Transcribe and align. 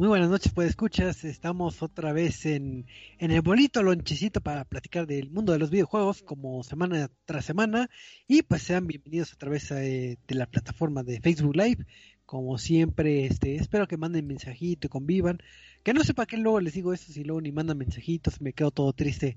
Muy 0.00 0.08
buenas 0.08 0.30
noches, 0.30 0.50
pues 0.54 0.70
escuchas. 0.70 1.24
Estamos 1.24 1.82
otra 1.82 2.14
vez 2.14 2.46
en, 2.46 2.86
en 3.18 3.30
el 3.32 3.42
bonito 3.42 3.82
lonchecito 3.82 4.40
para 4.40 4.64
platicar 4.64 5.06
del 5.06 5.30
mundo 5.30 5.52
de 5.52 5.58
los 5.58 5.68
videojuegos, 5.68 6.22
como 6.22 6.62
semana 6.62 7.10
tras 7.26 7.44
semana. 7.44 7.90
Y 8.26 8.40
pues 8.40 8.62
sean 8.62 8.86
bienvenidos 8.86 9.34
a 9.34 9.36
través 9.36 9.70
eh, 9.72 10.16
de 10.26 10.34
la 10.34 10.46
plataforma 10.46 11.02
de 11.02 11.20
Facebook 11.20 11.54
Live. 11.54 11.84
Como 12.24 12.56
siempre, 12.56 13.26
este, 13.26 13.56
espero 13.56 13.86
que 13.86 13.98
manden 13.98 14.26
mensajito 14.26 14.86
y 14.86 14.88
convivan. 14.88 15.36
Que 15.82 15.92
no 15.92 16.02
sepa 16.02 16.24
qué 16.24 16.38
luego 16.38 16.60
les 16.60 16.72
digo 16.72 16.94
eso, 16.94 17.12
si 17.12 17.22
luego 17.22 17.42
ni 17.42 17.52
mandan 17.52 17.76
mensajitos, 17.76 18.40
me 18.40 18.54
quedo 18.54 18.70
todo 18.70 18.94
triste 18.94 19.36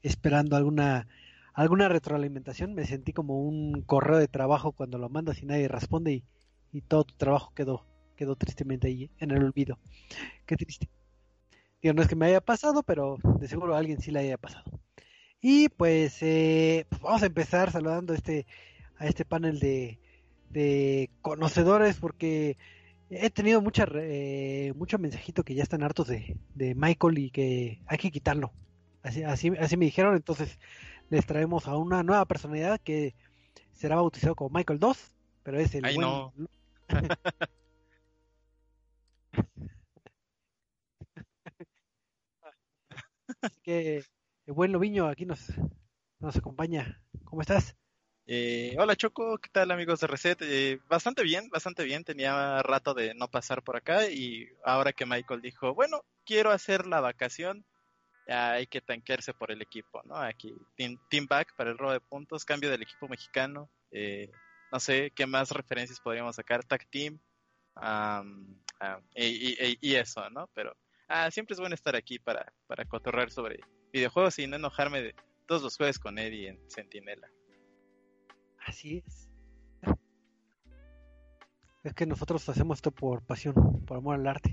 esperando 0.00 0.54
alguna 0.54 1.08
alguna 1.54 1.88
retroalimentación. 1.88 2.72
Me 2.74 2.86
sentí 2.86 3.12
como 3.12 3.42
un 3.42 3.82
correo 3.82 4.18
de 4.18 4.28
trabajo 4.28 4.70
cuando 4.70 4.96
lo 4.96 5.08
mandas 5.08 5.42
y 5.42 5.46
nadie 5.46 5.66
responde 5.66 6.12
y, 6.12 6.24
y 6.70 6.82
todo 6.82 7.02
tu 7.02 7.16
trabajo 7.16 7.52
quedó 7.52 7.84
quedó 8.14 8.36
tristemente 8.36 8.88
ahí 8.88 9.10
en 9.18 9.30
el 9.30 9.44
olvido. 9.44 9.78
Qué 10.46 10.56
triste. 10.56 10.88
Digo, 11.82 11.94
no 11.94 12.02
es 12.02 12.08
que 12.08 12.16
me 12.16 12.26
haya 12.26 12.40
pasado, 12.40 12.82
pero 12.82 13.18
de 13.38 13.48
seguro 13.48 13.74
a 13.74 13.78
alguien 13.78 14.00
sí 14.00 14.10
le 14.10 14.20
haya 14.20 14.38
pasado. 14.38 14.64
Y 15.40 15.68
pues, 15.68 16.22
eh, 16.22 16.86
pues 16.88 17.02
vamos 17.02 17.22
a 17.22 17.26
empezar 17.26 17.70
saludando 17.70 18.14
este, 18.14 18.46
a 18.96 19.06
este 19.06 19.26
panel 19.26 19.60
de, 19.60 19.98
de 20.48 21.10
conocedores 21.20 21.98
porque 21.98 22.56
he 23.10 23.28
tenido 23.30 23.60
mucha, 23.60 23.86
eh, 23.94 24.72
mucho 24.76 24.98
mensajito 24.98 25.42
que 25.42 25.54
ya 25.54 25.62
están 25.62 25.82
hartos 25.82 26.08
de, 26.08 26.38
de 26.54 26.74
Michael 26.74 27.18
y 27.18 27.30
que 27.30 27.82
hay 27.86 27.98
que 27.98 28.10
quitarlo. 28.10 28.52
Así, 29.02 29.22
así, 29.22 29.52
así 29.58 29.76
me 29.76 29.84
dijeron, 29.84 30.16
entonces 30.16 30.58
les 31.10 31.26
traemos 31.26 31.68
a 31.68 31.76
una 31.76 32.02
nueva 32.02 32.24
personalidad 32.24 32.80
que 32.80 33.14
será 33.72 33.96
bautizado 33.96 34.34
como 34.34 34.56
Michael 34.56 34.78
2, 34.78 35.14
pero 35.42 35.60
es 35.60 35.74
el 35.74 35.84
Ay, 35.84 35.96
buen... 35.96 36.06
no. 36.06 36.32
Así 43.40 43.60
que 43.62 44.04
el 44.46 44.54
buen 44.54 44.72
Loviño 44.72 45.08
aquí 45.08 45.26
nos, 45.26 45.52
nos 46.18 46.36
acompaña. 46.36 47.02
¿Cómo 47.24 47.42
estás? 47.42 47.76
Eh, 48.26 48.74
hola 48.78 48.96
Choco, 48.96 49.36
¿qué 49.36 49.50
tal 49.50 49.70
amigos 49.70 50.00
de 50.00 50.06
Reset? 50.06 50.40
Eh, 50.42 50.80
bastante 50.88 51.22
bien, 51.22 51.48
bastante 51.50 51.84
bien. 51.84 52.04
Tenía 52.04 52.62
rato 52.62 52.94
de 52.94 53.14
no 53.14 53.28
pasar 53.28 53.62
por 53.62 53.76
acá 53.76 54.08
y 54.08 54.48
ahora 54.64 54.92
que 54.92 55.04
Michael 55.04 55.42
dijo, 55.42 55.74
bueno, 55.74 56.02
quiero 56.24 56.50
hacer 56.50 56.86
la 56.86 57.00
vacación, 57.00 57.66
hay 58.26 58.66
que 58.66 58.80
tanquearse 58.80 59.34
por 59.34 59.50
el 59.50 59.60
equipo, 59.60 60.02
¿no? 60.04 60.16
Aquí, 60.16 60.54
team, 60.76 60.98
team 61.10 61.26
back 61.26 61.54
para 61.56 61.70
el 61.70 61.78
robo 61.78 61.92
de 61.92 62.00
puntos, 62.00 62.44
cambio 62.44 62.70
del 62.70 62.82
equipo 62.82 63.08
mexicano. 63.08 63.70
Eh, 63.90 64.30
no 64.72 64.80
sé 64.80 65.12
qué 65.14 65.26
más 65.26 65.50
referencias 65.50 66.00
podríamos 66.00 66.36
sacar, 66.36 66.64
tag 66.64 66.86
team 66.90 67.20
um, 67.76 68.58
um, 68.80 69.02
y, 69.14 69.24
y, 69.24 69.78
y, 69.80 69.94
eso, 69.94 70.28
¿no? 70.30 70.48
Pero 70.54 70.76
ah, 71.08 71.30
siempre 71.30 71.54
es 71.54 71.60
bueno 71.60 71.74
estar 71.74 71.96
aquí 71.96 72.18
para, 72.18 72.52
para 72.66 72.84
cotorrear 72.84 73.30
sobre 73.30 73.60
videojuegos 73.92 74.38
y 74.38 74.46
no 74.46 74.56
enojarme 74.56 75.02
de 75.02 75.14
todos 75.46 75.62
los 75.62 75.76
jueves 75.76 75.98
con 75.98 76.18
Eddie 76.18 76.48
en 76.48 76.70
Sentinela. 76.70 77.28
Así 78.66 79.02
es. 79.06 79.28
Es 81.84 81.92
que 81.92 82.06
nosotros 82.06 82.48
hacemos 82.48 82.78
esto 82.78 82.90
por 82.90 83.22
pasión, 83.22 83.54
por 83.84 83.98
amor 83.98 84.14
al 84.14 84.26
arte. 84.26 84.52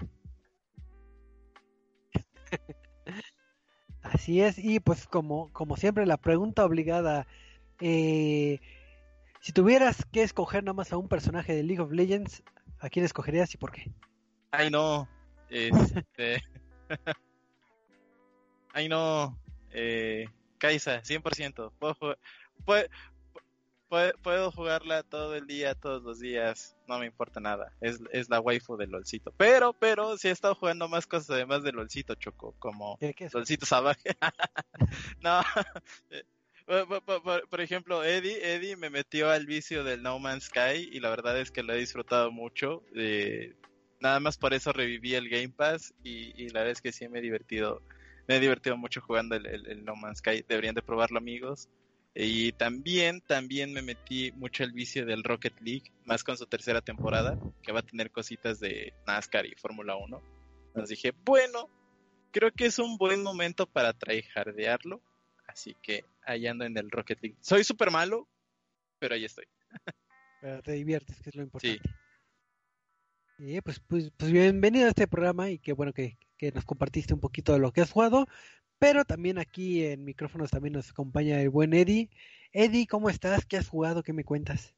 Así 4.01 4.41
es, 4.41 4.57
y 4.57 4.79
pues 4.81 5.07
como, 5.07 5.51
como 5.53 5.77
siempre 5.77 6.05
la 6.05 6.17
pregunta 6.17 6.65
obligada, 6.65 7.27
eh, 7.79 8.59
si 9.39 9.53
tuvieras 9.53 10.05
que 10.11 10.23
escoger 10.23 10.63
nada 10.63 10.73
más 10.73 10.91
a 10.91 10.97
un 10.97 11.07
personaje 11.07 11.55
de 11.55 11.63
League 11.63 11.81
of 11.81 11.91
Legends, 11.91 12.43
¿a 12.79 12.89
quién 12.89 13.05
escogerías 13.05 13.53
y 13.53 13.57
por 13.57 13.71
qué? 13.71 13.93
Ay 14.51 14.69
no, 14.69 15.07
este... 15.49 16.43
Ay 18.73 18.87
no, 18.87 19.37
eh, 19.71 20.27
Kaisa, 20.57 21.01
100%. 21.01 21.71
Puedo, 21.79 21.93
jugar, 21.95 22.19
puedo, 22.65 22.87
puedo, 23.87 24.13
puedo, 24.21 24.51
jugarla 24.51 25.03
todo 25.03 25.35
el 25.35 25.47
día, 25.47 25.75
todos 25.75 26.03
los 26.03 26.19
días, 26.19 26.77
no 26.87 26.99
me 26.99 27.05
importa 27.05 27.39
nada. 27.39 27.73
Es, 27.81 27.99
es 28.11 28.29
la 28.29 28.39
waifu 28.39 28.77
del 28.77 28.91
LOLcito. 28.91 29.33
Pero, 29.37 29.73
pero, 29.73 30.17
sí 30.17 30.27
he 30.27 30.31
estado 30.31 30.55
jugando 30.55 30.87
más 30.87 31.07
cosas 31.07 31.31
además 31.31 31.63
del 31.63 31.75
LOLcito, 31.75 32.15
Choco, 32.15 32.55
como. 32.59 32.97
LOLcito 33.33 33.65
Salvaje. 33.65 34.15
no, 35.21 35.41
por, 36.65 37.03
por, 37.03 37.49
por, 37.49 37.61
ejemplo, 37.61 38.03
Eddie, 38.03 38.55
Eddie 38.55 38.77
me 38.77 38.89
metió 38.89 39.29
al 39.29 39.45
vicio 39.45 39.83
del 39.83 40.03
No 40.03 40.19
Man's 40.19 40.45
Sky 40.45 40.89
y 40.91 40.99
la 40.99 41.09
verdad 41.09 41.37
es 41.39 41.51
que 41.51 41.63
lo 41.63 41.73
he 41.73 41.77
disfrutado 41.77 42.31
mucho. 42.31 42.83
Eh, 42.95 43.55
nada 44.01 44.19
más 44.19 44.37
por 44.37 44.53
eso 44.53 44.73
reviví 44.73 45.15
el 45.15 45.29
Game 45.29 45.49
Pass 45.49 45.93
y, 46.03 46.33
y, 46.41 46.49
la 46.49 46.59
verdad 46.59 46.71
es 46.73 46.81
que 46.81 46.91
sí 46.91 47.07
me 47.07 47.19
he 47.19 47.21
divertido. 47.21 47.81
Me 48.27 48.37
he 48.37 48.39
divertido 48.39 48.77
mucho 48.77 49.01
jugando 49.01 49.35
el, 49.35 49.45
el, 49.45 49.67
el 49.67 49.85
No 49.85 49.95
Man's 49.95 50.19
Sky. 50.19 50.43
Deberían 50.47 50.75
de 50.75 50.81
probarlo, 50.81 51.17
amigos. 51.17 51.69
Y 52.13 52.51
también, 52.53 53.21
también 53.21 53.71
me 53.71 53.81
metí 53.81 54.31
mucho 54.33 54.63
el 54.63 54.73
vicio 54.73 55.05
del 55.05 55.23
Rocket 55.23 55.59
League, 55.61 55.91
más 56.05 56.23
con 56.23 56.37
su 56.37 56.45
tercera 56.45 56.81
temporada, 56.81 57.39
que 57.63 57.71
va 57.71 57.79
a 57.79 57.85
tener 57.85 58.11
cositas 58.11 58.59
de 58.59 58.93
NASCAR 59.07 59.45
y 59.45 59.55
Fórmula 59.55 59.95
1. 59.95 60.21
Entonces 60.67 60.89
dije, 60.89 61.13
bueno, 61.23 61.69
creo 62.31 62.51
que 62.51 62.65
es 62.65 62.79
un 62.79 62.97
buen 62.97 63.23
momento 63.23 63.65
para 63.65 63.93
tryhardearlo. 63.93 65.01
Así 65.47 65.75
que 65.81 66.03
ahí 66.23 66.47
ando 66.47 66.65
en 66.65 66.77
el 66.77 66.91
Rocket 66.91 67.21
League. 67.21 67.37
Soy 67.41 67.63
súper 67.63 67.91
malo, 67.91 68.27
pero 68.99 69.15
ahí 69.15 69.25
estoy. 69.25 69.45
Pero 70.41 70.61
te 70.63 70.71
diviertes, 70.73 71.21
que 71.21 71.29
es 71.29 71.35
lo 71.35 71.43
importante. 71.43 71.81
Sí. 71.83 71.89
Y 73.43 73.59
pues, 73.61 73.79
pues, 73.79 74.11
pues, 74.17 74.31
bienvenido 74.31 74.85
a 74.85 74.89
este 74.89 75.07
programa 75.07 75.49
y 75.49 75.57
qué 75.57 75.73
bueno 75.73 75.93
que, 75.93 76.17
que, 76.37 76.51
nos 76.51 76.63
compartiste 76.63 77.15
un 77.15 77.19
poquito 77.19 77.53
de 77.53 77.59
lo 77.59 77.71
que 77.71 77.81
has 77.81 77.91
jugado. 77.91 78.27
Pero 78.79 79.03
también 79.05 79.39
aquí 79.39 79.83
en 79.85 80.05
micrófonos 80.05 80.51
también 80.51 80.73
nos 80.73 80.91
acompaña 80.91 81.41
el 81.41 81.49
buen 81.49 81.73
Eddie. 81.73 82.09
Eddie, 82.53 82.87
¿cómo 82.87 83.09
estás? 83.09 83.45
¿Qué 83.47 83.57
has 83.57 83.67
jugado? 83.67 84.03
¿Qué 84.03 84.13
me 84.13 84.25
cuentas? 84.25 84.75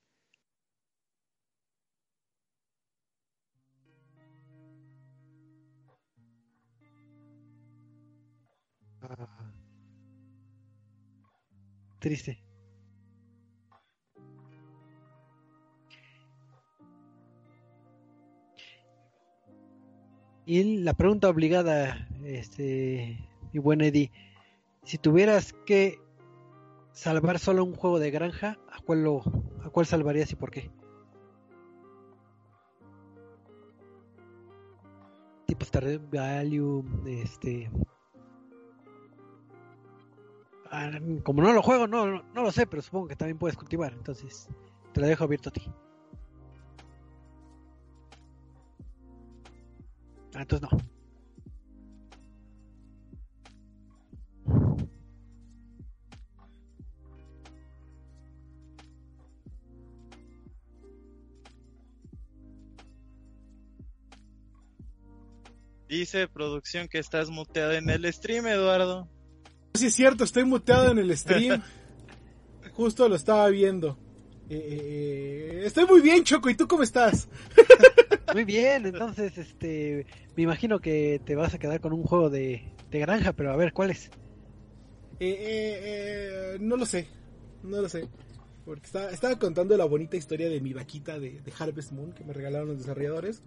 Ah, 9.02 9.54
triste. 12.00 12.53
Y 20.46 20.80
la 20.80 20.94
pregunta 20.94 21.30
obligada, 21.30 22.08
este, 22.24 23.18
y 23.54 23.60
buen 23.60 23.82
Eddie, 23.82 24.12
si 24.84 24.98
tuvieras 24.98 25.54
que 25.66 26.00
salvar 26.92 27.40
solo 27.40 27.64
un 27.64 27.76
juego 27.76 27.98
de 27.98 28.12
granja, 28.12 28.58
¿a 28.70 28.82
cuál 28.82 29.04
lo, 29.04 29.22
a 29.64 29.70
cuál 29.70 29.86
salvarías 29.86 30.32
y 30.32 30.36
por 30.36 30.52
qué? 30.52 30.70
Tipo 35.46 35.66
Stardew 35.66 36.02
Value, 36.12 36.84
este, 37.08 37.72
ah, 40.72 40.92
como 41.24 41.42
no 41.42 41.54
lo 41.54 41.62
juego, 41.62 41.88
no, 41.88 42.22
no 42.22 42.42
lo 42.44 42.52
sé, 42.52 42.68
pero 42.68 42.82
supongo 42.82 43.08
que 43.08 43.16
también 43.16 43.38
puedes 43.38 43.56
cultivar, 43.56 43.94
entonces 43.94 44.50
te 44.92 45.00
lo 45.00 45.08
dejo 45.08 45.24
abierto 45.24 45.50
a 45.50 45.54
ti. 45.54 45.72
Ah, 50.36 50.42
entonces 50.42 50.70
no. 50.72 50.78
Dice 65.88 66.28
producción 66.28 66.88
que 66.88 66.98
estás 66.98 67.30
muteado 67.30 67.74
en 67.74 67.88
el 67.88 68.12
stream, 68.12 68.48
Eduardo. 68.48 69.08
Sí, 69.76 69.86
es 69.88 69.94
cierto, 69.94 70.24
estoy 70.24 70.44
muteado 70.44 70.90
en 70.90 70.98
el 70.98 71.16
stream. 71.16 71.62
Justo 72.74 73.08
lo 73.08 73.16
estaba 73.16 73.48
viendo. 73.50 74.00
Eh, 74.50 75.62
estoy 75.66 75.86
muy 75.86 76.02
bien, 76.02 76.24
Choco, 76.24 76.50
¿y 76.50 76.56
tú 76.56 76.68
cómo 76.68 76.82
estás? 76.82 77.30
Muy 78.34 78.46
bien, 78.46 78.86
entonces, 78.88 79.38
este, 79.38 80.08
me 80.36 80.44
imagino 80.44 80.80
que 80.80 81.22
te 81.24 81.36
vas 81.36 81.54
a 81.54 81.60
quedar 81.60 81.80
con 81.80 81.94
un 81.94 82.04
juego 82.04 82.32
de, 82.32 82.64
de 82.90 83.00
granja, 83.00 83.34
pero 83.34 83.52
a 83.52 83.56
ver, 83.56 83.74
¿cuál 83.74 83.92
es? 83.92 84.10
Eh, 85.20 86.56
eh, 86.56 86.58
no 86.60 86.76
lo 86.76 86.86
sé, 86.88 87.08
no 87.62 87.80
lo 87.80 87.88
sé. 87.88 88.10
Porque 88.66 88.86
estaba, 88.86 89.12
estaba, 89.12 89.38
contando 89.38 89.78
la 89.78 89.86
bonita 89.86 90.18
historia 90.18 90.50
de 90.50 90.62
mi 90.62 90.74
vaquita 90.74 91.20
de, 91.20 91.42
de 91.42 91.54
Harvest 91.60 91.92
Moon 91.92 92.14
que 92.14 92.24
me 92.24 92.34
regalaron 92.34 92.70
los 92.70 92.80
desarrolladores. 92.80 93.44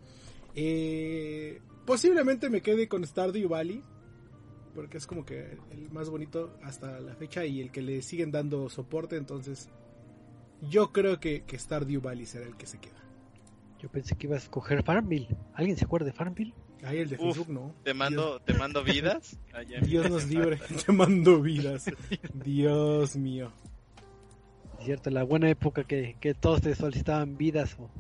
Eh, 0.55 1.61
posiblemente 1.85 2.49
me 2.51 2.61
quede 2.61 2.87
con 2.87 3.05
Stardew 3.05 3.49
Valley. 3.49 3.83
Porque 4.75 4.99
es 4.99 5.07
como 5.07 5.25
que 5.25 5.57
el 5.71 5.91
más 5.91 6.11
bonito 6.11 6.59
hasta 6.63 7.01
la 7.01 7.15
fecha 7.15 7.47
y 7.47 7.63
el 7.63 7.73
que 7.73 7.81
le 7.81 8.03
siguen 8.03 8.31
dando 8.31 8.69
soporte. 8.69 9.17
Entonces, 9.17 9.71
yo 10.61 10.93
creo 10.93 11.19
que, 11.19 11.45
que 11.45 11.59
Stardew 11.59 12.03
Valley 12.03 12.27
será 12.27 12.47
el 12.47 12.57
que 12.59 12.67
se 12.67 12.79
queda. 12.79 13.06
Yo 13.79 13.89
pensé 13.91 14.17
que 14.17 14.27
ibas 14.27 14.43
a 14.43 14.45
escoger 14.45 14.83
Farmville. 14.83 15.29
¿Alguien 15.55 15.77
se 15.77 15.85
acuerda 15.85 16.07
de 16.07 16.13
Farmville? 16.13 16.55
Ay, 16.83 16.99
el 16.99 17.09
de 17.09 17.17
Uf, 17.17 17.23
Facebook 17.23 17.49
no. 17.49 17.75
Te 17.83 17.95
mando, 17.95 18.41
te 18.41 18.55
mando 18.55 18.83
vidas. 18.83 19.39
Allá 19.53 19.81
Dios 19.81 20.09
nos 20.11 20.27
libre. 20.27 20.59
Te 20.87 20.93
mando 20.93 21.41
vidas. 21.41 21.87
Dios 22.33 23.17
mío. 23.17 23.53
Es 24.79 24.85
cierto, 24.85 25.11
la 25.11 25.25
buena 25.25 25.49
época 25.49 25.85
que, 25.85 26.17
que 26.21 26.35
todos 26.35 26.61
te 26.61 26.75
solicitaban 26.75 27.37
vidas 27.37 27.77
o, 27.79 27.91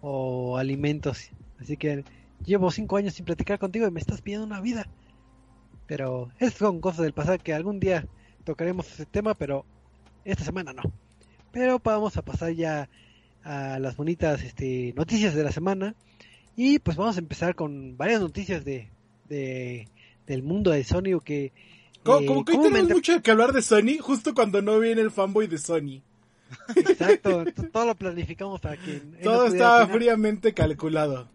o 0.00 0.56
alimentos. 0.58 1.30
Así 1.60 1.76
que 1.76 2.04
llevo 2.44 2.70
cinco 2.70 2.96
años 2.96 3.14
sin 3.14 3.24
platicar 3.24 3.58
contigo 3.58 3.86
y 3.86 3.90
me 3.90 4.00
estás 4.00 4.20
pidiendo 4.20 4.46
una 4.46 4.60
vida. 4.60 4.88
Pero 5.86 6.30
es 6.38 6.54
son 6.54 6.80
cosas 6.80 7.02
del 7.02 7.14
pasado 7.14 7.38
que 7.38 7.54
algún 7.54 7.80
día 7.80 8.06
tocaremos 8.44 8.90
ese 8.90 9.06
tema, 9.06 9.34
pero 9.34 9.64
esta 10.24 10.44
semana 10.44 10.72
no. 10.72 10.82
Pero 11.50 11.80
vamos 11.82 12.16
a 12.16 12.22
pasar 12.22 12.52
ya 12.52 12.88
a 13.44 13.78
las 13.78 13.96
bonitas 13.96 14.42
este, 14.42 14.92
noticias 14.96 15.34
de 15.34 15.42
la 15.44 15.52
semana. 15.52 15.94
Y 16.56 16.78
pues 16.80 16.96
vamos 16.96 17.16
a 17.16 17.20
empezar 17.20 17.54
con 17.54 17.96
varias 17.96 18.20
noticias 18.20 18.64
de, 18.64 18.88
de- 19.28 19.88
del 20.26 20.42
mundo 20.42 20.70
de 20.70 20.84
Sony 20.84 21.20
que... 21.24 21.52
Como, 22.02 22.20
eh, 22.20 22.26
como 22.26 22.44
que 22.44 22.52
hoy 22.52 22.62
tenemos 22.68 22.90
mucho 22.90 23.22
que 23.22 23.30
hablar 23.30 23.52
de 23.52 23.62
Sony, 23.62 23.98
justo 24.00 24.34
cuando 24.34 24.60
no 24.62 24.78
viene 24.80 25.00
el 25.02 25.10
fanboy 25.10 25.46
de 25.46 25.58
Sony. 25.58 26.02
Exacto, 26.76 27.44
todo 27.72 27.86
lo 27.86 27.94
planificamos 27.94 28.60
para 28.60 28.76
que... 28.76 29.00
Todo 29.22 29.46
estaba 29.46 29.82
opinar. 29.84 29.96
fríamente 29.98 30.52
calculado. 30.54 31.28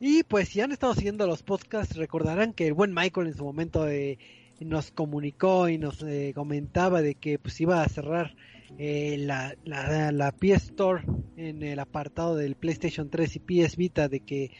Y 0.00 0.22
pues 0.24 0.48
si 0.48 0.60
han 0.60 0.72
estado 0.72 0.94
siguiendo 0.94 1.26
los 1.26 1.42
podcasts, 1.42 1.96
recordarán 1.96 2.52
que 2.52 2.66
el 2.66 2.74
buen 2.74 2.92
Michael 2.92 3.28
en 3.28 3.34
su 3.36 3.44
momento 3.44 3.88
eh, 3.88 4.18
nos 4.60 4.90
comunicó 4.90 5.68
y 5.68 5.78
nos 5.78 6.02
eh, 6.02 6.32
comentaba 6.34 7.00
de 7.00 7.14
que 7.14 7.38
pues 7.38 7.60
iba 7.60 7.82
a 7.82 7.88
cerrar 7.88 8.34
eh, 8.78 9.16
la, 9.18 9.54
la, 9.64 10.32
PS 10.32 10.64
Store 10.64 11.04
en 11.36 11.62
el 11.62 11.78
apartado 11.78 12.36
del 12.36 12.56
PlayStation 12.56 13.10
3 13.10 13.36
y 13.36 13.38
PS 13.40 13.76
Vita, 13.76 14.08
de 14.08 14.20
que 14.20 14.50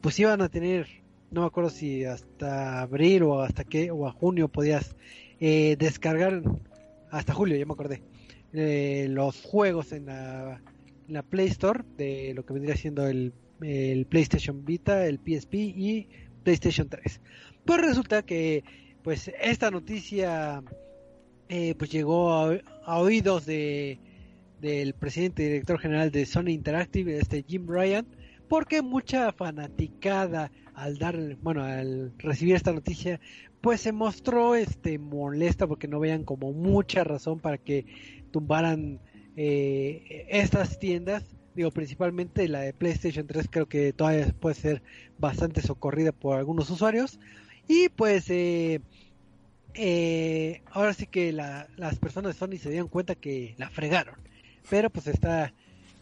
pues 0.00 0.18
iban 0.18 0.42
a 0.42 0.48
tener, 0.48 0.86
no 1.30 1.42
me 1.42 1.46
acuerdo 1.46 1.70
si 1.70 2.04
hasta 2.04 2.82
abril 2.82 3.22
o 3.24 3.40
hasta 3.40 3.64
qué, 3.64 3.90
o 3.90 4.06
a 4.06 4.12
junio 4.12 4.48
podías 4.48 4.96
eh, 5.40 5.76
descargar, 5.78 6.42
hasta 7.10 7.34
julio 7.34 7.56
ya 7.56 7.66
me 7.66 7.72
acordé, 7.72 8.02
eh, 8.52 9.06
los 9.08 9.42
juegos 9.42 9.92
en 9.92 10.06
la, 10.06 10.60
la 11.08 11.22
Play 11.22 11.48
Store 11.48 11.84
de 11.96 12.32
lo 12.34 12.44
que 12.44 12.52
vendría 12.52 12.76
siendo 12.76 13.06
el 13.06 13.32
el 13.62 14.06
PlayStation 14.06 14.64
Vita, 14.64 15.06
el 15.06 15.18
PSP 15.18 15.54
y 15.54 16.08
PlayStation 16.42 16.88
3. 16.88 17.20
Pues 17.64 17.80
resulta 17.80 18.22
que 18.22 18.64
pues 19.02 19.30
esta 19.40 19.70
noticia 19.70 20.62
eh, 21.54 21.74
pues 21.74 21.90
llegó 21.90 22.32
a, 22.32 22.98
oídos 22.98 23.44
de 23.44 23.98
del 24.62 24.94
presidente 24.94 25.42
y 25.42 25.46
director 25.46 25.78
general 25.78 26.10
de 26.10 26.24
Sony 26.24 26.48
Interactive, 26.48 27.18
este 27.18 27.44
Jim 27.46 27.66
Ryan, 27.68 28.06
porque 28.48 28.80
mucha 28.80 29.30
fanaticada 29.32 30.50
al 30.72 30.96
dar, 30.96 31.36
bueno, 31.42 31.62
al 31.62 32.14
recibir 32.16 32.54
esta 32.54 32.72
noticia, 32.72 33.20
pues 33.60 33.82
se 33.82 33.92
mostró 33.92 34.54
este 34.54 34.98
molesta 34.98 35.66
porque 35.66 35.88
no 35.88 36.00
veían 36.00 36.24
como 36.24 36.54
mucha 36.54 37.04
razón 37.04 37.38
para 37.38 37.58
que 37.58 37.84
tumbaran 38.30 38.98
eh, 39.36 40.26
estas 40.30 40.78
tiendas. 40.78 41.36
Digo 41.54 41.70
principalmente 41.70 42.48
la 42.48 42.60
de 42.60 42.72
PlayStation 42.72 43.26
3 43.26 43.48
creo 43.50 43.68
que 43.68 43.92
todavía 43.92 44.32
puede 44.40 44.54
ser 44.54 44.82
bastante 45.18 45.60
socorrida 45.60 46.12
por 46.12 46.38
algunos 46.38 46.70
usuarios. 46.70 47.20
Y 47.68 47.90
pues 47.90 48.30
eh, 48.30 48.80
eh, 49.74 50.62
ahora 50.70 50.94
sí 50.94 51.06
que 51.06 51.32
la- 51.32 51.68
las 51.76 51.98
personas 51.98 52.34
de 52.34 52.38
Sony 52.38 52.58
se 52.58 52.70
dieron 52.70 52.88
cuenta 52.88 53.14
que 53.14 53.54
la 53.58 53.70
fregaron. 53.70 54.16
Pero 54.70 54.90
pues 54.90 55.06
está 55.06 55.52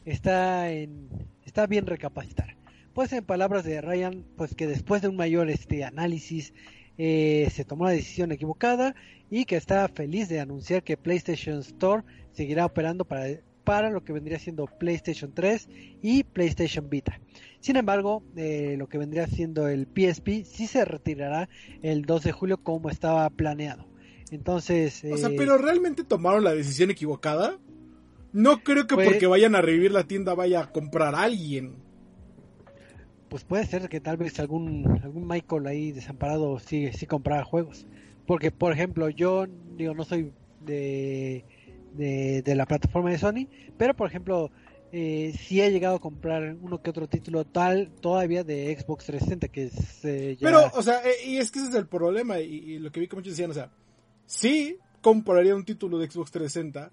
está 0.04 0.70
en 0.70 1.08
está 1.44 1.66
bien 1.66 1.86
recapacitar. 1.86 2.56
Pues 2.94 3.12
en 3.12 3.24
palabras 3.24 3.64
de 3.64 3.80
Ryan 3.80 4.24
pues 4.36 4.54
que 4.54 4.66
después 4.66 5.02
de 5.02 5.08
un 5.08 5.16
mayor 5.16 5.48
este 5.50 5.84
análisis 5.84 6.52
eh, 6.98 7.48
se 7.52 7.64
tomó 7.64 7.84
la 7.84 7.90
decisión 7.92 8.32
equivocada 8.32 8.94
y 9.30 9.44
que 9.44 9.56
está 9.56 9.86
feliz 9.88 10.28
de 10.28 10.40
anunciar 10.40 10.82
que 10.82 10.96
PlayStation 10.96 11.60
Store 11.60 12.02
seguirá 12.32 12.66
operando 12.66 13.04
para 13.04 13.26
para 13.64 13.90
lo 13.90 14.02
que 14.04 14.12
vendría 14.12 14.38
siendo 14.38 14.66
PlayStation 14.66 15.32
3 15.34 15.68
y 16.02 16.24
PlayStation 16.24 16.88
Vita. 16.90 17.20
Sin 17.60 17.76
embargo, 17.76 18.22
eh, 18.36 18.76
lo 18.78 18.88
que 18.88 18.98
vendría 18.98 19.26
siendo 19.26 19.68
el 19.68 19.86
PSP 19.86 20.44
sí 20.44 20.66
se 20.66 20.84
retirará 20.84 21.48
el 21.82 22.02
2 22.02 22.22
de 22.24 22.32
julio 22.32 22.58
como 22.58 22.88
estaba 22.90 23.28
planeado. 23.30 23.86
Entonces, 24.30 25.02
O 25.10 25.16
sea, 25.16 25.28
eh, 25.28 25.34
pero 25.36 25.58
realmente 25.58 26.04
tomaron 26.04 26.44
la 26.44 26.54
decisión 26.54 26.90
equivocada. 26.90 27.58
No 28.32 28.62
creo 28.62 28.86
que 28.86 28.94
Pues- 28.94 29.08
porque 29.08 29.26
vayan 29.26 29.54
a 29.56 29.60
revivir 29.60 29.90
la 29.90 30.04
tienda 30.04 30.34
vaya 30.34 30.60
a 30.60 30.72
comprar 30.72 31.14
a 31.14 31.22
alguien. 31.22 31.74
pues 33.28 33.44
puede 33.44 33.64
ser 33.64 33.88
que 33.88 34.00
tal 34.00 34.16
vez 34.16 34.40
algún 34.40 35.00
algún 35.04 35.24
Michael 35.26 35.66
ahí 35.68 35.92
desamparado 35.92 36.58
sí 36.58 36.90
sí 36.92 37.06
comprara 37.06 37.44
juegos, 37.44 37.86
porque 38.26 38.50
por 38.50 38.72
ejemplo 38.72 39.08
yo 39.08 39.46
digo 39.76 39.94
no 39.94 40.04
soy 40.04 40.32
de 40.64 41.44
de, 41.92 42.54
la 42.54 42.66
plataforma 42.66 43.10
de 43.10 43.18
Sony, 43.18 43.48
pero 43.76 43.94
por 43.94 44.08
ejemplo 44.08 44.50
eh, 44.92 45.34
sí 45.38 45.60
he 45.60 45.70
llegado 45.70 45.96
a 45.96 46.00
comprar 46.00 46.56
uno 46.60 46.82
que 46.82 46.90
otro 46.90 47.08
título 47.08 47.44
tal 47.44 47.90
todavía 48.00 48.44
de 48.44 48.76
Xbox 48.76 49.06
360 49.06 49.48
que 49.48 49.64
es 49.64 50.38
Pero, 50.40 50.70
o 50.74 50.82
sea, 50.82 51.00
eh, 51.04 51.26
y 51.26 51.36
es 51.38 51.50
que 51.50 51.60
ese 51.60 51.68
es 51.68 51.74
el 51.74 51.86
problema. 51.86 52.40
Y, 52.40 52.54
y 52.54 52.78
lo 52.78 52.90
que 52.90 53.00
vi 53.00 53.06
que 53.06 53.16
muchos 53.16 53.32
decían, 53.32 53.50
o 53.50 53.54
sea, 53.54 53.70
sí 54.26 54.78
compraría 55.00 55.54
un 55.54 55.64
título 55.64 55.98
de 55.98 56.10
Xbox 56.10 56.30
360, 56.30 56.90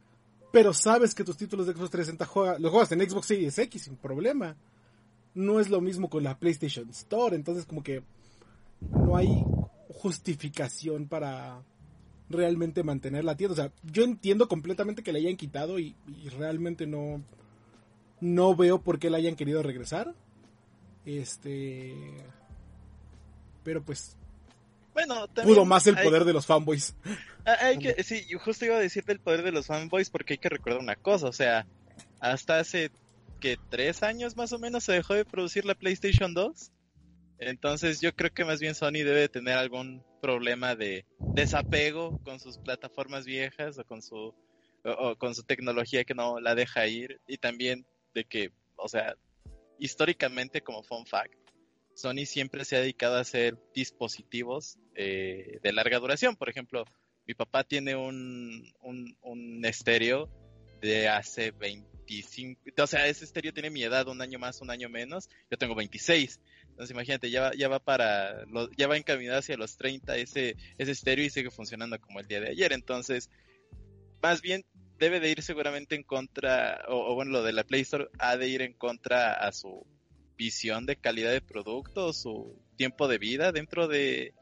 pero 0.51 0.74
sabes 0.74 1.13
que 1.13 1.24
tus 1.24 1.38
títulos 1.38 1.68
de 1.68 1.74
Xbox 1.74 1.92
360 1.92 2.25
juega, 2.25 2.60
los 2.60 2.72
juegas 2.72 2.92
en 2.92 3.10
Xbox 3.10 3.27
Series 3.27 3.58
X 3.58 3.84
sin 3.84 3.96
problema. 3.96 4.56
No 5.34 5.60
es 5.60 5.70
lo 5.70 5.82
mismo 5.82 6.10
con 6.10 6.24
la 6.24 6.39
PlayStation 6.39 6.89
Store, 6.89 7.36
entonces 7.36 7.66
como 7.66 7.84
que 7.84 8.01
no 8.82 9.16
hay 9.16 9.44
justificación 9.89 11.08
para 11.08 11.63
realmente 12.29 12.84
mantener 12.84 13.24
la 13.24 13.36
tienda. 13.38 13.53
O 13.53 13.55
sea, 13.55 13.72
yo 13.84 14.03
entiendo 14.03 14.48
completamente 14.48 15.03
que 15.03 15.12
la 15.13 15.19
hayan 15.19 15.38
quitado 15.38 15.79
y, 15.79 15.96
y 16.07 16.29
realmente 16.29 16.86
no, 16.88 17.22
no 18.19 18.55
veo 18.55 18.81
por 18.81 19.00
qué 19.00 19.10
la 19.10 19.17
hayan 19.17 19.36
querido 19.36 19.63
regresar. 19.63 20.13
Este. 21.05 21.93
Pero 23.63 23.81
pues, 23.84 24.15
Bueno, 24.93 25.27
también 25.27 25.55
pudo 25.55 25.65
más 25.65 25.88
el 25.88 25.98
hay- 25.98 26.05
poder 26.05 26.25
de 26.25 26.34
los 26.34 26.46
fanboys. 26.46 26.96
Ah, 27.46 27.55
Hay 27.62 27.77
que, 27.77 28.03
sí, 28.03 28.25
yo 28.29 28.39
justo 28.39 28.65
iba 28.65 28.75
a 28.75 28.79
decir 28.79 29.05
del 29.05 29.19
poder 29.19 29.41
de 29.43 29.51
los 29.53 29.67
fanboys 29.67 30.10
porque 30.10 30.34
hay 30.34 30.38
que 30.38 30.50
recordar 30.50 30.81
una 30.81 30.96
cosa, 30.98 31.27
o 31.27 31.31
sea, 31.34 31.65
hasta 32.19 32.60
hace 32.60 32.91
que 33.39 33.57
tres 33.69 34.03
años 34.03 34.36
más 34.36 34.51
o 34.51 34.60
menos 34.60 34.84
se 34.84 34.91
dejó 34.93 35.13
de 35.13 35.24
producir 35.24 35.63
la 35.63 35.75
PlayStation 35.75 36.34
2. 36.34 36.72
Entonces 37.39 38.01
yo 38.01 38.15
creo 38.15 38.34
que 38.34 38.46
más 38.46 38.60
bien 38.60 38.75
Sony 38.75 39.03
debe 39.03 39.29
tener 39.29 39.58
algún 39.58 40.03
problema 40.22 40.75
de 40.75 41.06
desapego 41.36 42.20
con 42.24 42.39
sus 42.39 42.58
plataformas 42.58 43.25
viejas 43.25 43.77
o 43.77 43.84
con 43.84 44.01
su 44.01 44.34
o, 44.84 45.15
con 45.15 45.36
su 45.36 45.44
tecnología 45.44 46.03
que 46.03 46.13
no 46.13 46.39
la 46.39 46.56
deja 46.56 46.88
ir 46.88 47.20
y 47.27 47.38
también 47.38 47.86
de 48.13 48.25
que, 48.25 48.51
o 48.75 48.88
sea, 48.88 49.15
históricamente 49.79 50.62
como 50.62 50.84
fun 50.84 51.06
fact, 51.06 51.34
Sony 51.94 52.25
siempre 52.25 52.63
se 52.63 52.77
ha 52.77 52.82
dedicado 52.82 53.17
a 53.17 53.22
hacer 53.22 53.58
dispositivos 53.74 54.77
eh, 54.96 55.60
de 55.62 55.74
larga 55.74 56.00
duración. 56.00 56.36
Por 56.36 56.50
ejemplo, 56.50 56.86
mi 57.25 57.34
papá 57.34 57.63
tiene 57.63 57.96
un, 57.96 58.72
un, 58.82 59.17
un 59.22 59.65
estéreo 59.65 60.29
de 60.79 61.10
hace 61.10 61.51
25, 62.08 62.62
o 62.82 62.88
sea, 62.88 63.08
ese 63.08 63.26
estéreo 63.26 63.54
tiene 63.54 63.70
mi 63.70 63.84
edad, 63.84 64.08
un 64.08 64.22
año 64.22 64.40
más, 64.40 64.62
un 64.62 64.70
año 64.70 64.90
menos, 64.90 65.30
yo 65.52 65.58
tengo 65.58 65.76
26. 65.76 66.40
Entonces 66.70 66.92
imagínate, 66.92 67.30
ya 67.30 67.42
va, 67.42 67.52
ya 67.54 67.68
va 67.68 67.80
para, 67.80 68.46
ya 68.78 68.88
va 68.88 68.98
encaminado 68.98 69.40
hacia 69.40 69.58
los 69.58 69.78
30 69.78 70.16
ese, 70.18 70.56
ese 70.78 70.92
estéreo 70.92 71.26
y 71.26 71.30
sigue 71.30 71.52
funcionando 71.52 72.00
como 72.00 72.20
el 72.20 72.28
día 72.28 72.40
de 72.40 72.50
ayer. 72.50 72.72
Entonces, 72.72 73.30
más 74.22 74.42
bien 74.42 74.64
debe 74.98 75.20
de 75.20 75.30
ir 75.30 75.42
seguramente 75.42 75.96
en 75.96 76.04
contra, 76.04 76.86
o, 76.88 77.14
bueno, 77.14 77.32
lo 77.32 77.44
de 77.44 77.54
la 77.54 77.64
Play 77.64 77.82
Store 77.82 78.08
ha 78.20 78.38
de 78.38 78.48
ir 78.48 78.62
en 78.62 78.74
contra 78.74 79.34
a 79.34 79.52
su 79.52 79.86
visión 80.38 80.86
de 80.86 80.96
calidad 80.96 81.32
de 81.32 81.42
producto, 81.42 82.14
su 82.14 82.56
tiempo 82.78 83.08
de 83.08 83.18
vida 83.18 83.52
dentro 83.52 83.88
de, 83.88 84.34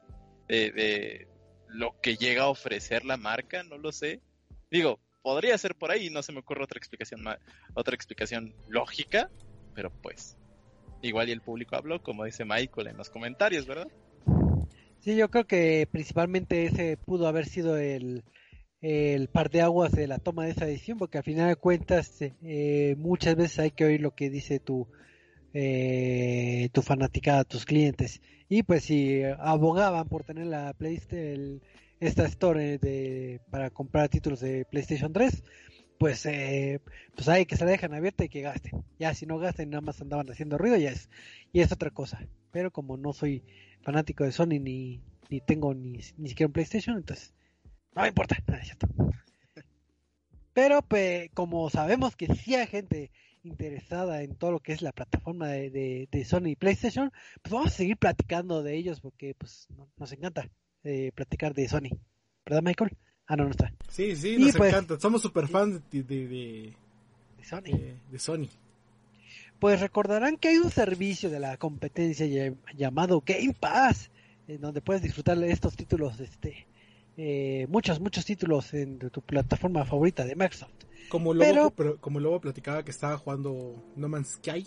de, 0.48 0.72
de 0.72 1.28
lo 1.70 2.00
que 2.02 2.16
llega 2.16 2.44
a 2.44 2.50
ofrecer 2.50 3.06
la 3.06 3.18
marca, 3.18 3.64
no 3.64 3.78
lo 3.78 3.92
sé. 3.92 4.22
Digo, 4.70 5.00
podría 5.26 5.58
ser 5.58 5.74
por 5.74 5.90
ahí, 5.90 6.12
no 6.12 6.22
se 6.22 6.32
me 6.32 6.40
ocurre 6.42 6.64
otra 6.66 6.78
explicación 6.78 7.24
ma- 7.24 7.40
otra 7.74 7.96
explicación 7.96 8.54
lógica, 8.68 9.28
pero 9.74 9.90
pues 10.04 10.38
igual 11.02 11.30
y 11.30 11.32
el 11.32 11.42
público 11.42 11.76
habló, 11.76 12.00
como 12.00 12.26
dice 12.26 12.46
Michael 12.46 12.90
en 12.90 12.98
los 12.98 13.10
comentarios, 13.10 13.66
¿verdad? 13.66 13.88
Sí, 15.00 15.16
yo 15.16 15.32
creo 15.32 15.46
que 15.48 15.88
principalmente 15.92 16.66
ese 16.66 16.98
pudo 16.98 17.28
haber 17.28 17.48
sido 17.48 17.76
el, 17.76 18.24
el 18.82 19.28
par 19.28 19.50
de 19.50 19.64
aguas 19.64 19.94
de 19.94 20.06
la 20.06 20.20
toma 20.20 20.46
de 20.46 20.52
esa 20.52 20.68
decisión, 20.68 21.00
porque 21.00 21.18
al 21.18 21.24
final 21.24 21.48
de 21.50 21.56
cuentas 21.56 22.22
eh, 22.22 22.94
muchas 23.00 23.36
veces 23.36 23.58
hay 23.58 23.72
que 23.72 23.86
oír 23.86 24.02
lo 24.02 24.12
que 24.12 24.30
dice 24.30 24.60
tu, 24.60 24.88
eh, 25.54 26.70
tu 26.72 26.84
fanaticada, 26.84 27.46
tus 27.46 27.66
clientes. 27.66 28.22
Y 28.48 28.62
pues 28.62 28.84
si 28.84 29.24
abogaban 29.40 30.08
por 30.08 30.24
tener 30.24 30.46
la 30.46 30.72
PlayStation, 30.74 31.62
esta 32.08 32.26
store 32.26 32.78
de, 32.78 33.42
para 33.50 33.70
comprar 33.70 34.10
títulos 34.10 34.40
de 34.40 34.66
PlayStation 34.66 35.14
3, 35.14 35.44
pues, 35.98 36.26
eh, 36.26 36.82
pues 37.16 37.28
hay 37.30 37.46
que 37.46 37.56
se 37.56 37.66
la 37.66 37.72
dejan 37.72 37.94
abierta 37.94 38.26
y 38.26 38.30
que 38.30 38.42
gasten. 38.42 38.84
Ya 39.00 39.14
si 39.14 39.26
no 39.26 39.38
gasten, 39.38 39.70
nada 39.70 39.82
más 39.82 40.02
andaban 40.02 40.30
haciendo 40.30 40.58
ruido, 40.58 40.78
ya 40.78 40.92
es, 40.92 41.10
y 41.54 41.62
es 41.62 41.72
otra 41.72 41.92
cosa. 41.92 42.28
Pero 42.52 42.72
como 42.72 42.98
no 42.98 43.14
soy 43.14 43.44
fanático 43.82 44.24
de 44.24 44.32
Sony 44.32 44.60
ni, 44.60 45.02
ni 45.30 45.42
tengo 45.42 45.74
ni, 45.74 46.00
ni 46.18 46.30
siquiera 46.30 46.48
un 46.48 46.54
PlayStation, 46.54 46.98
entonces 46.98 47.34
no 47.96 48.02
me 48.02 48.10
importa, 48.10 48.38
nada. 48.48 48.62
Pero 50.54 50.82
pues, 50.82 51.30
como 51.34 51.70
sabemos 51.70 52.16
que 52.16 52.34
sí 52.34 52.56
hay 52.56 52.68
gente 52.68 53.12
interesada 53.44 54.24
en 54.24 54.36
todo 54.36 54.52
lo 54.52 54.60
que 54.60 54.74
es 54.74 54.82
la 54.82 54.92
plataforma 54.92 55.48
de, 55.50 56.08
de, 56.12 56.26
Sony 56.26 56.48
y 56.48 56.56
PlayStation, 56.56 57.12
pues 57.42 57.54
vamos 57.54 57.68
a 57.68 57.76
seguir 57.76 57.98
platicando 57.98 58.64
de 58.64 58.76
ellos 58.76 59.02
porque 59.02 59.36
pues 59.36 59.68
no- 59.76 59.90
nos 59.98 60.12
encanta 60.12 60.50
eh, 60.86 61.12
platicar 61.14 61.54
de 61.54 61.68
Sony. 61.68 61.90
¿Verdad, 62.46 62.62
Michael? 62.64 62.96
Ah, 63.28 63.36
no, 63.36 63.44
no 63.46 63.50
está. 63.52 63.74
Sí, 63.90 64.16
sí, 64.16 64.36
Y 64.36 64.38
nos 64.38 64.56
pues- 64.56 64.70
encanta. 64.72 65.00
Somos 65.00 65.22
super 65.22 65.48
fans 65.48 65.82
de, 65.92 66.04
de, 66.04 66.28
de, 66.28 66.74
De 67.38 67.44
Sony. 67.44 67.62
de- 67.64 67.96
de 68.12 68.20
Sony. 68.20 68.48
Pues 69.60 69.80
recordarán 69.80 70.38
que 70.38 70.50
hay 70.50 70.58
un 70.58 70.70
servicio 70.72 71.30
de 71.30 71.40
la 71.40 71.58
competencia 71.58 72.26
ll- 72.26 72.58
llamado 72.76 73.24
Game 73.26 73.54
Pass, 73.60 74.12
en 74.48 74.62
donde 74.62 74.82
puedes 74.82 75.02
disfrutar 75.02 75.38
de 75.40 75.50
estos 75.52 75.76
títulos, 75.76 76.20
este, 76.20 76.68
eh, 77.18 77.66
muchos, 77.70 78.00
muchos 78.00 78.26
títulos 78.26 78.74
en 78.74 79.00
tu 79.00 79.22
plataforma 79.22 79.86
favorita 79.86 80.24
de 80.26 80.36
Microsoft. 80.36 80.74
Como 81.10 81.34
Lobo, 81.34 81.46
Pero- 81.46 81.72
pero, 81.72 81.98
como 82.02 82.20
Lobo 82.20 82.42
platicaba 82.42 82.84
que 82.84 82.92
estaba 82.92 83.18
jugando 83.18 83.82
No 83.96 84.08
Man's 84.10 84.34
Sky. 84.36 84.66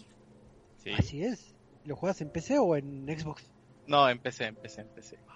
Sí. 0.83 0.91
Así 0.97 1.23
es. 1.23 1.55
¿Lo 1.85 1.95
juegas 1.97 2.21
en 2.23 2.31
PC 2.31 2.59
o 2.59 2.75
en 2.77 3.07
Xbox? 3.07 3.45
No, 3.87 4.09
empecé, 4.09 4.47
empecé, 4.47 4.81
empecé. 4.83 5.17
Y 5.17 5.19
esa 5.19 5.28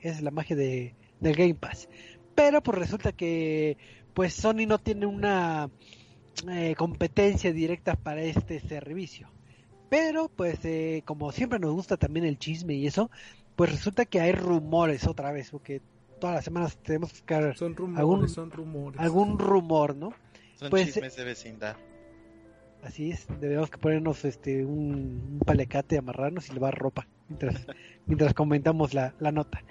es 0.00 0.22
la 0.22 0.30
magia 0.30 0.56
de, 0.56 0.94
del 1.20 1.34
Game 1.36 1.54
Pass. 1.54 1.88
Pero 2.34 2.62
pues 2.62 2.78
resulta 2.78 3.12
que 3.12 3.76
pues 4.14 4.34
Sony 4.34 4.66
no 4.66 4.78
tiene 4.78 5.06
una 5.06 5.70
eh, 6.50 6.74
competencia 6.76 7.52
directa 7.52 7.94
para 7.96 8.22
este 8.22 8.60
servicio. 8.60 9.28
Pero 9.88 10.28
pues 10.28 10.64
eh, 10.64 11.02
como 11.04 11.32
siempre 11.32 11.58
nos 11.58 11.72
gusta 11.72 11.96
también 11.96 12.24
el 12.24 12.38
chisme 12.38 12.74
y 12.74 12.86
eso, 12.86 13.10
pues 13.56 13.70
resulta 13.72 14.04
que 14.04 14.20
hay 14.20 14.32
rumores 14.32 15.06
otra 15.06 15.32
vez, 15.32 15.50
porque 15.50 15.80
todas 16.20 16.36
las 16.36 16.44
semanas 16.44 16.76
tenemos 16.78 17.10
que 17.10 17.18
buscar 17.18 17.56
Son 17.56 17.74
rumores, 17.74 17.98
Algún- 18.00 18.28
son 18.28 18.50
rumores. 18.50 19.00
algún 19.00 19.38
rumor, 19.38 19.96
¿no? 19.96 20.12
Son 20.56 20.70
Pues, 20.70 20.86
chismes 20.94 21.16
de 21.16 21.24
vecindad. 21.24 21.76
Así 22.82 23.10
es, 23.10 23.26
debemos 23.40 23.68
que 23.70 23.76
ponernos 23.78 24.24
este 24.24 24.64
un, 24.64 25.28
un 25.32 25.40
palecate, 25.44 25.98
amarrarnos 25.98 26.48
y 26.48 26.52
llevar 26.54 26.78
ropa 26.78 27.06
mientras, 27.30 27.66
mientras 28.06 28.34
comentamos 28.34 28.92
la, 28.92 29.14
la 29.18 29.32
nota. 29.32 29.64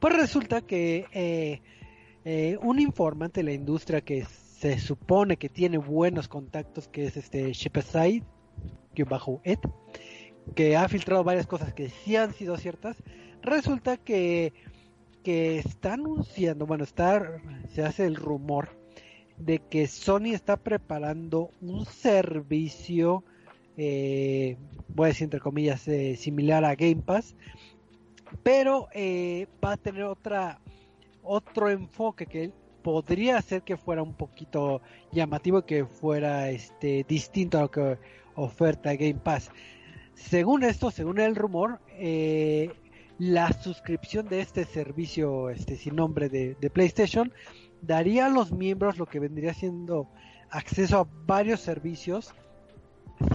Pues 0.00 0.16
resulta 0.16 0.62
que 0.62 1.04
eh, 1.12 1.60
eh, 2.24 2.58
un 2.62 2.80
informante 2.80 3.40
de 3.40 3.44
la 3.44 3.52
industria 3.52 4.00
que 4.00 4.24
se 4.24 4.78
supone 4.78 5.36
que 5.36 5.48
tiene 5.48 5.78
buenos 5.78 6.28
contactos, 6.28 6.88
que 6.88 7.04
es 7.04 7.16
este 7.16 7.52
Shepeside, 7.52 8.24
que 8.94 9.04
bajo 9.04 9.40
Ed, 9.44 9.58
que 10.54 10.76
ha 10.76 10.88
filtrado 10.88 11.24
varias 11.24 11.46
cosas 11.46 11.74
que 11.74 11.88
sí 11.88 12.16
han 12.16 12.32
sido 12.32 12.56
ciertas, 12.56 12.96
resulta 13.42 13.96
que, 13.96 14.52
que 15.22 15.58
está 15.58 15.94
anunciando, 15.94 16.66
bueno, 16.66 16.84
está, 16.84 17.40
se 17.68 17.82
hace 17.82 18.06
el 18.06 18.16
rumor 18.16 18.76
de 19.36 19.58
que 19.58 19.86
Sony 19.86 20.32
está 20.32 20.56
preparando 20.56 21.50
un 21.60 21.84
servicio, 21.84 23.24
eh, 23.76 24.56
voy 24.94 25.06
a 25.06 25.08
decir 25.08 25.24
entre 25.24 25.40
comillas, 25.40 25.86
eh, 25.88 26.16
similar 26.16 26.64
a 26.64 26.74
Game 26.74 27.02
Pass, 27.02 27.34
pero 28.42 28.88
eh, 28.92 29.46
va 29.62 29.72
a 29.72 29.76
tener 29.76 30.04
otra 30.04 30.60
otro 31.22 31.70
enfoque 31.70 32.26
que 32.26 32.52
podría 32.82 33.38
hacer 33.38 33.62
que 33.62 33.76
fuera 33.76 34.02
un 34.02 34.14
poquito 34.14 34.82
llamativo, 35.12 35.62
que 35.62 35.84
fuera 35.86 36.50
este 36.50 37.04
distinto 37.08 37.58
a 37.58 37.62
lo 37.62 37.70
que 37.70 37.98
oferta 38.34 38.94
Game 38.94 39.20
Pass. 39.22 39.50
Según 40.14 40.64
esto, 40.64 40.90
según 40.90 41.20
el 41.20 41.36
rumor, 41.36 41.80
eh, 41.90 42.70
la 43.18 43.52
suscripción 43.52 44.28
de 44.28 44.40
este 44.40 44.64
servicio, 44.64 45.50
este 45.50 45.76
sin 45.76 45.96
nombre 45.96 46.28
de, 46.28 46.56
de 46.60 46.70
PlayStation, 46.70 47.32
daría 47.82 48.26
a 48.26 48.30
los 48.30 48.52
miembros 48.52 48.98
lo 48.98 49.06
que 49.06 49.20
vendría 49.20 49.54
siendo 49.54 50.08
acceso 50.50 50.98
a 50.98 51.08
varios 51.26 51.60
servicios 51.60 52.34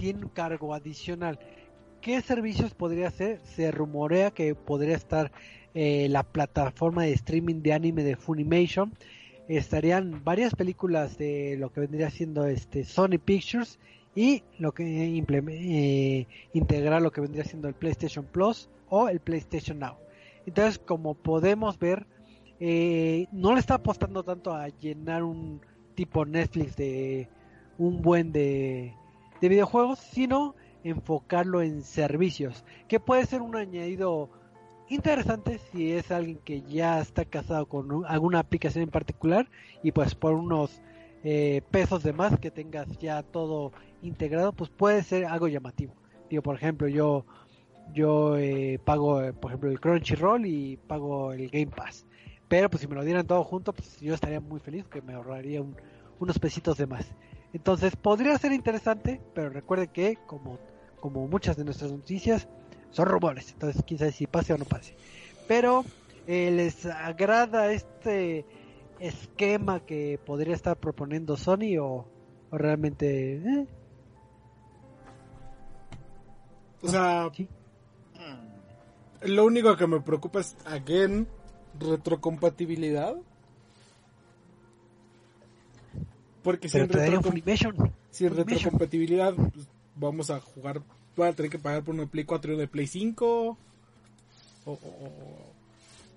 sin 0.00 0.28
cargo 0.28 0.74
adicional. 0.74 1.38
¿Qué 2.00 2.20
servicios 2.20 2.74
podría 2.74 3.10
ser? 3.10 3.40
Se 3.42 3.70
rumorea 3.70 4.30
que 4.30 4.54
podría 4.54 4.96
estar 4.96 5.32
eh, 5.74 6.08
la 6.08 6.22
plataforma 6.22 7.02
de 7.02 7.12
streaming 7.12 7.62
de 7.62 7.72
anime 7.72 8.04
de 8.04 8.16
Funimation. 8.16 8.92
Estarían 9.48 10.22
varias 10.24 10.54
películas 10.54 11.18
de 11.18 11.56
lo 11.58 11.72
que 11.72 11.80
vendría 11.80 12.10
siendo 12.10 12.46
este 12.46 12.84
Sony 12.84 13.18
Pictures 13.24 13.78
y 14.14 14.42
lo 14.58 14.72
que 14.72 14.84
eh, 14.84 16.26
integrar 16.52 17.02
lo 17.02 17.10
que 17.10 17.20
vendría 17.20 17.44
siendo 17.44 17.68
el 17.68 17.74
PlayStation 17.74 18.24
Plus 18.24 18.68
o 18.88 19.08
el 19.08 19.20
PlayStation 19.20 19.78
Now. 19.78 19.94
Entonces, 20.46 20.78
como 20.78 21.14
podemos 21.14 21.78
ver, 21.78 22.06
eh, 22.60 23.26
no 23.32 23.54
le 23.54 23.60
está 23.60 23.74
apostando 23.74 24.22
tanto 24.22 24.52
a 24.52 24.68
llenar 24.68 25.22
un 25.22 25.60
tipo 25.94 26.24
Netflix 26.24 26.76
de 26.76 27.28
un 27.76 28.02
buen 28.02 28.32
de, 28.32 28.94
de 29.40 29.48
videojuegos, 29.48 29.98
sino 29.98 30.54
enfocarlo 30.84 31.62
en 31.62 31.82
servicios, 31.82 32.64
que 32.88 33.00
puede 33.00 33.26
ser 33.26 33.42
un 33.42 33.56
añadido 33.56 34.30
interesante 34.88 35.58
si 35.58 35.92
es 35.92 36.10
alguien 36.10 36.38
que 36.44 36.62
ya 36.62 37.00
está 37.00 37.24
casado 37.24 37.66
con 37.66 37.90
un- 37.92 38.06
alguna 38.06 38.38
aplicación 38.38 38.84
en 38.84 38.90
particular 38.90 39.50
y 39.82 39.92
pues 39.92 40.14
por 40.14 40.34
unos 40.34 40.80
eh, 41.24 41.62
pesos 41.72 42.04
de 42.04 42.12
más 42.12 42.38
que 42.38 42.50
tengas 42.52 42.86
ya 42.98 43.22
todo 43.24 43.72
integrado, 44.02 44.52
pues 44.52 44.70
puede 44.70 45.02
ser 45.02 45.24
algo 45.26 45.48
llamativo. 45.48 45.94
Digo, 46.30 46.42
por 46.42 46.54
ejemplo, 46.54 46.86
yo 46.88 47.26
yo 47.92 48.36
eh, 48.36 48.78
pago, 48.84 49.22
eh, 49.22 49.32
por 49.32 49.50
ejemplo, 49.50 49.70
el 49.70 49.80
Crunchyroll 49.80 50.46
y 50.46 50.76
pago 50.76 51.32
el 51.32 51.48
Game 51.50 51.66
Pass. 51.74 52.06
Pero 52.46 52.70
pues 52.70 52.80
si 52.82 52.86
me 52.86 52.94
lo 52.94 53.02
dieran 53.04 53.26
todo 53.26 53.42
junto, 53.44 53.72
pues 53.72 53.98
yo 54.00 54.14
estaría 54.14 54.40
muy 54.40 54.60
feliz 54.60 54.86
que 54.86 55.02
me 55.02 55.14
ahorraría 55.14 55.60
un- 55.62 55.76
unos 56.20 56.38
pesitos 56.38 56.76
de 56.76 56.86
más. 56.86 57.06
Entonces 57.52 57.96
podría 57.96 58.36
ser 58.38 58.52
interesante, 58.52 59.20
pero 59.34 59.50
recuerde 59.50 59.88
que 59.88 60.16
como, 60.26 60.58
como 61.00 61.26
muchas 61.28 61.56
de 61.56 61.64
nuestras 61.64 61.90
noticias 61.92 62.46
son 62.90 63.06
rumores, 63.06 63.50
entonces 63.52 63.82
quién 63.86 63.98
sabe 63.98 64.12
si 64.12 64.26
pase 64.26 64.52
o 64.52 64.58
no 64.58 64.64
pase. 64.64 64.94
Pero 65.46 65.84
eh, 66.26 66.50
les 66.50 66.84
agrada 66.86 67.72
este 67.72 68.44
esquema 69.00 69.80
que 69.80 70.18
podría 70.24 70.54
estar 70.54 70.76
proponiendo 70.76 71.36
Sony 71.36 71.78
o, 71.80 72.06
o 72.50 72.58
realmente 72.58 73.36
eh, 73.36 73.66
O 76.82 76.88
sea, 76.88 77.28
sí. 77.34 77.48
Mm, 78.14 79.28
lo 79.32 79.44
único 79.44 79.76
que 79.76 79.86
me 79.86 80.00
preocupa 80.00 80.40
es, 80.40 80.56
again, 80.64 81.26
retrocompatibilidad. 81.78 83.14
Porque 86.37 86.37
si 86.37 86.37
pero 86.37 86.37
en, 86.37 86.37
te 86.37 86.37
daría 86.37 86.37
un 86.37 86.37
retrocom- 86.37 86.37
Funimation. 87.22 87.92
si 88.10 88.24
en 88.24 88.30
Funimation. 88.32 88.46
retrocompatibilidad 88.56 89.34
pues, 89.34 89.66
vamos 89.96 90.30
a 90.30 90.40
jugar, 90.40 90.82
voy 91.16 91.28
a 91.28 91.32
tener 91.32 91.50
que 91.50 91.58
pagar 91.58 91.82
por 91.84 91.94
una 91.94 92.06
Play 92.06 92.24
4 92.24 92.52
y 92.52 92.56
una 92.56 92.66
Play 92.66 92.86
5. 92.86 93.58
O- 94.64 94.70
o- 94.70 94.72
o- 94.72 95.52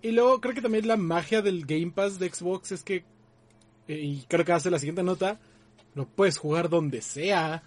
Y 0.02 0.12
luego 0.12 0.42
creo 0.42 0.54
que 0.56 0.62
también 0.62 0.88
la 0.88 0.98
magia 0.98 1.42
del 1.42 1.66
Game 1.66 1.92
Pass 1.92 2.18
de 2.20 2.30
Xbox 2.30 2.72
es 2.72 2.84
que, 2.84 3.04
eh, 3.88 4.00
y 4.00 4.26
creo 4.28 4.44
que 4.46 4.52
hace 4.54 4.72
la 4.72 4.80
siguiente 4.80 5.04
nota, 5.04 5.40
lo 5.96 6.08
puedes 6.08 6.38
jugar 6.38 6.70
donde 6.70 7.02
sea. 7.02 7.64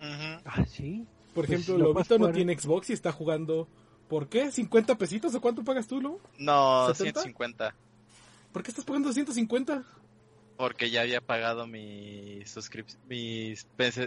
Ah, 0.00 0.64
sí. 0.66 1.06
Por 1.34 1.46
Pues, 1.46 1.50
ejemplo, 1.60 1.78
lo 1.78 1.92
puedes 1.92 2.08
Lobito 2.10 2.26
no 2.26 2.32
tiene 2.34 2.58
Xbox 2.58 2.90
y 2.90 2.92
está 2.92 3.12
jugando. 3.12 3.68
¿Por 4.08 4.28
qué? 4.28 4.50
¿50 4.50 4.96
pesitos 4.96 5.34
o 5.34 5.40
cuánto 5.40 5.62
pagas 5.64 5.86
tú, 5.86 6.00
Lobo? 6.00 6.20
No, 6.38 6.88
¿70? 6.88 6.94
150. 7.22 7.74
¿Por 8.52 8.62
qué 8.62 8.70
estás 8.70 8.84
pagando 8.84 9.12
150? 9.12 9.84
Porque 10.58 10.90
ya 10.90 11.02
había 11.02 11.20
pagado 11.20 11.68
mi 11.68 12.44
suscripción, 12.44 13.00
mis, 13.08 13.66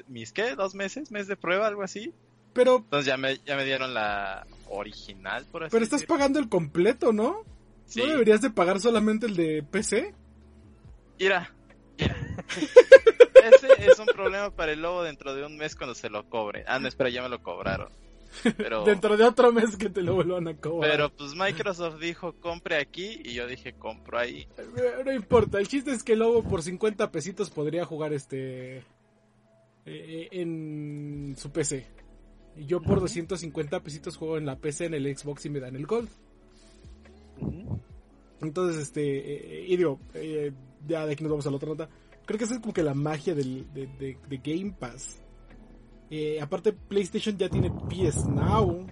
mis, 0.09 0.33
¿qué? 0.33 0.55
¿Dos 0.55 0.75
meses? 0.75 1.09
¿Mes 1.09 1.27
de 1.27 1.37
prueba? 1.37 1.65
Algo 1.65 1.81
así. 1.81 2.13
Pero, 2.51 2.75
Entonces 2.75 3.05
ya 3.05 3.15
me, 3.15 3.37
ya 3.45 3.55
me 3.55 3.63
dieron 3.63 3.93
la 3.93 4.45
original, 4.67 5.45
por 5.49 5.63
así 5.63 5.71
pero 5.71 5.85
estás 5.85 6.03
pagando 6.03 6.39
el 6.39 6.49
completo, 6.49 7.13
¿no? 7.13 7.45
Sí. 7.85 8.01
¿No 8.01 8.07
deberías 8.07 8.41
de 8.41 8.49
pagar 8.49 8.81
solamente 8.81 9.27
el 9.27 9.37
de 9.37 9.63
PC? 9.63 10.13
Mira, 11.17 11.53
mira. 11.97 12.17
Ese 13.55 13.89
es 13.89 13.97
un 13.97 14.07
problema 14.07 14.49
para 14.51 14.73
el 14.73 14.81
lobo 14.81 15.03
dentro 15.03 15.33
de 15.33 15.45
un 15.45 15.55
mes 15.55 15.77
cuando 15.77 15.95
se 15.95 16.09
lo 16.09 16.29
cobre. 16.29 16.65
Ah, 16.67 16.79
no, 16.79 16.89
espera, 16.89 17.09
ya 17.09 17.21
me 17.21 17.29
lo 17.29 17.41
cobraron. 17.41 17.89
Pero, 18.57 18.83
Dentro 18.85 19.17
de 19.17 19.25
otro 19.25 19.51
mes 19.51 19.75
que 19.77 19.89
te 19.89 20.01
lo 20.01 20.15
vuelvan 20.15 20.47
a 20.47 20.55
cobrar. 20.55 20.91
pero 20.91 21.09
pues 21.09 21.35
Microsoft 21.35 21.99
dijo 21.99 22.33
compre 22.39 22.77
aquí 22.77 23.19
y 23.23 23.33
yo 23.33 23.45
dije 23.47 23.73
compro 23.73 24.17
ahí. 24.19 24.47
Eh, 24.57 25.03
No 25.05 25.11
importa, 25.13 25.59
el 25.59 25.67
chiste 25.67 25.91
es 25.91 26.03
que 26.03 26.15
Lobo 26.15 26.43
por 26.43 26.61
50 26.63 27.11
pesitos 27.11 27.49
podría 27.49 27.85
jugar 27.85 28.13
este 28.13 28.83
eh, 29.85 30.27
en 30.31 31.35
su 31.37 31.51
PC. 31.51 31.85
Y 32.57 32.65
yo 32.65 32.81
por 32.81 32.93
Ujú. 32.97 33.01
250 33.01 33.79
pesitos 33.81 34.17
juego 34.17 34.37
en 34.37 34.45
la 34.45 34.57
PC, 34.57 34.85
en 34.85 34.93
el 34.93 35.17
Xbox 35.17 35.45
y 35.45 35.49
me 35.49 35.59
dan 35.59 35.75
el 35.75 35.85
Gold. 35.85 36.09
Entonces, 38.41 38.81
este, 38.81 39.61
eh, 39.61 39.65
y 39.67 39.77
digo, 39.77 39.99
eh, 40.13 40.51
ya 40.87 41.05
de 41.05 41.13
aquí 41.13 41.23
nos 41.23 41.31
vamos 41.31 41.47
a 41.47 41.49
la 41.51 41.55
otra 41.57 41.69
nota. 41.69 41.89
Creo 42.25 42.37
que 42.37 42.45
esa 42.45 42.55
es 42.55 42.59
como 42.59 42.73
que 42.73 42.83
la 42.83 42.93
magia 42.93 43.35
del, 43.35 43.71
de, 43.73 43.87
de, 43.87 44.17
de 44.27 44.37
Game 44.37 44.73
Pass. 44.77 45.21
Eh, 46.13 46.41
aparte, 46.41 46.73
PlayStation 46.73 47.37
ya 47.37 47.47
tiene 47.47 47.71
PS 47.71 48.27
Now. 48.27 48.85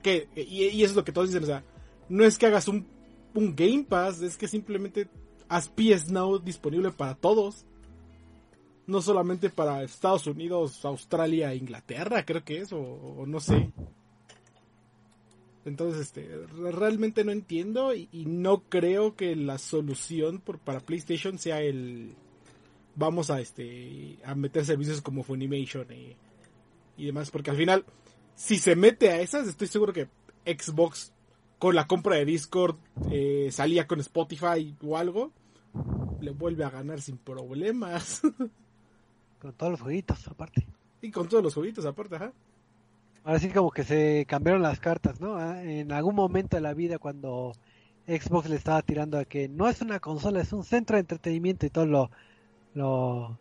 Que, 0.00 0.28
y, 0.36 0.62
eso 0.82 0.92
es 0.92 0.96
lo 0.96 1.04
que 1.04 1.10
todos 1.10 1.28
dicen, 1.28 1.42
o 1.42 1.46
sea, 1.46 1.64
no 2.08 2.24
es 2.24 2.38
que 2.38 2.46
hagas 2.46 2.68
un, 2.68 2.86
un 3.34 3.56
Game 3.56 3.82
Pass, 3.82 4.22
es 4.22 4.36
que 4.36 4.46
simplemente 4.46 5.08
haz 5.48 5.68
PS 5.68 6.08
Now 6.08 6.38
disponible 6.38 6.92
para 6.92 7.16
todos. 7.16 7.66
No 8.86 9.02
solamente 9.02 9.50
para 9.50 9.82
Estados 9.82 10.28
Unidos, 10.28 10.84
Australia, 10.84 11.52
Inglaterra, 11.52 12.24
creo 12.24 12.44
que 12.44 12.60
es, 12.60 12.72
o, 12.72 13.24
no 13.26 13.40
sé. 13.40 13.72
Entonces, 15.64 16.02
este, 16.02 16.30
realmente 16.54 17.24
no 17.24 17.32
entiendo 17.32 17.92
y, 17.92 18.08
no 18.24 18.62
creo 18.68 19.16
que 19.16 19.34
la 19.34 19.58
solución 19.58 20.40
para 20.64 20.78
PlayStation 20.78 21.38
sea 21.38 21.60
el 21.60 22.14
vamos 22.94 23.30
a 23.30 23.40
este 23.40 24.18
a 24.24 24.34
meter 24.36 24.64
servicios 24.64 25.02
como 25.02 25.24
Funimation 25.24 25.86
y, 25.92 26.16
y 26.96 27.06
demás, 27.06 27.30
porque 27.30 27.50
al 27.50 27.56
final, 27.56 27.84
si 28.34 28.58
se 28.58 28.76
mete 28.76 29.10
a 29.10 29.20
esas, 29.20 29.46
estoy 29.46 29.68
seguro 29.68 29.92
que 29.92 30.08
Xbox 30.44 31.12
con 31.58 31.74
la 31.74 31.86
compra 31.86 32.16
de 32.16 32.24
Discord 32.24 32.76
eh, 33.10 33.48
salía 33.50 33.86
con 33.86 34.00
Spotify 34.00 34.74
o 34.82 34.96
algo, 34.96 35.32
le 36.20 36.30
vuelve 36.30 36.64
a 36.64 36.70
ganar 36.70 37.00
sin 37.00 37.18
problemas. 37.18 38.22
con 39.40 39.52
todos 39.52 39.72
los 39.72 39.80
jueguitos 39.80 40.26
aparte. 40.28 40.66
Y 41.00 41.10
con 41.10 41.28
todos 41.28 41.42
los 41.42 41.54
jueguitos 41.54 41.84
aparte, 41.86 42.16
ajá. 42.16 42.32
Ahora 43.24 43.38
sí 43.40 43.48
como 43.48 43.70
que 43.70 43.84
se 43.84 44.24
cambiaron 44.28 44.62
las 44.62 44.78
cartas, 44.78 45.20
¿no? 45.20 45.36
Ah, 45.36 45.62
en 45.62 45.90
algún 45.90 46.14
momento 46.14 46.56
de 46.56 46.60
la 46.60 46.74
vida 46.74 46.98
cuando 46.98 47.54
Xbox 48.06 48.48
le 48.48 48.56
estaba 48.56 48.82
tirando 48.82 49.18
a 49.18 49.24
que 49.24 49.48
no 49.48 49.68
es 49.68 49.80
una 49.80 49.98
consola, 49.98 50.40
es 50.40 50.52
un 50.52 50.62
centro 50.62 50.94
de 50.94 51.00
entretenimiento 51.00 51.66
y 51.66 51.70
todo 51.70 51.86
lo 51.86 52.10
lo, 52.76 53.38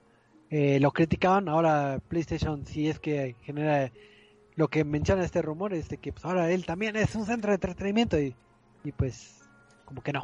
eh, 0.57 0.79
lo 0.79 0.91
criticaban, 0.91 1.49
ahora 1.49 1.99
PlayStation 2.07 2.65
sí 2.65 2.87
es 2.87 2.99
que 2.99 3.35
genera 3.41 3.91
lo 4.55 4.69
que 4.69 4.85
menciona 4.85 5.25
este 5.25 5.41
rumor, 5.41 5.73
es 5.73 5.89
de 5.89 5.97
que 5.97 6.13
pues, 6.13 6.23
ahora 6.23 6.49
él 6.51 6.65
también 6.65 6.95
es 6.95 7.13
un 7.15 7.25
centro 7.25 7.51
de 7.51 7.55
entretenimiento 7.55 8.19
y, 8.19 8.33
y 8.83 8.91
pues 8.93 9.41
como 9.83 10.01
que 10.01 10.13
no. 10.13 10.21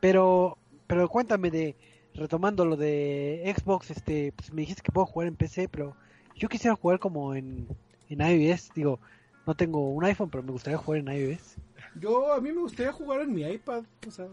Pero, 0.00 0.58
pero 0.86 1.08
cuéntame 1.08 1.50
de, 1.50 1.76
retomando 2.14 2.66
lo 2.66 2.76
de 2.76 3.54
Xbox, 3.56 3.90
este, 3.90 4.32
pues 4.32 4.52
me 4.52 4.60
dijiste 4.60 4.82
que 4.82 4.92
puedo 4.92 5.06
jugar 5.06 5.28
en 5.28 5.36
PC, 5.36 5.68
pero 5.68 5.96
yo 6.36 6.48
quisiera 6.48 6.76
jugar 6.76 6.98
como 6.98 7.34
en 7.34 7.66
en 8.12 8.20
iOS. 8.20 8.70
Digo, 8.74 9.00
no 9.46 9.54
tengo 9.54 9.90
un 9.90 10.04
iPhone, 10.04 10.30
pero 10.30 10.42
me 10.42 10.52
gustaría 10.52 10.78
jugar 10.78 11.00
en 11.00 11.08
iOS. 11.08 11.56
Yo, 11.98 12.32
a 12.32 12.40
mí 12.40 12.52
me 12.52 12.60
gustaría 12.60 12.92
jugar 12.92 13.22
en 13.22 13.34
mi 13.34 13.42
iPad. 13.42 13.84
O 14.06 14.10
sea, 14.10 14.28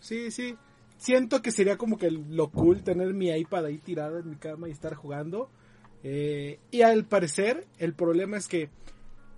sí, 0.00 0.30
sí. 0.30 0.56
Siento 0.98 1.42
que 1.42 1.50
sería 1.50 1.76
como 1.76 1.98
que 1.98 2.10
lo 2.10 2.50
cool 2.50 2.82
tener 2.82 3.12
mi 3.12 3.30
iPad 3.30 3.66
ahí 3.66 3.78
tirado 3.78 4.18
en 4.18 4.30
mi 4.30 4.36
cama 4.36 4.68
y 4.68 4.72
estar 4.72 4.94
jugando. 4.94 5.50
Eh, 6.02 6.58
y 6.70 6.82
al 6.82 7.04
parecer, 7.04 7.66
el 7.78 7.94
problema 7.94 8.36
es 8.36 8.48
que. 8.48 8.70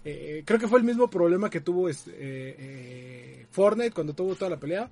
Eh, 0.04 0.42
creo 0.44 0.60
que 0.60 0.68
fue 0.68 0.78
el 0.78 0.84
mismo 0.84 1.10
problema 1.10 1.50
que 1.50 1.60
tuvo 1.60 1.88
este, 1.88 2.12
eh, 2.14 3.46
Fortnite 3.50 3.90
cuando 3.90 4.14
tuvo 4.14 4.36
toda 4.36 4.50
la 4.50 4.60
pelea. 4.60 4.90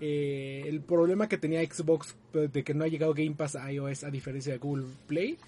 el 0.00 0.80
problema 0.82 1.28
que 1.28 1.38
tenía 1.38 1.60
Xbox 1.62 2.16
de 2.32 2.62
que 2.62 2.74
no 2.74 2.84
ha 2.84 2.88
llegado 2.88 3.14
Game 3.14 3.34
Pass 3.34 3.56
a 3.56 3.72
iOS 3.72 4.04
a 4.04 4.10
diferencia 4.10 4.52
de 4.52 4.58
Google 4.58 4.86
Play 5.06 5.38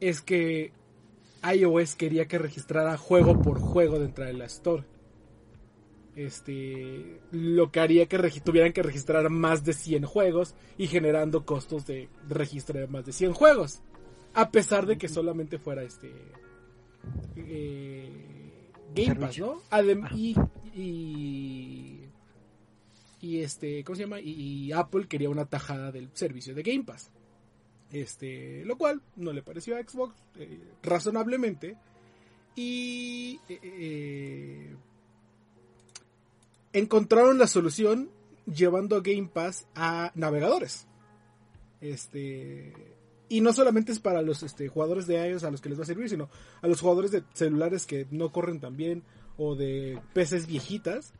es 0.00 0.20
que 0.20 0.72
iOS 1.42 1.96
quería 1.96 2.26
que 2.26 2.38
registrara 2.38 2.96
juego 2.96 3.40
por 3.40 3.60
juego 3.60 3.98
dentro 3.98 4.24
de 4.24 4.32
la 4.32 4.46
Store. 4.46 4.84
Este, 6.16 7.20
lo 7.30 7.70
que 7.70 7.80
haría 7.80 8.06
que 8.06 8.18
tuvieran 8.42 8.72
que 8.72 8.82
registrar 8.82 9.28
más 9.28 9.64
de 9.64 9.74
100 9.74 10.04
juegos 10.06 10.54
y 10.78 10.86
generando 10.86 11.44
costos 11.44 11.86
de 11.86 12.08
registro 12.26 12.80
de 12.80 12.86
más 12.86 13.04
de 13.04 13.12
100 13.12 13.34
juegos. 13.34 13.82
A 14.32 14.50
pesar 14.50 14.86
de 14.86 14.96
que 14.96 15.08
solamente 15.08 15.58
fuera 15.58 15.82
este 15.82 16.10
eh, 17.36 18.10
Game 18.94 19.16
Pass, 19.16 19.38
¿no? 19.38 19.60
Adem 19.70 20.06
y, 20.14 20.34
y, 20.74 22.00
y, 23.20 23.40
este, 23.40 23.84
¿cómo 23.84 23.96
se 23.96 24.02
llama? 24.02 24.20
Y, 24.20 24.30
y 24.30 24.72
Apple 24.72 25.06
quería 25.08 25.28
una 25.28 25.44
tajada 25.44 25.92
del 25.92 26.10
servicio 26.14 26.54
de 26.54 26.62
Game 26.62 26.84
Pass. 26.84 27.10
Este, 27.92 28.64
lo 28.64 28.76
cual 28.76 29.00
no 29.16 29.32
le 29.32 29.42
pareció 29.42 29.76
a 29.76 29.82
Xbox 29.82 30.14
eh, 30.36 30.60
razonablemente. 30.82 31.76
Y 32.54 33.38
eh, 33.48 33.60
eh, 33.62 34.76
encontraron 36.72 37.38
la 37.38 37.46
solución 37.46 38.10
llevando 38.46 39.02
Game 39.02 39.28
Pass 39.32 39.66
a 39.74 40.12
navegadores. 40.14 40.86
Este, 41.80 42.72
y 43.28 43.40
no 43.40 43.52
solamente 43.52 43.92
es 43.92 43.98
para 43.98 44.22
los 44.22 44.42
este, 44.42 44.68
jugadores 44.68 45.06
de 45.06 45.28
iOS 45.28 45.44
a 45.44 45.50
los 45.50 45.60
que 45.60 45.68
les 45.68 45.78
va 45.78 45.82
a 45.82 45.86
servir, 45.86 46.08
sino 46.08 46.28
a 46.62 46.68
los 46.68 46.80
jugadores 46.80 47.10
de 47.10 47.22
celulares 47.34 47.86
que 47.86 48.06
no 48.10 48.32
corren 48.32 48.60
tan 48.60 48.76
bien 48.76 49.02
o 49.36 49.54
de 49.54 50.00
PCs 50.14 50.46
viejitas. 50.46 51.12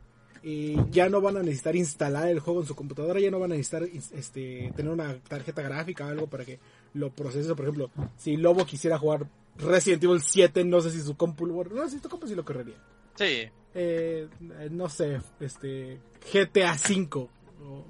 Eh, 0.43 0.77
ya 0.91 1.09
no 1.09 1.19
van 1.19 1.35
a 1.35 1.41
necesitar 1.41 1.75
instalar 1.75 2.29
el 2.29 2.39
juego 2.39 2.61
en 2.61 2.67
su 2.67 2.75
computadora, 2.75 3.19
ya 3.19 3.31
no 3.31 3.39
van 3.39 3.51
a 3.51 3.55
necesitar 3.55 3.83
este, 3.83 4.71
tener 4.75 4.91
una 4.91 5.17
tarjeta 5.19 5.61
gráfica 5.61 6.05
o 6.05 6.09
algo 6.09 6.27
para 6.27 6.45
que 6.45 6.59
lo 6.93 7.09
procese. 7.11 7.53
Por 7.55 7.65
ejemplo, 7.65 7.91
si 8.17 8.37
Lobo 8.37 8.65
quisiera 8.65 8.97
jugar 8.97 9.27
Resident 9.57 10.03
Evil 10.03 10.21
7, 10.21 10.63
no 10.63 10.79
sé 10.81 10.91
si 10.91 11.01
su 11.01 11.17
compu, 11.17 11.47
no 11.47 11.89
sé 11.89 11.95
si 11.95 12.01
tu 12.01 12.07
compu 12.07 12.27
sí 12.27 12.35
lo 12.35 12.45
correría. 12.45 12.75
Sí. 13.17 13.49
Eh, 13.73 14.27
no 14.71 14.89
sé, 14.89 15.19
este, 15.39 15.99
GTA 16.31 16.77
5 16.77 17.29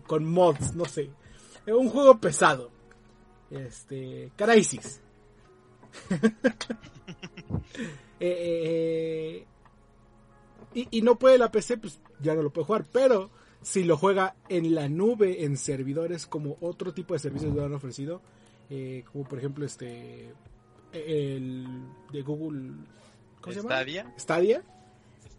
con 0.05 0.25
mods, 0.25 0.75
no 0.75 0.85
sé. 0.85 1.09
un 1.67 1.89
juego 1.89 2.19
pesado. 2.19 2.71
Este, 3.49 4.31
Crysis. 4.35 5.01
eh, 8.19 9.45
y, 10.73 10.87
y, 10.91 11.01
no 11.01 11.17
puede 11.17 11.37
la 11.37 11.51
PC, 11.51 11.77
pues 11.77 11.99
ya 12.21 12.35
no 12.35 12.41
lo 12.41 12.51
puede 12.51 12.65
jugar. 12.65 12.85
Pero 12.91 13.31
si 13.61 13.83
lo 13.83 13.97
juega 13.97 14.35
en 14.49 14.75
la 14.75 14.89
nube, 14.89 15.43
en 15.43 15.57
servidores, 15.57 16.27
como 16.27 16.57
otro 16.61 16.93
tipo 16.93 17.13
de 17.13 17.19
servicios 17.19 17.53
lo 17.53 17.65
han 17.65 17.73
ofrecido, 17.73 18.21
eh, 18.69 19.03
como 19.11 19.27
por 19.27 19.39
ejemplo 19.39 19.65
este 19.65 20.33
el 20.93 21.65
de 22.11 22.21
Google 22.21 22.73
¿cómo 23.41 23.53
se 23.53 23.61
llama? 23.61 24.13
Stadia. 24.17 24.63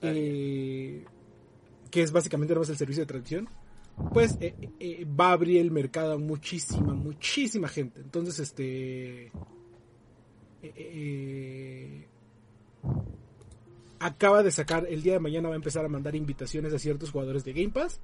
Eh, 0.03 1.05
que 1.91 2.03
es 2.03 2.13
básicamente 2.13 2.55
el 2.55 2.65
servicio 2.65 3.03
de 3.03 3.07
traducción. 3.07 3.49
Pues 4.13 4.37
eh, 4.41 4.55
eh, 4.79 5.07
va 5.07 5.31
a 5.31 5.33
abrir 5.33 5.61
el 5.61 5.71
mercado 5.71 6.13
a 6.13 6.19
muchísima, 6.19 6.95
muchísima 6.95 7.69
gente. 7.69 8.01
Entonces, 8.01 8.39
este. 8.39 9.33
Acaba 14.01 14.45
de 14.45 14.53
sacar, 14.53 14.87
el 14.89 15.03
día 15.03 15.15
de 15.15 15.19
mañana 15.19 15.49
va 15.49 15.55
a 15.55 15.57
empezar 15.57 15.85
a 15.85 15.89
mandar 15.89 16.15
invitaciones 16.15 16.73
a 16.73 16.79
ciertos 16.79 17.11
jugadores 17.11 17.45
de 17.45 17.53
Game 17.53 17.71
Pass 17.71 18.01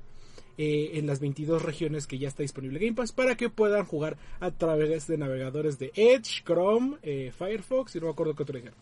en 0.56 1.06
las 1.06 1.20
22 1.20 1.62
regiones 1.62 2.06
que 2.06 2.18
ya 2.18 2.28
está 2.28 2.42
disponible 2.42 2.78
Game 2.78 2.94
Pass 2.94 3.12
para 3.12 3.36
que 3.36 3.50
puedan 3.50 3.84
jugar 3.84 4.16
a 4.40 4.52
través 4.52 5.06
de 5.06 5.18
navegadores 5.18 5.78
de 5.78 5.92
Edge, 5.94 6.42
Chrome, 6.44 6.98
Firefox 7.32 7.94
y 7.94 8.00
no 8.00 8.06
me 8.06 8.12
acuerdo 8.12 8.34
qué 8.34 8.42
otro 8.42 8.56
dijeron. 8.56 8.78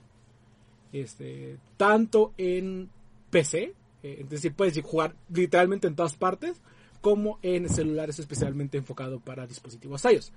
Este, 0.92 1.58
tanto 1.78 2.34
en 2.36 2.90
PC, 3.32 3.74
eh, 4.02 4.18
es 4.20 4.28
decir, 4.28 4.54
puedes 4.54 4.80
jugar 4.80 5.16
literalmente 5.32 5.88
en 5.88 5.96
todas 5.96 6.16
partes, 6.16 6.60
como 7.00 7.40
en 7.42 7.68
celulares 7.68 8.20
especialmente 8.20 8.78
enfocado 8.78 9.18
para 9.18 9.46
dispositivos 9.48 10.04
iOS. 10.04 10.32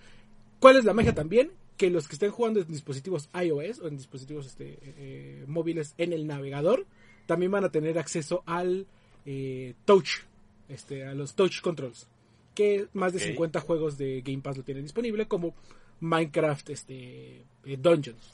¿Cuál 0.60 0.78
es 0.78 0.86
la 0.86 0.94
magia 0.94 1.14
también? 1.14 1.52
Que 1.78 1.92
los 1.92 2.08
que 2.08 2.16
estén 2.16 2.32
jugando 2.32 2.60
en 2.60 2.68
dispositivos 2.68 3.30
iOS 3.40 3.82
o 3.82 3.88
en 3.88 3.98
dispositivos 3.98 4.48
este, 4.48 4.80
eh, 4.82 5.44
móviles 5.48 5.94
en 5.98 6.14
el 6.14 6.26
navegador 6.26 6.88
también 7.28 7.52
van 7.52 7.66
a 7.66 7.70
tener 7.70 8.00
acceso 8.00 8.42
al 8.46 8.88
eh, 9.26 9.74
Touch, 9.86 10.22
este, 10.70 11.06
a 11.06 11.14
los 11.14 11.36
Touch 11.36 11.62
Controls. 11.62 12.08
Que 12.56 12.88
más 12.94 13.12
de 13.12 13.18
okay. 13.18 13.32
50 13.32 13.60
juegos 13.60 13.98
de 13.98 14.22
Game 14.22 14.42
Pass 14.42 14.58
lo 14.58 14.64
tienen 14.64 14.84
disponible, 14.84 15.28
como 15.28 15.54
Minecraft 16.00 16.70
este, 16.70 17.44
eh, 17.66 17.78
Dungeons. 17.78 18.34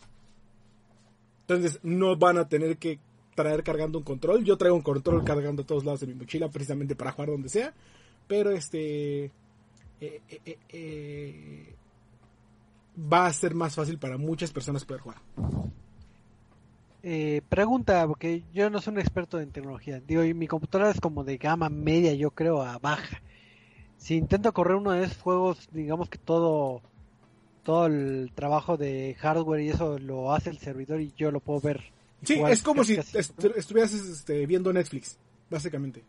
Entonces 1.42 1.80
no 1.84 2.16
van 2.16 2.38
a 2.38 2.48
tener 2.48 2.78
que 2.78 3.00
traer 3.42 3.64
cargando 3.64 3.98
un 3.98 4.04
control. 4.04 4.44
Yo 4.44 4.58
traigo 4.58 4.76
un 4.76 4.82
control 4.82 5.24
cargando 5.24 5.64
a 5.64 5.66
todos 5.66 5.86
lados 5.86 6.02
de 6.02 6.08
mi 6.08 6.14
mochila 6.14 6.50
precisamente 6.50 6.96
para 6.96 7.12
jugar 7.12 7.30
donde 7.30 7.50
sea. 7.50 7.74
Pero 8.28 8.52
este... 8.52 9.26
Eh, 10.00 10.20
eh, 10.30 10.58
eh, 10.70 11.76
va 12.98 13.28
a 13.28 13.34
ser 13.34 13.54
más 13.54 13.76
fácil 13.76 14.00
para 14.00 14.18
muchas 14.18 14.52
personas 14.52 14.84
poder 14.86 15.02
jugar. 15.02 15.22
Pregunta, 17.50 18.08
porque 18.08 18.44
yo 18.54 18.70
no 18.70 18.80
soy 18.82 18.94
un 18.94 19.00
experto 19.00 19.40
en 19.40 19.52
tecnología. 19.52 20.00
Digo, 20.00 20.24
mi 20.36 20.48
computadora 20.48 20.92
es 20.92 21.00
como 21.00 21.24
de 21.24 21.38
gama 21.38 21.70
media, 21.70 22.14
yo 22.14 22.32
creo, 22.32 22.62
a 22.62 22.78
baja. 22.78 23.22
Si 23.98 24.16
intento 24.16 24.52
correr 24.54 24.76
uno 24.76 24.92
de 24.92 25.04
esos 25.04 25.18
juegos, 25.18 25.70
digamos 25.72 26.10
que 26.10 26.18
todo 26.18 26.82
todo 27.64 27.86
el 27.86 28.32
trabajo 28.34 28.78
de 28.78 29.16
hardware 29.20 29.62
y 29.62 29.70
eso 29.70 30.00
lo 30.00 30.34
hace 30.34 30.50
el 30.50 30.58
servidor 30.58 31.02
y 31.02 31.14
yo 31.16 31.32
lo 31.32 31.40
puedo 31.40 31.62
ver. 31.62 31.82
Sí, 32.24 32.40
es 32.48 32.62
como 32.62 32.84
si 32.84 32.94
est 32.96 33.16
estuvieras 33.56 33.94
este, 33.94 34.46
viendo 34.46 34.72
Netflix, 34.72 35.18
básicamente. 35.50 36.04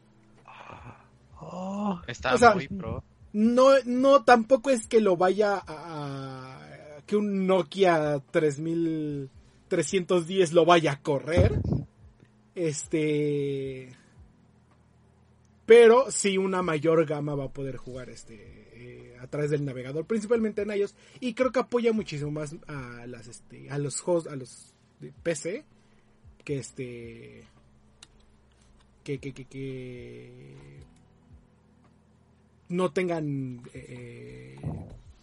Oh. 1.41 1.99
Está 2.07 2.35
o 2.35 2.39
sea, 2.39 2.55
muy 2.55 2.69
pro. 2.69 3.03
no, 3.33 3.71
no, 3.85 4.25
tampoco 4.25 4.71
es 4.71 4.87
que 4.87 5.01
lo 5.01 5.17
vaya 5.17 5.63
a, 5.67 6.61
que 7.07 7.17
un 7.17 7.47
Nokia 7.47 8.23
3310 8.31 10.53
lo 10.53 10.65
vaya 10.65 10.93
a 10.93 11.01
correr. 11.01 11.61
Este, 12.55 13.89
pero 15.67 16.11
sí 16.11 16.37
una 16.37 16.63
mayor 16.63 17.07
gama 17.07 17.35
va 17.35 17.45
a 17.45 17.53
poder 17.53 17.77
jugar 17.77 18.11
este 18.11 18.69
eh, 18.75 19.17
a 19.21 19.27
través 19.27 19.51
del 19.51 19.65
navegador, 19.65 20.05
principalmente 20.05 20.63
en 20.63 20.71
iOS 20.71 20.95
y 21.21 21.35
creo 21.35 21.51
que 21.51 21.61
apoya 21.61 21.93
muchísimo 21.93 22.31
más 22.31 22.55
a 22.67 23.07
las 23.07 23.27
este 23.27 23.71
a 23.71 23.79
los 23.79 24.03
hosts, 24.07 24.31
a 24.31 24.37
los 24.37 24.75
de 25.01 25.13
PC 25.23 25.65
que 26.45 26.59
este 26.59 27.45
que, 29.05 29.19
que, 29.19 29.33
que, 29.33 29.45
que 29.45 30.81
no 32.69 32.93
tengan 32.93 33.63
eh, 33.75 34.57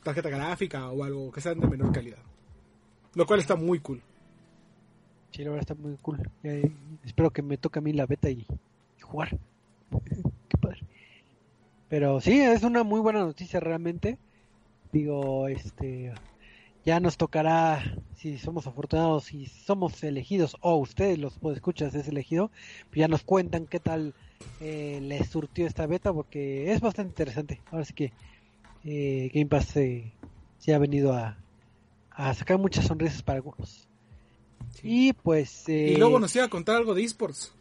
tarjeta 0.03 0.29
gráfica 0.29 0.89
o 0.89 1.03
algo 1.03 1.32
que 1.32 1.41
sean 1.41 1.60
de 1.60 1.67
menor 1.67 1.91
calidad. 1.91 2.19
Lo 3.15 3.25
cual 3.25 3.39
está 3.39 3.55
muy 3.55 3.79
cool. 3.79 4.01
Sí, 5.32 5.43
la 5.43 5.51
verdad 5.51 5.71
está 5.71 5.75
muy 5.75 5.97
cool. 5.97 6.19
Eh, 6.43 6.71
espero 7.03 7.32
que 7.32 7.41
me 7.41 7.58
toque 7.58 7.79
a 7.79 7.82
mí 7.82 7.93
la 7.93 8.05
beta 8.05 8.29
y, 8.29 8.45
jugar. 9.01 9.38
Qué 10.47 10.58
padre. 10.60 10.82
Pero 11.88 12.21
sí, 12.21 12.39
es 12.39 12.63
una 12.63 12.84
muy 12.84 12.99
buena 12.99 13.19
noticia 13.19 13.60
realmente. 13.60 14.17
Digo, 14.91 15.47
este, 15.47 16.13
ya 16.89 16.99
nos 16.99 17.17
tocará, 17.17 17.95
si 18.15 18.39
somos 18.39 18.65
afortunados, 18.65 19.25
si 19.25 19.45
somos 19.45 20.02
elegidos, 20.02 20.58
o 20.60 20.75
ustedes 20.78 21.19
los 21.19 21.38
escuchas 21.54 21.93
es 21.93 22.08
elegido, 22.08 22.49
pues 22.89 22.95
ya 22.95 23.08
nos 23.08 23.21
cuentan 23.21 23.67
qué 23.67 23.80
tal 23.80 24.15
eh, 24.60 24.99
les 25.04 25.30
surtió 25.30 25.67
esta 25.67 25.86
beta, 25.86 26.12
porque 26.12 26.71
es 26.71 26.82
bastante 26.82 27.12
interesante. 27.12 27.62
Ahora 27.69 27.86
sí 27.86 27.93
que 27.93 28.12
eh, 28.86 29.30
Game 29.32 29.45
Pass 29.45 29.67
se 29.67 30.73
ha 30.73 30.80
venido 30.80 31.13
a, 31.13 31.38
a, 32.10 32.34
sacar 32.34 32.58
muchas 32.58 32.88
sonrisas 32.88 33.21
para 33.21 33.38
algunos. 33.38 33.88
Y 34.82 35.13
pues... 35.13 35.69
y 35.69 35.95
luego 35.95 36.17
eh, 36.17 36.21
nos 36.21 36.36
iba 36.36 36.45
a 36.45 36.49
contar 36.49 36.78
algo 36.78 36.95
de 36.95 37.04
esports. 37.04 37.54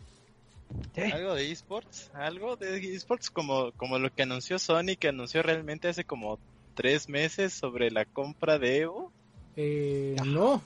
Algo 1.12 1.34
de 1.34 1.52
esports, 1.52 2.10
algo 2.14 2.56
de 2.56 2.94
esports 2.94 3.28
como, 3.28 3.72
como 3.72 3.98
lo 3.98 4.10
que 4.10 4.22
anunció 4.22 4.58
Sony, 4.58 4.96
que 4.98 5.08
anunció 5.08 5.42
realmente 5.42 5.88
hace 5.88 6.04
como 6.04 6.38
tres 6.74 7.10
meses 7.10 7.52
sobre 7.52 7.90
la 7.90 8.06
compra 8.06 8.58
de 8.58 8.78
Evo. 8.78 9.12
Eh, 9.60 10.14
no. 10.24 10.62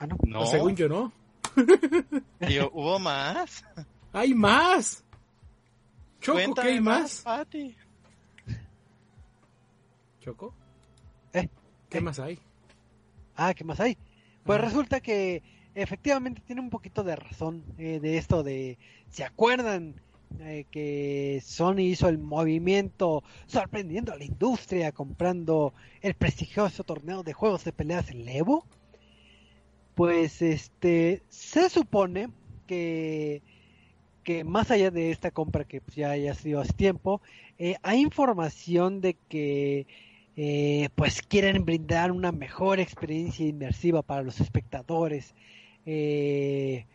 Ah, 0.00 0.08
no. 0.08 0.18
no. 0.24 0.44
Según 0.46 0.74
yo, 0.74 0.88
no. 0.88 1.12
¿hubo 2.72 2.98
más? 2.98 3.64
¡Hay 4.12 4.34
más! 4.34 5.04
Choco, 6.20 6.54
¿qué 6.56 6.62
hay 6.62 6.80
más? 6.80 7.24
¿Choco? 10.20 10.52
¿Eh? 11.32 11.48
¿Qué 11.88 12.00
más 12.00 12.18
hay? 12.18 12.40
Ah, 13.36 13.54
¿qué 13.54 13.62
más 13.62 13.78
hay? 13.78 13.96
Pues 14.42 14.60
resulta 14.60 14.98
que 14.98 15.44
efectivamente 15.76 16.42
tiene 16.44 16.62
un 16.62 16.70
poquito 16.70 17.04
de 17.04 17.14
razón 17.14 17.62
eh, 17.78 18.00
de 18.00 18.18
esto 18.18 18.42
de, 18.42 18.78
¿se 19.10 19.22
acuerdan 19.22 19.94
eh, 20.40 20.66
que 20.70 21.42
Sony 21.44 21.80
hizo 21.80 22.08
el 22.08 22.18
movimiento 22.18 23.22
sorprendiendo 23.46 24.12
a 24.12 24.16
la 24.16 24.24
industria 24.24 24.92
comprando 24.92 25.72
el 26.00 26.14
prestigioso 26.14 26.84
torneo 26.84 27.22
de 27.22 27.32
juegos 27.32 27.64
de 27.64 27.72
peleas 27.72 28.10
en 28.10 28.28
Evo? 28.28 28.64
Pues 29.94 30.42
este 30.42 31.22
se 31.28 31.70
supone 31.70 32.28
que 32.66 33.42
que 34.26 34.42
más 34.42 34.72
allá 34.72 34.90
de 34.90 35.12
esta 35.12 35.30
compra 35.30 35.64
que 35.64 35.80
pues, 35.80 35.94
ya 35.94 36.10
haya 36.10 36.34
sido 36.34 36.60
hace 36.60 36.72
tiempo, 36.72 37.22
eh, 37.60 37.76
hay 37.84 38.00
información 38.00 39.00
de 39.00 39.14
que 39.28 39.86
eh, 40.36 40.88
pues 40.96 41.22
quieren 41.22 41.64
brindar 41.64 42.10
una 42.10 42.32
mejor 42.32 42.80
experiencia 42.80 43.46
inmersiva 43.46 44.02
para 44.02 44.24
los 44.24 44.40
espectadores, 44.40 45.32
eh, 45.86 46.86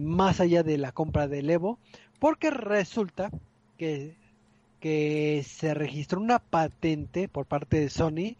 más 0.00 0.40
allá 0.40 0.62
de 0.62 0.78
la 0.78 0.92
compra 0.92 1.26
del 1.26 1.50
Evo, 1.50 1.80
porque 2.18 2.50
resulta 2.50 3.30
que, 3.78 4.14
que 4.80 5.44
se 5.46 5.74
registró 5.74 6.20
una 6.20 6.38
patente 6.38 7.28
por 7.28 7.46
parte 7.46 7.80
de 7.80 7.90
Sony 7.90 8.36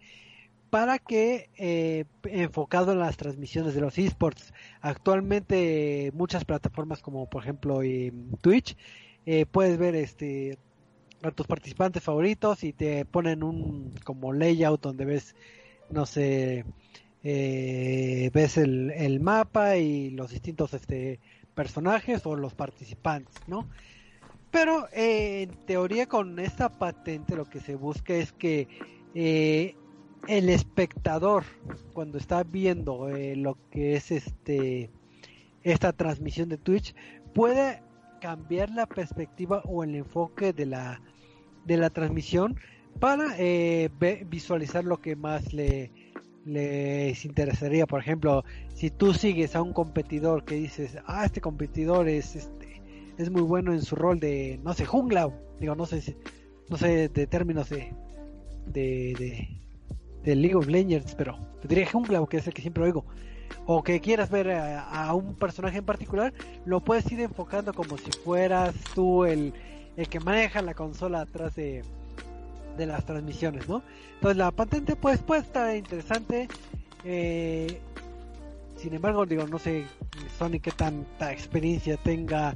para 0.71 0.99
que 0.99 1.49
eh, 1.57 2.05
enfocado 2.25 2.93
en 2.93 2.99
las 2.99 3.17
transmisiones 3.17 3.75
de 3.75 3.81
los 3.81 3.99
esports. 3.99 4.53
Actualmente 4.81 6.11
muchas 6.15 6.45
plataformas 6.45 7.03
como 7.03 7.29
por 7.29 7.43
ejemplo 7.43 7.83
eh, 7.83 8.12
Twitch 8.41 8.77
eh, 9.25 9.47
puedes 9.47 9.79
ver 9.79 9.95
este 9.95 10.59
a 11.23 11.31
tus 11.31 11.47
participantes 11.47 12.03
favoritos 12.03 12.62
y 12.62 12.73
te 12.73 13.05
ponen 13.05 13.43
un 13.43 13.95
como 14.05 14.33
layout 14.33 14.83
donde 14.83 15.05
ves 15.05 15.35
no 15.89 16.05
sé 16.05 16.65
ves 17.23 18.57
el, 18.57 18.91
el, 18.91 19.19
mapa 19.21 19.79
y 19.79 20.11
los 20.11 20.31
distintos 20.31 20.75
este 20.75 21.19
personajes 21.57 22.25
o 22.27 22.37
los 22.37 22.55
participantes, 22.55 23.35
¿no? 23.49 23.69
Pero 24.53 24.87
en 24.92 25.51
teoría 25.66 26.07
con 26.07 26.38
esta 26.38 26.69
patente 26.69 27.35
lo 27.35 27.47
que 27.47 27.59
se 27.59 27.75
busca 27.75 28.14
es 28.14 28.33
que 28.33 28.69
el 30.29 30.49
espectador 30.49 31.45
cuando 31.92 32.19
está 32.19 32.42
viendo 32.42 33.09
eh, 33.09 33.37
lo 33.37 33.57
que 33.71 33.95
es 33.95 34.11
este 34.11 34.90
esta 35.62 35.92
transmisión 35.92 36.49
de 36.49 36.59
Twitch 36.59 36.95
puede 37.35 37.83
cambiar 38.21 38.71
la 38.71 38.87
perspectiva 38.87 39.62
o 39.64 39.85
el 39.85 39.95
enfoque 39.95 40.53
de 40.53 40.66
la 40.66 41.01
de 41.64 41.77
la 41.77 41.90
transmisión 41.90 42.59
para 43.01 43.35
eh, 43.38 43.90
visualizar 44.27 44.85
lo 44.85 45.01
que 45.01 45.16
más 45.16 45.53
le 45.53 45.90
les 46.45 47.25
interesaría 47.25 47.87
por 47.87 48.01
ejemplo 48.01 48.45
si 48.77 48.91
tú 48.91 49.12
sigues 49.12 49.57
a 49.57 49.62
un 49.62 49.73
competidor 49.73 50.45
que 50.45 50.55
dices 50.55 50.97
ah 51.07 51.25
este 51.25 51.41
competidor 51.41 52.09
es 52.09 52.37
este 52.37 52.83
es 53.19 53.31
muy 53.31 53.43
bueno 53.43 53.73
en 53.73 53.83
su 53.83 53.97
rol 53.97 54.21
de 54.21 54.61
no 54.62 54.73
sé 54.75 54.85
jungla 54.85 55.29
digo 55.59 55.75
no 55.75 55.87
sé 55.87 56.17
no 56.69 56.77
sé 56.77 57.09
de 57.09 57.27
términos 57.27 57.71
de, 57.71 57.93
de 58.67 59.57
de 60.27 60.35
League 60.35 60.57
of 60.57 60.67
Legends, 60.67 61.15
pero 61.15 61.39
te 61.62 61.69
diría 61.69 61.89
Jungla, 61.91 62.27
que 62.29 62.37
es 62.39 62.47
el 62.47 62.53
que 62.53 62.61
siempre 62.61 62.83
oigo, 62.83 63.07
o 63.65 63.83
que 63.83 64.01
quieras 64.01 64.29
ver 64.29 64.51
a, 64.51 65.15
un 65.15 65.37
personaje 65.37 65.79
en 65.79 65.85
particular, 65.85 66.35
lo 66.67 66.81
puedes 66.81 67.11
ir 67.12 67.21
enfocando 67.21 67.73
como 67.73 67.97
si 67.97 68.11
fueras 68.11 68.75
tú 68.95 69.25
el, 69.25 69.55
el 69.97 70.09
que 70.09 70.19
maneja 70.19 70.61
la 70.62 70.75
consola 70.75 71.21
atrás 71.21 71.55
de, 71.55 71.83
de 72.77 72.87
las 72.87 73.07
transmisiones, 73.07 73.69
¿no? 73.69 73.83
Entonces 74.15 74.37
la 74.37 74.51
patente 74.51 74.97
pues 74.97 75.23
puede 75.23 75.43
estar 75.43 75.75
interesante. 75.75 76.49
Eh, 77.05 77.81
sin 78.77 78.95
embargo, 78.95 79.27
digo, 79.27 79.47
no 79.47 79.59
sé 79.59 79.87
Sony 80.39 80.61
qué 80.62 80.71
tanta 80.71 81.33
experiencia 81.33 81.97
tenga 81.97 82.55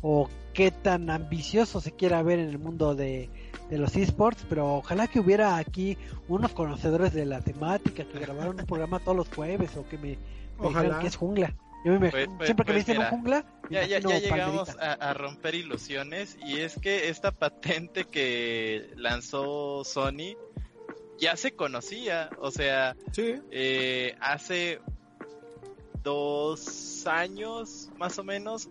o 0.00 0.28
qué 0.52 0.70
tan 0.70 1.10
ambicioso 1.10 1.80
se 1.80 1.92
quiera 1.92 2.22
ver 2.22 2.38
en 2.38 2.48
el 2.48 2.58
mundo 2.58 2.94
de, 2.94 3.30
de 3.70 3.78
los 3.78 3.96
esports, 3.96 4.44
pero 4.48 4.76
ojalá 4.76 5.06
que 5.06 5.20
hubiera 5.20 5.56
aquí 5.56 5.98
unos 6.28 6.52
conocedores 6.52 7.12
de 7.12 7.26
la 7.26 7.40
temática 7.40 8.04
que 8.04 8.18
grabaron 8.18 8.60
un 8.60 8.66
programa 8.66 9.00
todos 9.00 9.16
los 9.16 9.28
jueves 9.28 9.76
o 9.76 9.86
que 9.88 9.98
me, 9.98 10.18
dijeran 10.60 11.00
que 11.00 11.06
es 11.06 11.16
jungla. 11.16 11.54
Yo 11.84 11.92
me 12.00 12.10
pues, 12.10 12.26
pues, 12.36 12.46
siempre 12.46 12.64
que 12.66 12.72
me 12.72 12.78
pues 12.78 12.86
dicen 12.86 13.02
un 13.02 13.08
jungla, 13.08 13.44
ya, 13.70 13.86
ya, 13.86 14.00
ya 14.00 14.18
llegamos 14.18 14.76
a, 14.80 15.14
romper 15.14 15.54
ilusiones 15.54 16.36
y 16.44 16.60
es 16.60 16.78
que 16.78 17.08
esta 17.08 17.32
patente 17.32 18.04
que 18.04 18.90
lanzó 18.96 19.84
Sony 19.84 20.36
ya 21.18 21.36
se 21.36 21.52
conocía, 21.52 22.30
o 22.38 22.50
sea, 22.50 22.96
eh, 23.50 24.16
hace 24.20 24.80
dos 26.06 27.04
años 27.08 27.90
más 27.98 28.16
o 28.20 28.22
menos, 28.22 28.68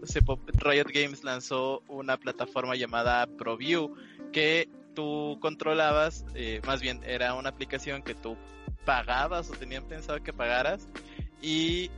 Riot 0.54 0.88
Games 0.94 1.26
lanzó 1.26 1.84
una 1.90 2.16
plataforma 2.16 2.78
llamada 2.78 3.28
ProView 3.28 3.94
que 4.32 4.70
tú 4.94 5.38
controlabas, 5.42 6.24
eh, 6.34 6.62
más 6.66 6.80
bien 6.80 7.02
era 7.06 7.34
una 7.34 7.50
aplicación 7.50 8.04
que 8.04 8.16
tú 8.16 8.38
pagabas 8.86 9.50
o 9.50 9.54
tenían 9.54 9.84
pensado 9.84 10.24
que 10.24 10.32
pagaras 10.32 10.88
y 11.42 11.92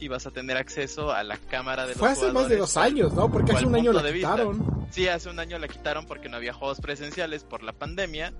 ibas 0.00 0.26
a 0.26 0.30
tener 0.30 0.58
acceso 0.58 1.12
a 1.12 1.24
la 1.24 1.38
cámara 1.38 1.86
de 1.86 1.94
Fue 1.94 2.10
hace 2.10 2.30
más 2.30 2.50
de 2.50 2.58
dos 2.58 2.76
años, 2.76 3.14
¿no? 3.14 3.32
Porque 3.32 3.52
hace 3.52 3.64
un 3.64 3.76
año 3.76 3.90
la 3.90 4.12
quitaron. 4.12 4.86
Sí, 4.90 5.08
hace 5.08 5.30
un 5.30 5.38
año 5.38 5.58
la 5.58 5.66
quitaron 5.66 6.04
porque 6.04 6.28
no 6.28 6.36
había 6.36 6.52
juegos 6.52 6.82
presenciales 6.82 7.42
por 7.42 7.62
la 7.62 7.72
pandemia, 7.72 8.34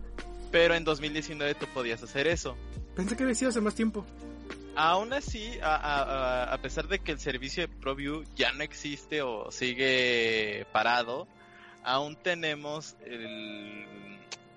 pero 0.52 0.74
en 0.74 0.84
2019 0.84 1.54
tú 1.54 1.64
podías 1.72 2.02
hacer 2.02 2.26
eso. 2.26 2.54
Pensé 2.94 3.16
que 3.16 3.22
había 3.22 3.34
sido 3.34 3.48
hace 3.48 3.62
más 3.62 3.74
tiempo. 3.74 4.04
Aún 4.76 5.12
así, 5.12 5.58
a, 5.62 6.52
a 6.52 6.58
pesar 6.58 6.88
de 6.88 6.98
que 6.98 7.12
el 7.12 7.18
servicio 7.18 7.62
de 7.62 7.68
ProView 7.68 8.24
ya 8.34 8.52
no 8.52 8.64
existe 8.64 9.22
o 9.22 9.50
sigue 9.50 10.66
parado, 10.72 11.28
aún 11.84 12.16
tenemos 12.16 12.96
el, 13.04 13.86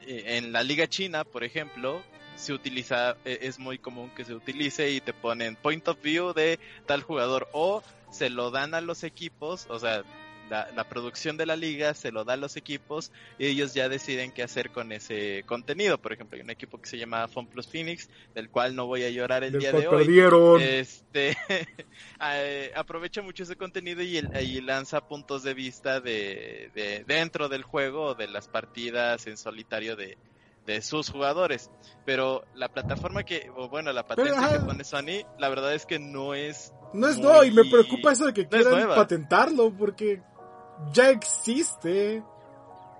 eh, 0.07 0.37
en 0.37 0.51
la 0.51 0.63
liga 0.63 0.87
china, 0.87 1.23
por 1.23 1.43
ejemplo, 1.43 2.01
se 2.35 2.53
utiliza, 2.53 3.17
e, 3.25 3.39
es 3.41 3.59
muy 3.59 3.77
común 3.77 4.09
que 4.15 4.23
se 4.23 4.33
utilice 4.33 4.89
y 4.89 5.01
te 5.01 5.13
ponen 5.13 5.55
point 5.55 5.87
of 5.87 6.01
view 6.01 6.33
de 6.33 6.59
tal 6.85 7.03
jugador 7.03 7.49
o 7.51 7.83
se 8.09 8.29
lo 8.29 8.49
dan 8.49 8.73
a 8.73 8.81
los 8.81 9.03
equipos, 9.03 9.67
o 9.69 9.79
sea, 9.79 10.03
la, 10.49 10.83
producción 10.89 11.37
de 11.37 11.45
la 11.45 11.55
liga 11.55 11.93
se 11.93 12.11
lo 12.11 12.23
da 12.23 12.33
a 12.33 12.37
los 12.37 12.55
equipos 12.57 13.11
y 13.37 13.47
ellos 13.47 13.73
ya 13.73 13.89
deciden 13.89 14.31
qué 14.31 14.43
hacer 14.43 14.71
con 14.71 14.91
ese 14.91 15.43
contenido. 15.45 15.97
Por 15.97 16.13
ejemplo, 16.13 16.35
hay 16.35 16.43
un 16.43 16.49
equipo 16.49 16.79
que 16.81 16.89
se 16.89 16.97
llama 16.97 17.27
Fun 17.27 17.47
Plus 17.47 17.67
Phoenix, 17.67 18.09
del 18.33 18.49
cual 18.49 18.75
no 18.75 18.85
voy 18.85 19.03
a 19.03 19.09
llorar 19.09 19.43
el 19.43 19.57
día 19.59 19.71
de 19.71 19.87
hoy. 19.87 20.61
Este, 20.61 21.37
eh, 22.21 22.71
aprovecha 22.75 23.21
mucho 23.21 23.43
ese 23.43 23.55
contenido 23.55 24.01
y, 24.01 24.17
y, 24.17 24.61
lanza 24.61 25.01
puntos 25.01 25.43
de 25.43 25.53
vista 25.53 25.99
de, 25.99 26.71
de 26.73 27.03
dentro 27.07 27.49
del 27.49 27.63
juego 27.63 28.07
o 28.07 28.15
de 28.15 28.27
las 28.27 28.47
partidas 28.47 29.27
en 29.27 29.37
solitario 29.37 29.95
de, 29.95 30.17
de 30.67 30.81
sus 30.81 31.09
jugadores. 31.09 31.71
Pero 32.05 32.43
la 32.53 32.69
plataforma 32.69 33.23
que, 33.23 33.49
o 33.55 33.69
bueno, 33.69 33.91
la 33.93 34.05
patente 34.05 34.31
que 34.31 34.59
pone 34.59 34.83
Sony, 34.83 35.25
la 35.39 35.49
verdad 35.49 35.73
es 35.73 35.87
que 35.87 35.97
no 35.97 36.35
es. 36.35 36.73
No 36.93 37.07
es 37.07 37.17
no, 37.17 37.43
y 37.43 37.51
me 37.51 37.63
preocupa 37.65 38.11
eso 38.11 38.27
de 38.27 38.33
que 38.33 38.47
quieran 38.47 38.87
patentarlo, 38.89 39.71
porque 39.71 40.21
ya 40.93 41.09
existe. 41.09 42.23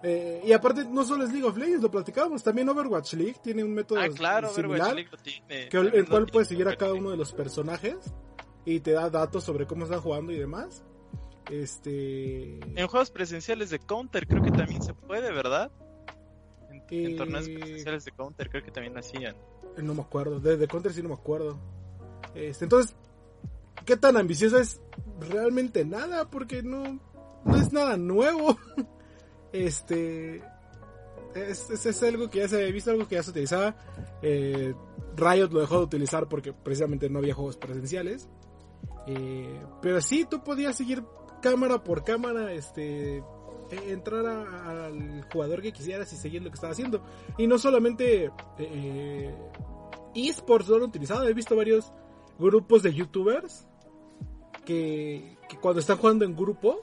Eh, 0.04 0.44
y 0.46 0.52
aparte, 0.52 0.86
no 0.86 1.04
solo 1.04 1.24
es 1.24 1.32
League 1.32 1.48
of 1.48 1.58
Legends, 1.58 1.82
lo 1.82 1.90
platicábamos, 1.90 2.44
también 2.44 2.70
Overwatch 2.70 3.14
League 3.14 3.38
tiene 3.42 3.64
un 3.64 3.74
método 3.74 4.00
ah, 4.00 4.08
claro, 4.10 4.50
similar, 4.54 4.96
que, 5.48 5.78
el 5.78 6.08
cual 6.08 6.28
puedes 6.28 6.48
seguir 6.48 6.68
a 6.68 6.76
cada 6.76 6.94
uno 6.94 7.10
de 7.10 7.18
los 7.18 7.34
personajes 7.34 7.98
y 8.64 8.80
te 8.80 8.92
da 8.92 9.10
datos 9.10 9.44
sobre 9.44 9.66
cómo 9.66 9.86
están 9.86 10.00
jugando 10.02 10.32
y 10.32 10.38
demás. 10.38 10.84
Este... 11.50 12.60
En 12.80 12.88
juegos 12.88 13.10
presenciales 13.10 13.70
de 13.70 13.80
Counter 13.80 14.28
creo 14.28 14.44
que 14.44 14.52
también 14.52 14.84
se 14.84 14.94
puede, 14.94 15.32
¿verdad? 15.32 15.72
En 16.90 17.18
torneos 17.18 17.50
presenciales 17.50 18.06
de 18.06 18.12
Counter 18.12 18.50
creo 18.50 18.64
que 18.64 18.72
también 18.72 18.98
hacían. 18.98 19.36
Eh, 19.78 19.82
no 19.82 19.94
me 19.94 20.02
acuerdo, 20.02 20.40
de, 20.40 20.68
Counter 20.68 20.94
sí 20.94 21.02
no 21.02 21.10
me 21.10 21.16
acuerdo. 21.16 21.60
Este, 22.36 22.66
entonces, 22.66 22.96
¿qué 23.86 23.98
tan 23.98 24.16
ambicioso 24.18 24.60
es? 24.60 24.80
Realmente 25.30 25.84
nada, 25.86 26.30
porque 26.30 26.62
no, 26.62 27.00
no 27.48 27.56
es 27.56 27.74
nada 27.74 27.98
nuevo. 27.98 28.58
este, 29.54 30.44
es, 31.36 31.70
es, 31.70 32.04
algo 32.04 32.30
que 32.30 32.40
ya 32.40 32.48
se 32.48 32.58
había 32.58 32.72
visto, 32.72 32.92
algo 32.92 33.08
que 33.08 33.16
ya 33.16 33.24
se 33.24 33.32
utilizaba. 33.32 33.76
Eh, 34.22 34.74
Riot 35.16 35.52
lo 35.52 35.62
dejó 35.62 35.80
de 35.80 35.84
utilizar 35.84 36.28
porque 36.28 36.54
precisamente 36.54 37.10
no 37.10 37.20
había 37.20 37.34
juegos 37.34 37.58
presenciales. 37.58 38.30
Eh, 39.08 39.62
pero 39.82 40.02
sí, 40.02 40.26
tú 40.30 40.44
podías 40.44 40.76
seguir 40.76 41.04
cámara 41.42 41.84
por 41.84 42.04
cámara, 42.04 42.52
este, 42.52 43.18
eh, 43.18 43.24
entrar 43.88 44.26
al 44.26 45.26
jugador 45.32 45.62
que 45.62 45.72
quisieras 45.72 46.12
y 46.14 46.18
seguir 46.18 46.42
lo 46.42 46.50
que 46.50 46.56
estaba 46.56 46.74
haciendo. 46.74 47.04
Y 47.38 47.48
no 47.48 47.58
solamente 47.58 48.32
eh, 48.58 49.36
esports 50.16 50.68
lo 50.70 50.78
han 50.78 50.84
utilizado, 50.84 51.28
he 51.28 51.34
visto 51.34 51.56
varios 51.56 51.92
grupos 52.38 52.84
de 52.84 52.94
youtubers 52.94 53.66
que, 54.66 55.38
cuando 55.62 55.80
están 55.80 55.98
jugando 55.98 56.26
en 56.26 56.36
grupo 56.36 56.82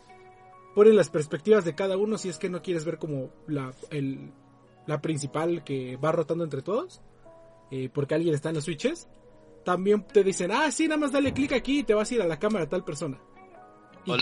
ponen 0.74 0.96
las 0.96 1.10
perspectivas 1.10 1.64
de 1.64 1.74
cada 1.74 1.96
uno 1.96 2.18
si 2.18 2.28
es 2.28 2.38
que 2.38 2.50
no 2.50 2.62
quieres 2.62 2.84
ver 2.84 2.98
como 2.98 3.30
la, 3.46 3.72
la 4.86 5.00
principal 5.00 5.64
que 5.64 5.96
va 5.96 6.12
rotando 6.12 6.44
entre 6.44 6.62
todos, 6.62 7.00
eh, 7.70 7.88
porque 7.92 8.14
alguien 8.14 8.34
está 8.34 8.50
en 8.50 8.56
los 8.56 8.64
switches. 8.64 9.08
También 9.64 10.06
te 10.06 10.22
dicen, 10.22 10.50
ah, 10.52 10.70
sí, 10.70 10.88
nada 10.88 11.00
más 11.00 11.12
dale 11.12 11.32
clic 11.32 11.52
aquí 11.52 11.80
y 11.80 11.84
te 11.84 11.94
vas 11.94 12.10
a 12.10 12.14
ir 12.14 12.22
a 12.22 12.26
la 12.26 12.38
cámara 12.38 12.66
de 12.66 12.70
tal 12.70 12.84
persona. 12.84 13.18
Y 14.04 14.10
o 14.10 14.16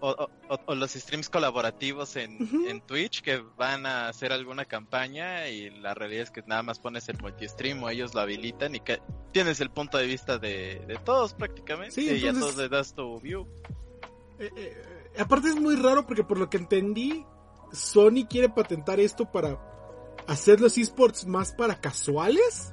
o, 0.00 0.74
los 0.74 0.92
streams 0.92 1.28
colaborativos 1.28 2.16
en, 2.16 2.80
Twitch 2.86 3.22
que 3.22 3.38
van 3.56 3.86
a 3.86 4.08
hacer 4.08 4.32
alguna 4.32 4.66
campaña 4.66 5.48
y 5.48 5.70
la 5.70 5.94
realidad 5.94 6.24
es 6.24 6.30
que 6.30 6.42
nada 6.46 6.62
más 6.62 6.78
pones 6.78 7.08
el 7.08 7.18
multi-stream 7.20 7.82
o 7.82 7.88
ellos 7.88 8.14
lo 8.14 8.20
habilitan 8.20 8.74
y 8.74 8.80
que 8.80 9.00
tienes 9.32 9.60
el 9.60 9.70
punto 9.70 9.98
de 9.98 10.06
vista 10.06 10.38
de, 10.38 10.98
todos 11.04 11.34
prácticamente 11.34 12.00
y 12.00 12.20
ya 12.20 12.32
todos 12.32 12.56
le 12.56 12.68
das 12.68 12.94
tu 12.94 13.18
view. 13.20 13.46
Eh, 14.38 14.50
eh, 14.56 14.82
aparte 15.18 15.48
es 15.48 15.56
muy 15.56 15.76
raro 15.76 16.06
porque 16.06 16.24
por 16.24 16.38
lo 16.38 16.50
que 16.50 16.58
entendí, 16.58 17.24
Sony 17.72 18.26
quiere 18.28 18.48
patentar 18.48 19.00
esto 19.00 19.30
para 19.30 19.58
hacer 20.26 20.60
los 20.60 20.76
esports 20.78 21.26
más 21.26 21.52
para 21.52 21.80
casuales. 21.80 22.72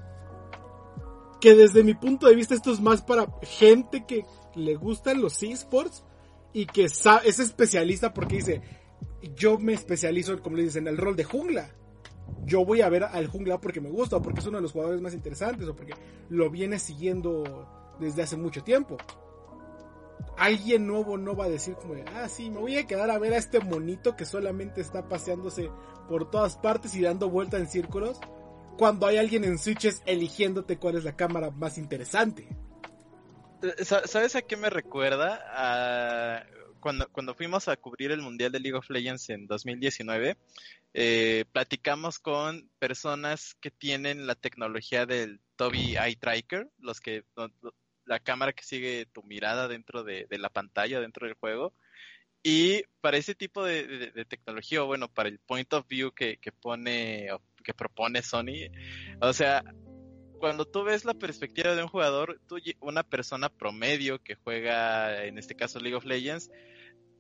Que 1.40 1.56
desde 1.56 1.84
mi 1.84 1.94
punto 1.94 2.28
de 2.28 2.36
vista 2.36 2.56
esto 2.56 2.72
es 2.72 2.80
más 2.80 3.02
para 3.02 3.28
gente 3.42 4.06
que 4.06 4.26
le 4.56 4.76
gustan 4.76 5.22
los 5.22 5.44
esports 5.44 6.04
y 6.54 6.66
que 6.68 6.86
es 6.86 7.40
especialista 7.40 8.14
porque 8.14 8.38
dice, 8.38 8.62
yo 9.36 9.58
me 9.58 9.74
especializo, 9.74 10.40
como 10.42 10.58
le 10.58 10.64
dicen, 10.64 10.88
en 10.88 10.94
el 10.94 10.98
rol 10.98 11.16
de 11.16 11.24
jungla. 11.24 11.70
Yo 12.46 12.64
voy 12.66 12.82
a 12.82 12.90
ver 12.90 13.04
al 13.04 13.28
jungla 13.28 13.60
porque 13.60 13.82
me 13.82 13.90
gusta, 13.90 14.18
o 14.18 14.22
porque 14.22 14.40
es 14.40 14.48
uno 14.48 14.58
de 14.58 14.62
los 14.62 14.72
jugadores 14.72 15.02
más 15.02 15.14
interesantes, 15.14 15.68
o 15.68 15.76
porque 15.76 15.94
lo 16.30 16.50
viene 16.50 16.80
siguiendo 16.80 17.68
desde 18.00 18.22
hace 18.22 18.38
mucho 18.38 18.64
tiempo. 18.64 18.98
Alguien 20.38 20.88
nuevo 20.88 21.18
no 21.18 21.36
va 21.36 21.46
a 21.46 21.50
decir 21.50 21.76
como 21.76 21.96
ah, 22.16 22.28
sí, 22.28 22.50
me 22.50 22.60
voy 22.60 22.78
a 22.78 22.88
quedar 22.88 23.10
a 23.12 23.20
ver 23.20 23.34
a 23.34 23.38
este 23.38 23.60
monito 23.60 24.16
que 24.16 24.26
solamente 24.26 24.82
está 24.82 25.08
paseándose 25.08 25.70
por 26.08 26.30
todas 26.30 26.58
partes 26.58 26.96
y 26.96 27.02
dando 27.02 27.30
vuelta 27.30 27.58
en 27.58 27.68
círculos, 27.68 28.20
cuando 28.78 29.06
hay 29.08 29.18
alguien 29.18 29.44
en 29.44 29.58
switches 29.58 30.02
eligiéndote 30.06 30.78
cuál 30.78 30.96
es 30.98 31.04
la 31.04 31.16
cámara 31.16 31.52
más 31.52 31.78
interesante. 31.78 32.48
¿Sabes 33.84 34.36
a 34.36 34.42
qué 34.42 34.58
me 34.58 34.70
recuerda? 34.70 36.46
cuando, 36.80 37.08
cuando 37.10 37.34
fuimos 37.34 37.70
a 37.70 37.78
cubrir 37.78 38.12
el 38.12 38.22
Mundial 38.22 38.52
de 38.52 38.60
League 38.60 38.78
of 38.78 38.90
Legends 38.90 39.30
en 39.30 39.48
2019, 39.48 40.36
eh, 40.94 41.46
platicamos 41.54 42.20
con 42.20 42.70
personas 42.78 43.56
que 43.62 43.72
tienen 43.72 44.28
la 44.28 44.36
tecnología 44.36 45.06
del 45.06 45.40
Toby 45.56 45.96
Eye 45.96 46.18
Tracker, 46.18 46.70
los 46.80 47.00
que 47.00 47.24
la 48.06 48.20
cámara 48.20 48.54
que 48.54 48.64
sigue 48.64 49.06
tu 49.06 49.24
mirada 49.24 49.68
dentro 49.68 50.04
de, 50.04 50.28
la 50.30 50.50
pantalla, 50.50 51.00
dentro 51.00 51.28
del 51.28 51.36
juego. 51.36 51.74
Y 52.44 52.84
para 53.02 53.18
ese 53.18 53.36
tipo 53.36 53.64
de, 53.64 54.26
tecnología, 54.28 54.84
o 54.84 54.88
bueno, 54.88 55.08
para 55.08 55.30
el 55.30 55.40
point 55.40 55.72
of 55.74 55.88
view 55.88 56.12
que, 56.12 56.38
que 56.38 56.52
pone, 56.52 57.30
que 57.64 57.74
propone 57.74 58.22
Sony, 58.22 58.70
o 59.22 59.32
sea, 59.32 59.64
cuando 60.44 60.66
tú 60.66 60.84
ves 60.84 61.06
la 61.06 61.14
perspectiva 61.14 61.74
de 61.74 61.82
un 61.82 61.88
jugador, 61.88 62.38
tú, 62.50 62.58
una 62.82 63.04
persona 63.04 63.48
promedio 63.48 64.22
que 64.22 64.36
juega, 64.36 65.24
en 65.24 65.38
este 65.38 65.56
caso 65.56 65.80
League 65.80 65.96
of 65.96 66.04
Legends, 66.04 66.52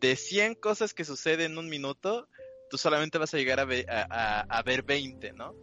de 0.01 0.17
100 0.17 0.55
cosas 0.55 0.93
que 0.93 1.05
suceden 1.05 1.53
en 1.53 1.57
un 1.57 1.69
minuto, 1.69 2.27
tú 2.69 2.77
solamente 2.77 3.17
vas 3.17 3.33
a 3.33 3.37
llegar 3.37 3.61
a, 3.61 3.63
ver, 3.63 3.85
a, 3.89 4.61
ver 4.65 4.83
20, 4.83 5.31
¿no? 5.31 5.55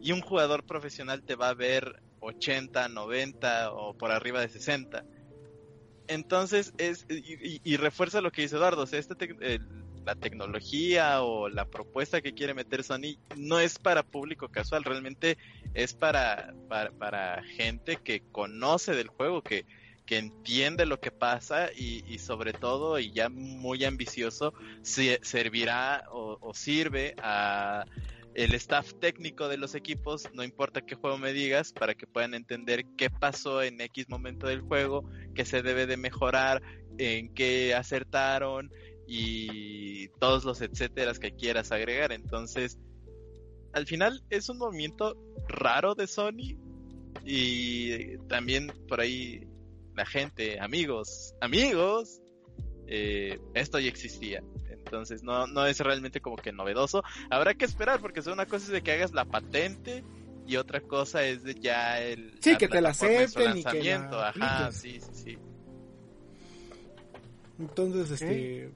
Y 0.00 0.12
un 0.12 0.22
jugador 0.22 0.64
profesional 0.64 1.22
te 1.22 1.34
va 1.34 1.50
a 1.50 1.54
ver 1.54 2.02
80, 2.26 2.88
90 2.88 3.72
o 3.72 3.94
por 3.94 4.12
arriba 4.12 4.40
de 4.40 4.48
60. 4.48 5.04
Entonces, 6.08 6.72
es, 6.78 7.06
y, 7.08 7.76
refuerza 7.76 8.20
lo 8.20 8.30
que 8.30 8.42
dice 8.42 8.56
Eduardo, 8.56 8.82
o 8.82 8.86
sea, 8.86 9.00
este 9.00 9.16
la 10.06 10.14
tecnología 10.14 11.22
o 11.22 11.48
la 11.48 11.64
propuesta 11.64 12.20
que 12.20 12.32
quiere 12.32 12.54
meter 12.54 12.84
Sony 12.84 13.18
no 13.36 13.58
es 13.58 13.78
para 13.78 14.04
público 14.04 14.48
casual, 14.48 14.84
realmente 14.84 15.36
es 15.74 15.94
para, 15.94 16.54
para, 16.68 17.42
gente 17.42 17.96
que 17.96 18.22
conoce 18.30 18.94
del 18.94 19.08
juego, 19.08 19.42
que, 19.42 19.66
que 20.06 20.18
entiende 20.18 20.86
lo 20.86 21.00
que 21.00 21.10
pasa 21.10 21.70
y, 21.72 22.18
sobre 22.20 22.52
todo, 22.52 23.00
y 23.00 23.10
ya 23.10 23.28
muy 23.28 23.84
ambicioso, 23.84 24.54
servirá 24.82 26.04
o, 26.12 26.54
sirve 26.54 27.16
a 27.18 27.84
el 28.36 28.54
staff 28.54 28.92
técnico 29.00 29.48
de 29.48 29.56
los 29.56 29.74
equipos, 29.74 30.28
no 30.34 30.44
importa 30.44 30.82
qué 30.82 30.94
juego 30.94 31.16
me 31.16 31.32
digas, 31.32 31.72
para 31.72 31.94
que 31.94 32.06
puedan 32.06 32.34
entender 32.34 32.84
qué 32.98 33.08
pasó 33.08 33.62
en 33.62 33.80
X 33.80 34.10
momento 34.10 34.46
del 34.46 34.60
juego, 34.60 35.08
qué 35.34 35.46
se 35.46 35.62
debe 35.62 35.86
de 35.86 35.96
mejorar, 35.96 36.60
en 36.98 37.32
qué 37.32 37.74
acertaron, 37.74 38.70
y 39.06 40.08
todos 40.20 40.44
los 40.44 40.60
etcéteras 40.60 41.18
que 41.18 41.32
quieras 41.32 41.72
agregar. 41.72 42.12
Entonces, 42.12 42.78
al 43.72 43.86
final 43.86 44.22
es 44.28 44.50
un 44.50 44.58
movimiento 44.58 45.16
raro 45.48 45.94
de 45.94 46.06
Sony 46.06 46.58
y 47.24 48.18
también 48.28 48.70
por 48.86 49.00
ahí 49.00 49.46
la 49.94 50.04
gente, 50.04 50.60
amigos, 50.60 51.34
amigos, 51.40 52.20
eh, 52.86 53.38
esto 53.54 53.78
ya 53.78 53.88
existía. 53.88 54.42
Entonces 54.86 55.22
no, 55.22 55.46
no 55.46 55.66
es 55.66 55.78
realmente 55.80 56.20
como 56.20 56.36
que 56.36 56.52
novedoso. 56.52 57.02
Habrá 57.28 57.54
que 57.54 57.64
esperar 57.64 58.00
porque 58.00 58.20
una 58.30 58.46
cosa 58.46 58.66
es 58.66 58.70
de 58.72 58.82
que 58.82 58.92
hagas 58.92 59.12
la 59.12 59.24
patente 59.24 60.02
y 60.46 60.56
otra 60.56 60.80
cosa 60.80 61.24
es 61.24 61.42
de 61.42 61.54
ya 61.54 62.00
el... 62.00 62.38
Sí, 62.40 62.56
que 62.56 62.68
te 62.68 62.80
la 62.80 62.90
acepten 62.90 63.58
y 63.58 63.64
que 63.64 63.92
Ajá, 63.92 64.72
sí, 64.72 65.00
sí, 65.00 65.10
sí. 65.12 65.38
Entonces, 67.58 68.10
este 68.10 68.70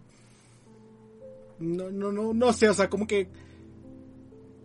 no, 1.60 1.90
no, 1.90 2.10
no, 2.10 2.32
no 2.32 2.52
sé, 2.52 2.68
o 2.68 2.74
sea, 2.74 2.88
como 2.88 3.06
que 3.06 3.28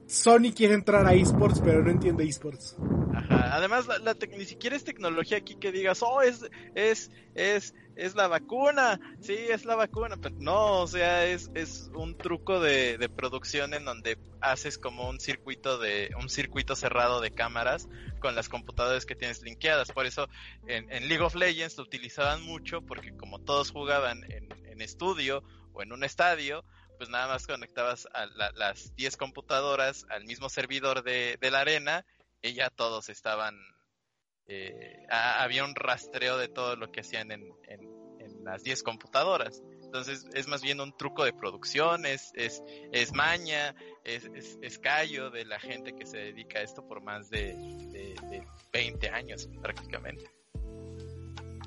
Sony 0.07 0.53
quiere 0.55 0.75
entrar 0.75 1.05
a 1.05 1.13
esports, 1.13 1.59
pero 1.59 1.83
no 1.83 1.91
entiende 1.91 2.23
esports. 2.23 2.77
Ajá, 3.13 3.55
además 3.55 3.87
la, 3.87 4.15
ni 4.37 4.45
siquiera 4.45 4.75
es 4.75 4.83
tecnología 4.83 5.37
aquí 5.37 5.55
que 5.55 5.71
digas, 5.71 6.01
oh, 6.01 6.21
es, 6.21 6.49
es, 6.73 7.11
es, 7.33 7.73
es 7.95 8.15
la 8.15 8.27
vacuna, 8.27 8.99
sí, 9.21 9.33
es 9.33 9.65
la 9.65 9.75
vacuna, 9.75 10.17
pero 10.17 10.35
no, 10.39 10.81
o 10.81 10.87
sea, 10.87 11.25
es, 11.25 11.49
es 11.53 11.89
un 11.93 12.17
truco 12.17 12.59
de, 12.59 12.97
de 12.97 13.09
producción 13.09 13.73
en 13.73 13.85
donde 13.85 14.17
haces 14.41 14.77
como 14.77 15.09
un 15.09 15.19
circuito 15.19 15.77
de, 15.77 16.11
un 16.19 16.29
circuito 16.29 16.75
cerrado 16.75 17.21
de 17.21 17.31
cámaras 17.31 17.87
con 18.19 18.35
las 18.35 18.49
computadoras 18.49 19.05
que 19.05 19.15
tienes 19.15 19.41
linkeadas, 19.41 19.91
por 19.91 20.05
eso 20.05 20.27
en, 20.67 20.87
League 21.07 21.23
of 21.23 21.35
Legends 21.35 21.77
lo 21.77 21.83
utilizaban 21.83 22.43
mucho 22.43 22.81
porque 22.81 23.15
como 23.15 23.39
todos 23.39 23.71
jugaban 23.71 24.23
en 24.31 24.49
en 24.75 24.81
estudio 24.81 25.43
o 25.73 25.81
en 25.81 25.91
un 25.91 26.03
estadio, 26.03 26.63
pues 26.97 27.09
nada 27.09 27.27
más 27.27 27.47
conectabas 27.47 28.07
a 28.13 28.25
las 28.55 28.95
10 28.95 29.17
computadoras 29.17 30.05
al 30.09 30.25
mismo 30.25 30.49
servidor 30.49 31.03
de, 31.03 31.37
la 31.41 31.61
arena 31.61 32.05
y 32.41 32.53
ya 32.53 32.69
todos 32.69 33.09
estaban, 33.09 33.55
eh, 34.47 35.05
había 35.09 35.63
un 35.63 35.75
rastreo 35.75 36.37
de 36.37 36.47
todo 36.47 36.75
lo 36.75 36.91
que 36.91 37.01
hacían 37.01 37.31
en, 37.31 37.51
en, 37.67 37.95
las 38.43 38.63
10 38.63 38.83
computadoras. 38.83 39.63
Entonces 39.81 40.27
es 40.33 40.47
más 40.47 40.61
bien 40.61 40.79
un 40.79 40.95
truco 40.95 41.25
de 41.25 41.33
producción, 41.33 42.05
es, 42.05 42.31
es, 42.35 42.61
es 42.91 43.11
maña, 43.11 43.75
es, 44.03 44.29
es, 44.61 44.77
callo 44.77 45.31
de 45.31 45.45
la 45.45 45.59
gente 45.59 45.93
que 45.93 46.05
se 46.05 46.17
dedica 46.17 46.59
a 46.59 46.61
esto 46.61 46.87
por 46.87 47.01
más 47.01 47.31
de, 47.31 47.55
de, 47.55 48.15
de 48.29 48.47
20 48.71 49.09
años 49.09 49.49
prácticamente. 49.63 50.29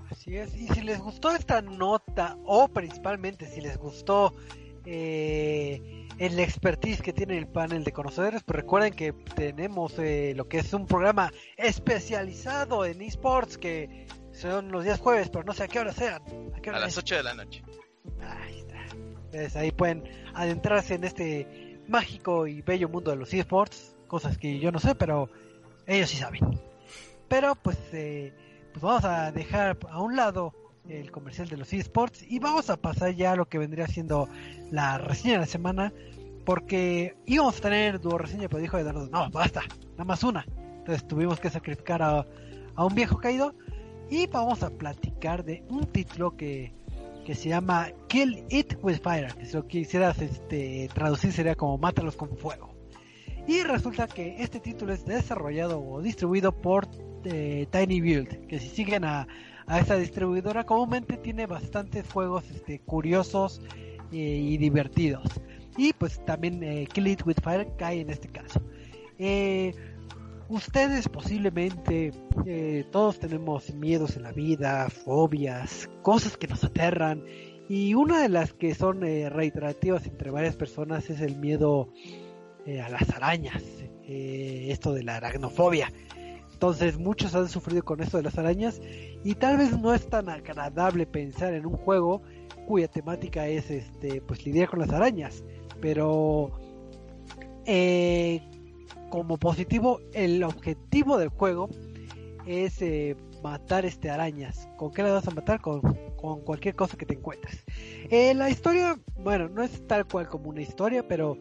Así 0.08 0.36
es, 0.36 0.54
y 0.54 0.68
si 0.68 0.82
les 0.82 1.00
gustó 1.00 1.34
esta 1.34 1.62
nota, 1.62 2.36
o 2.44 2.68
principalmente 2.68 3.46
si 3.46 3.60
les 3.60 3.76
gustó 3.76 4.32
eh, 4.84 5.97
el 6.18 6.38
expertise 6.40 7.00
que 7.00 7.12
tiene 7.12 7.38
el 7.38 7.46
panel 7.46 7.84
de 7.84 7.92
conocedores, 7.92 8.42
pues 8.42 8.56
recuerden 8.56 8.92
que 8.92 9.12
tenemos 9.12 9.98
eh, 9.98 10.34
lo 10.36 10.48
que 10.48 10.58
es 10.58 10.72
un 10.72 10.86
programa 10.86 11.32
especializado 11.56 12.84
en 12.84 13.00
esports 13.00 13.56
que 13.56 14.06
son 14.32 14.70
los 14.70 14.84
días 14.84 15.00
jueves, 15.00 15.30
pero 15.30 15.44
no 15.44 15.52
sé 15.52 15.64
a 15.64 15.68
qué 15.68 15.78
hora 15.78 15.92
sean. 15.92 16.22
A, 16.72 16.78
las 16.78 16.98
8 16.98 17.16
de 17.16 17.22
la 17.22 17.34
noche. 17.34 17.62
Ahí 18.20 18.58
está. 18.58 18.78
Entonces 19.26 19.56
ahí 19.56 19.70
pueden 19.70 20.04
adentrarse 20.34 20.94
en 20.94 21.04
este 21.04 21.80
mágico 21.86 22.46
y 22.46 22.62
bello 22.62 22.88
mundo 22.88 23.10
de 23.10 23.16
los 23.16 23.32
esports, 23.32 23.96
cosas 24.08 24.38
que 24.38 24.58
yo 24.58 24.72
no 24.72 24.78
sé, 24.78 24.94
pero 24.94 25.30
ellos 25.86 26.10
sí 26.10 26.16
saben. 26.16 26.60
Pero 27.28 27.54
pues, 27.54 27.78
eh, 27.92 28.32
pues 28.72 28.82
vamos 28.82 29.04
a 29.04 29.30
dejar 29.32 29.78
a 29.88 30.00
un 30.00 30.16
lado 30.16 30.52
el 30.88 31.10
comercial 31.10 31.48
de 31.48 31.56
los 31.56 31.72
esports. 31.72 32.24
Y 32.28 32.38
vamos 32.38 32.70
a 32.70 32.76
pasar 32.76 33.14
ya 33.14 33.32
a 33.32 33.36
lo 33.36 33.48
que 33.48 33.58
vendría 33.58 33.86
siendo 33.86 34.28
la 34.70 34.98
reseña 34.98 35.34
de 35.34 35.40
la 35.40 35.46
semana 35.46 35.92
porque 36.44 37.16
íbamos 37.26 37.58
a 37.58 37.60
tener 37.60 38.00
dúo 38.00 38.16
reseña 38.16 38.48
pero 38.48 38.62
dijo 38.62 38.78
Eduardo 38.78 39.06
no 39.08 39.28
basta 39.30 39.60
nada 39.92 40.04
más 40.04 40.24
una 40.24 40.46
entonces 40.78 41.06
tuvimos 41.06 41.38
que 41.38 41.50
sacrificar 41.50 42.00
a, 42.00 42.26
un 42.78 42.94
viejo 42.94 43.18
caído. 43.18 43.54
Y 44.08 44.26
vamos 44.26 44.62
a 44.62 44.70
platicar 44.70 45.44
de 45.44 45.62
un 45.68 45.84
título 45.84 46.34
que, 46.34 46.72
que 47.26 47.34
se 47.34 47.50
llama 47.50 47.88
Kill 48.06 48.42
It 48.48 48.78
With 48.80 49.02
Fire 49.02 49.34
que 49.34 49.44
si 49.44 49.52
lo 49.52 49.66
quisieras 49.66 50.18
este, 50.22 50.88
traducir 50.94 51.30
sería 51.30 51.54
como 51.54 51.76
Mátalos 51.76 52.16
con 52.16 52.34
fuego 52.38 52.74
y 53.46 53.62
resulta 53.64 54.06
que 54.06 54.42
este 54.42 54.60
título 54.60 54.94
es 54.94 55.04
desarrollado 55.04 55.78
o 55.78 56.00
distribuido 56.00 56.52
por 56.52 56.88
eh, 57.24 57.66
Tiny 57.70 58.00
Build 58.00 58.46
que 58.46 58.58
si 58.58 58.68
siguen 58.68 59.04
a 59.04 59.28
a 59.68 59.80
esta 59.80 59.96
distribuidora 59.96 60.64
comúnmente 60.64 61.18
tiene 61.18 61.46
bastantes 61.46 62.10
juegos 62.10 62.44
este, 62.50 62.80
curiosos 62.80 63.60
eh, 64.10 64.16
y 64.16 64.56
divertidos. 64.56 65.28
Y 65.76 65.92
pues 65.92 66.24
también 66.24 66.62
eh, 66.62 66.88
Kill 66.92 67.06
It 67.06 67.26
With 67.26 67.36
Fire 67.42 67.68
cae 67.76 68.00
en 68.00 68.10
este 68.10 68.28
caso. 68.28 68.62
Eh, 69.18 69.74
ustedes 70.48 71.08
posiblemente, 71.08 72.12
todos 72.90 73.18
tenemos 73.18 73.72
miedos 73.74 74.16
en 74.16 74.22
la 74.22 74.32
vida, 74.32 74.88
fobias, 74.88 75.88
cosas 76.02 76.36
que 76.36 76.48
nos 76.48 76.64
aterran. 76.64 77.22
Y 77.68 77.92
una 77.92 78.22
de 78.22 78.30
las 78.30 78.54
que 78.54 78.74
son 78.74 79.02
reiterativas 79.02 80.06
entre 80.06 80.30
varias 80.30 80.56
personas 80.56 81.10
es 81.10 81.20
el 81.20 81.36
miedo 81.36 81.92
a 82.66 82.88
las 82.88 83.10
arañas, 83.10 83.62
esto 84.06 84.94
de 84.94 85.02
la 85.02 85.16
aracnofobia. 85.16 85.92
Entonces 86.58 86.98
muchos 86.98 87.36
han 87.36 87.48
sufrido 87.48 87.84
con 87.84 88.02
esto 88.02 88.16
de 88.16 88.24
las 88.24 88.36
arañas 88.36 88.80
y 89.22 89.36
tal 89.36 89.58
vez 89.58 89.78
no 89.78 89.94
es 89.94 90.08
tan 90.08 90.28
agradable 90.28 91.06
pensar 91.06 91.54
en 91.54 91.66
un 91.66 91.76
juego 91.76 92.20
cuya 92.66 92.88
temática 92.88 93.46
es 93.46 93.70
este 93.70 94.20
pues 94.22 94.44
lidiar 94.44 94.68
con 94.68 94.80
las 94.80 94.90
arañas, 94.90 95.44
pero 95.80 96.50
eh, 97.64 98.42
como 99.08 99.36
positivo 99.36 100.00
el 100.12 100.42
objetivo 100.42 101.16
del 101.16 101.28
juego 101.28 101.68
es 102.44 102.82
eh, 102.82 103.14
matar 103.40 103.84
este 103.84 104.10
arañas. 104.10 104.68
¿Con 104.76 104.90
qué 104.90 105.04
le 105.04 105.12
vas 105.12 105.28
a 105.28 105.30
matar? 105.30 105.60
Con, 105.60 105.80
cualquier 106.44 106.74
cosa 106.74 106.96
que 106.96 107.06
te 107.06 107.14
encuentres. 107.14 107.64
Eh, 108.10 108.34
la 108.34 108.50
historia, 108.50 108.98
bueno, 109.22 109.48
no 109.48 109.62
es 109.62 109.86
tal 109.86 110.08
cual 110.08 110.26
como 110.26 110.50
una 110.50 110.62
historia, 110.62 111.06
pero 111.06 111.38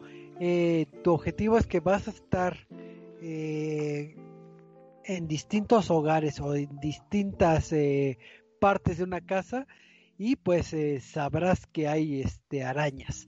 tu 1.02 1.12
objetivo 1.12 1.58
es 1.58 1.66
que 1.66 1.80
vas 1.80 2.06
a 2.06 2.12
estar 2.12 2.56
en 5.08 5.26
distintos 5.26 5.90
hogares 5.90 6.38
o 6.38 6.54
en 6.54 6.78
distintas 6.80 7.72
eh, 7.72 8.18
partes 8.60 8.98
de 8.98 9.04
una 9.04 9.22
casa 9.22 9.66
y 10.18 10.36
pues 10.36 10.74
eh, 10.74 11.00
sabrás 11.00 11.66
que 11.66 11.88
hay 11.88 12.20
este 12.20 12.62
arañas. 12.62 13.26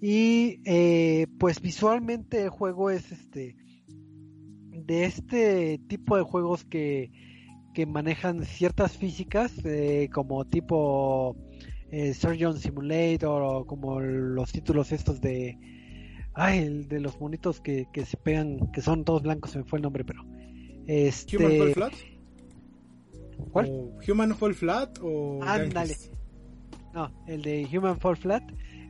Y 0.00 0.60
eh, 0.64 1.26
pues 1.38 1.60
visualmente 1.60 2.44
el 2.44 2.48
juego 2.48 2.90
es 2.90 3.12
este 3.12 3.56
de 4.70 5.04
este 5.04 5.78
tipo 5.86 6.16
de 6.16 6.22
juegos 6.22 6.64
que, 6.64 7.10
que 7.74 7.84
manejan 7.84 8.44
ciertas 8.44 8.96
físicas 8.96 9.52
como 10.12 10.46
tipo 10.46 11.36
Surgeon 12.14 12.56
Simulator 12.56 13.42
o 13.42 13.66
como 13.66 14.00
los 14.00 14.52
títulos 14.52 14.92
estos 14.92 15.20
de 15.20 15.58
ay 16.32 16.60
el 16.60 16.88
de 16.88 17.00
los 17.00 17.20
monitos 17.20 17.60
que, 17.60 17.86
que 17.92 18.06
se 18.06 18.16
pegan 18.16 18.70
que 18.72 18.80
son 18.80 19.04
todos 19.04 19.22
blancos 19.22 19.50
se 19.50 19.58
me 19.58 19.64
fue 19.64 19.80
el 19.80 19.82
nombre 19.82 20.04
pero 20.04 20.24
este... 20.88 21.36
¿Human 21.36 21.58
Fall 21.58 21.74
Flat? 21.74 21.92
¿Cuál? 23.52 23.90
¿Human 24.08 24.34
Fall 24.34 24.54
Flat 24.54 24.98
o.? 25.00 25.40
Ándale. 25.42 25.96
No, 26.92 27.12
el 27.26 27.42
de 27.42 27.68
Human 27.72 27.98
Fall 28.00 28.16
Flat. 28.16 28.42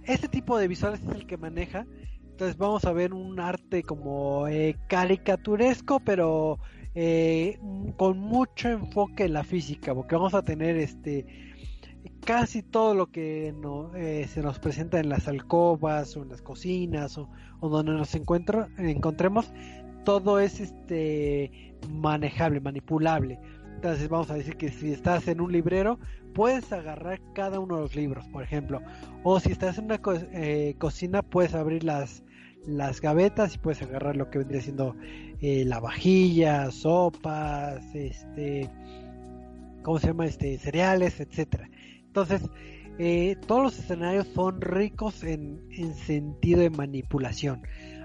Este 0.04 0.28
tipo 0.28 0.56
de 0.56 0.68
visuales 0.68 1.00
es 1.02 1.14
el 1.14 1.26
que 1.26 1.36
maneja. 1.36 1.86
Entonces 2.30 2.56
vamos 2.56 2.84
a 2.84 2.92
ver 2.92 3.12
un 3.12 3.40
arte 3.40 3.82
como 3.82 4.46
eh, 4.46 4.76
caricaturesco, 4.88 6.00
pero 6.00 6.58
eh, 6.94 7.58
con 7.96 8.18
mucho 8.18 8.68
enfoque 8.68 9.24
en 9.24 9.32
la 9.32 9.42
física, 9.42 9.94
porque 9.94 10.14
vamos 10.14 10.34
a 10.34 10.42
tener 10.42 10.76
este 10.76 11.26
casi 12.24 12.62
todo 12.62 12.94
lo 12.94 13.10
que 13.10 13.54
no, 13.60 13.94
eh, 13.96 14.26
se 14.28 14.42
nos 14.42 14.58
presenta 14.58 15.00
en 15.00 15.08
las 15.08 15.28
alcobas 15.28 16.16
o 16.16 16.22
en 16.22 16.28
las 16.28 16.42
cocinas 16.42 17.18
o, 17.18 17.28
o 17.60 17.68
donde 17.68 17.92
nos 17.92 18.14
encuentro, 18.14 18.68
encontremos, 18.78 19.52
todo 20.08 20.40
es 20.40 20.58
este 20.58 21.74
manejable, 21.90 22.60
manipulable. 22.60 23.38
Entonces 23.74 24.08
vamos 24.08 24.30
a 24.30 24.36
decir 24.36 24.56
que 24.56 24.70
si 24.70 24.90
estás 24.90 25.28
en 25.28 25.38
un 25.38 25.52
librero, 25.52 25.98
puedes 26.32 26.72
agarrar 26.72 27.20
cada 27.34 27.60
uno 27.60 27.76
de 27.76 27.82
los 27.82 27.94
libros, 27.94 28.26
por 28.28 28.42
ejemplo. 28.42 28.80
O 29.22 29.38
si 29.38 29.52
estás 29.52 29.76
en 29.76 29.84
una 29.84 30.00
eh, 30.32 30.74
cocina, 30.78 31.20
puedes 31.20 31.54
abrir 31.54 31.84
las, 31.84 32.24
las 32.66 33.02
gavetas 33.02 33.54
y 33.54 33.58
puedes 33.58 33.82
agarrar 33.82 34.16
lo 34.16 34.30
que 34.30 34.38
vendría 34.38 34.62
siendo 34.62 34.96
eh, 35.42 35.66
la 35.66 35.78
vajilla, 35.78 36.70
sopas, 36.70 37.84
este, 37.94 38.70
¿cómo 39.82 39.98
se 39.98 40.06
llama? 40.06 40.24
Este, 40.24 40.56
cereales, 40.56 41.20
etcétera. 41.20 41.68
Entonces, 42.06 42.48
eh, 42.98 43.36
todos 43.46 43.62
los 43.62 43.78
escenarios 43.78 44.26
son 44.28 44.62
ricos 44.62 45.22
en, 45.22 45.60
en 45.70 45.92
sentido 45.92 46.60
de 46.60 46.70
manipulación. 46.70 47.60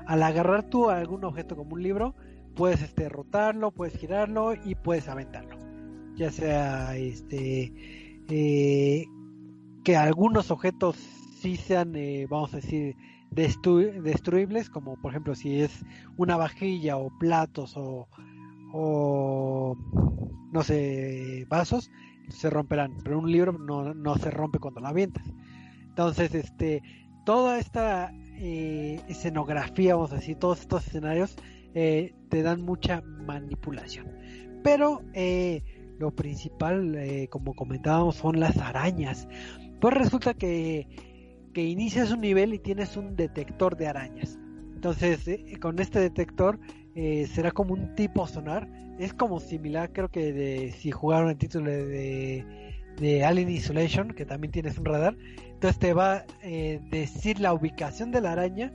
Al 0.07 0.23
agarrar 0.23 0.63
tú 0.63 0.89
algún 0.89 1.23
objeto 1.23 1.55
como 1.55 1.75
un 1.75 1.83
libro, 1.83 2.15
puedes 2.55 2.81
este 2.81 3.09
rotarlo, 3.09 3.71
puedes 3.71 3.95
girarlo 3.97 4.53
y 4.53 4.75
puedes 4.75 5.07
aventarlo. 5.07 5.57
Ya 6.15 6.31
sea 6.31 6.95
este 6.95 7.73
eh, 8.29 9.05
que 9.83 9.97
algunos 9.97 10.51
objetos 10.51 10.95
sí 11.39 11.55
sean, 11.55 11.95
eh, 11.95 12.27
vamos 12.29 12.53
a 12.53 12.57
decir, 12.57 12.95
destruibles, 13.31 14.69
como 14.69 14.95
por 15.01 15.11
ejemplo 15.11 15.35
si 15.35 15.61
es 15.61 15.83
una 16.17 16.37
vajilla 16.37 16.97
o 16.97 17.09
platos 17.17 17.75
o, 17.75 18.07
o 18.71 19.75
no 20.51 20.63
sé, 20.63 21.45
vasos, 21.49 21.89
se 22.29 22.49
romperán, 22.49 22.97
pero 23.03 23.19
un 23.19 23.31
libro 23.31 23.53
no, 23.53 23.93
no 23.93 24.15
se 24.17 24.31
rompe 24.31 24.59
cuando 24.59 24.79
lo 24.79 24.87
avientas. 24.87 25.25
Entonces, 25.81 26.33
este, 26.33 26.81
toda 27.25 27.59
esta 27.59 28.11
eh, 28.39 29.01
escenografía, 29.07 29.95
vamos 29.95 30.11
a 30.11 30.15
decir, 30.15 30.37
todos 30.37 30.61
estos 30.61 30.87
escenarios 30.87 31.35
eh, 31.73 32.13
te 32.29 32.41
dan 32.41 32.61
mucha 32.61 33.01
manipulación. 33.01 34.07
Pero 34.63 35.01
eh, 35.13 35.63
lo 35.99 36.11
principal, 36.11 36.97
como 37.29 37.53
comentábamos, 37.53 38.15
son 38.15 38.39
las 38.39 38.57
arañas. 38.57 39.27
Pues 39.79 39.93
resulta 39.93 40.33
que, 40.33 40.87
que 41.53 41.63
inicias 41.63 42.11
un 42.11 42.21
nivel 42.21 42.53
y 42.53 42.59
tienes 42.59 42.95
un 42.97 43.15
detector 43.15 43.75
de 43.75 43.87
arañas. 43.87 44.39
Entonces, 44.73 45.25
con 45.59 45.79
este 45.79 45.99
detector 45.99 46.59
será 46.95 47.51
como 47.51 47.73
un 47.73 47.95
tipo 47.95 48.25
sonar. 48.27 48.69
Es 48.99 49.13
como 49.13 49.39
similar, 49.39 49.91
creo 49.91 50.09
que 50.09 50.31
de 50.31 50.71
si 50.71 50.91
jugaron 50.91 51.29
el 51.29 51.37
título 51.37 51.69
de, 51.69 52.45
de 52.99 53.25
Alien 53.25 53.49
Isolation, 53.49 54.13
que 54.13 54.25
también 54.25 54.51
tienes 54.51 54.77
un 54.77 54.85
radar. 54.85 55.17
Entonces 55.63 55.79
te 55.79 55.93
va 55.93 56.15
a 56.15 56.25
decir 56.91 57.39
la 57.39 57.53
ubicación 57.53 58.11
de 58.11 58.19
la 58.19 58.33
araña 58.33 58.73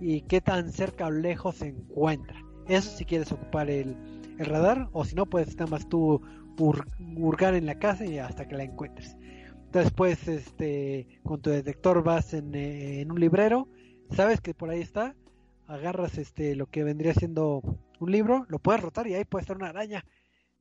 y 0.00 0.22
qué 0.22 0.40
tan 0.40 0.72
cerca 0.72 1.08
o 1.08 1.10
lejos 1.10 1.56
se 1.56 1.66
encuentra. 1.66 2.42
Eso 2.66 2.90
si 2.96 3.04
quieres 3.04 3.30
ocupar 3.32 3.68
el, 3.68 3.94
radar 4.38 4.88
o 4.92 5.04
si 5.04 5.14
no 5.14 5.26
puedes 5.26 5.54
nada 5.56 5.70
más 5.70 5.86
tú 5.90 6.22
hurgar 6.58 7.54
en 7.54 7.66
la 7.66 7.78
casa 7.78 8.06
y 8.06 8.18
hasta 8.18 8.48
que 8.48 8.56
la 8.56 8.62
encuentres. 8.62 9.14
Después, 9.72 10.26
este, 10.26 11.20
con 11.22 11.42
tu 11.42 11.50
detector 11.50 12.02
vas 12.02 12.32
en, 12.32 12.54
eh, 12.54 13.02
en 13.02 13.10
un 13.10 13.20
librero, 13.20 13.68
sabes 14.16 14.40
que 14.40 14.54
por 14.54 14.70
ahí 14.70 14.80
está, 14.80 15.14
agarras 15.66 16.16
este 16.16 16.56
lo 16.56 16.64
que 16.64 16.82
vendría 16.82 17.12
siendo 17.12 17.60
un 18.00 18.10
libro, 18.10 18.46
lo 18.48 18.58
puedes 18.58 18.80
rotar 18.80 19.06
y 19.06 19.12
ahí 19.12 19.26
puede 19.26 19.42
estar 19.42 19.58
una 19.58 19.68
araña. 19.68 20.06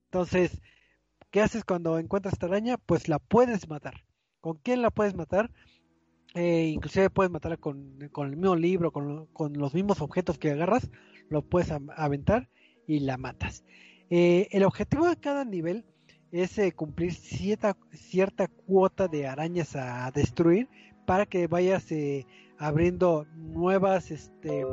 Entonces, 0.08 0.62
¿qué 1.30 1.40
haces 1.40 1.64
cuando 1.64 1.98
encuentras 1.98 2.34
esta 2.34 2.48
araña? 2.48 2.76
Pues 2.76 3.08
la 3.08 3.20
puedes 3.20 3.70
matar. 3.70 4.04
¿Con 4.42 4.58
quién 4.58 4.82
la 4.82 4.92
puedes 4.92 5.16
matar? 5.16 5.52
Eh, 6.34 6.72
inclusive 6.74 7.10
puedes 7.10 7.32
matarla 7.32 7.58
con, 7.58 8.10
con 8.12 8.30
el 8.30 8.38
mismo 8.38 8.56
libro, 8.56 8.92
con, 8.92 9.28
con, 9.28 9.54
los 9.54 9.74
mismos 9.74 10.02
objetos 10.02 10.38
que 10.38 10.52
agarras, 10.52 10.90
lo 11.30 11.42
puedes 11.42 11.72
aventar 11.72 12.50
y 12.88 13.00
la 13.00 13.18
matas. 13.18 13.64
Eh, 14.10 14.50
el 14.52 14.66
objetivo 14.66 15.08
de 15.08 15.16
cada 15.16 15.46
nivel 15.46 15.86
es 16.34 16.58
eh, 16.58 16.74
cumplir 16.74 17.14
cierta, 17.14 17.78
cierta 17.92 18.48
cuota 18.48 19.08
de 19.08 19.26
arañas 19.26 19.76
a 19.78 20.12
destruir 20.12 20.68
para 21.06 21.26
que 21.26 21.48
vayas 21.48 21.90
eh, 21.94 22.26
abriendo 22.58 23.26
nuevas, 23.36 24.12
este, 24.12 24.66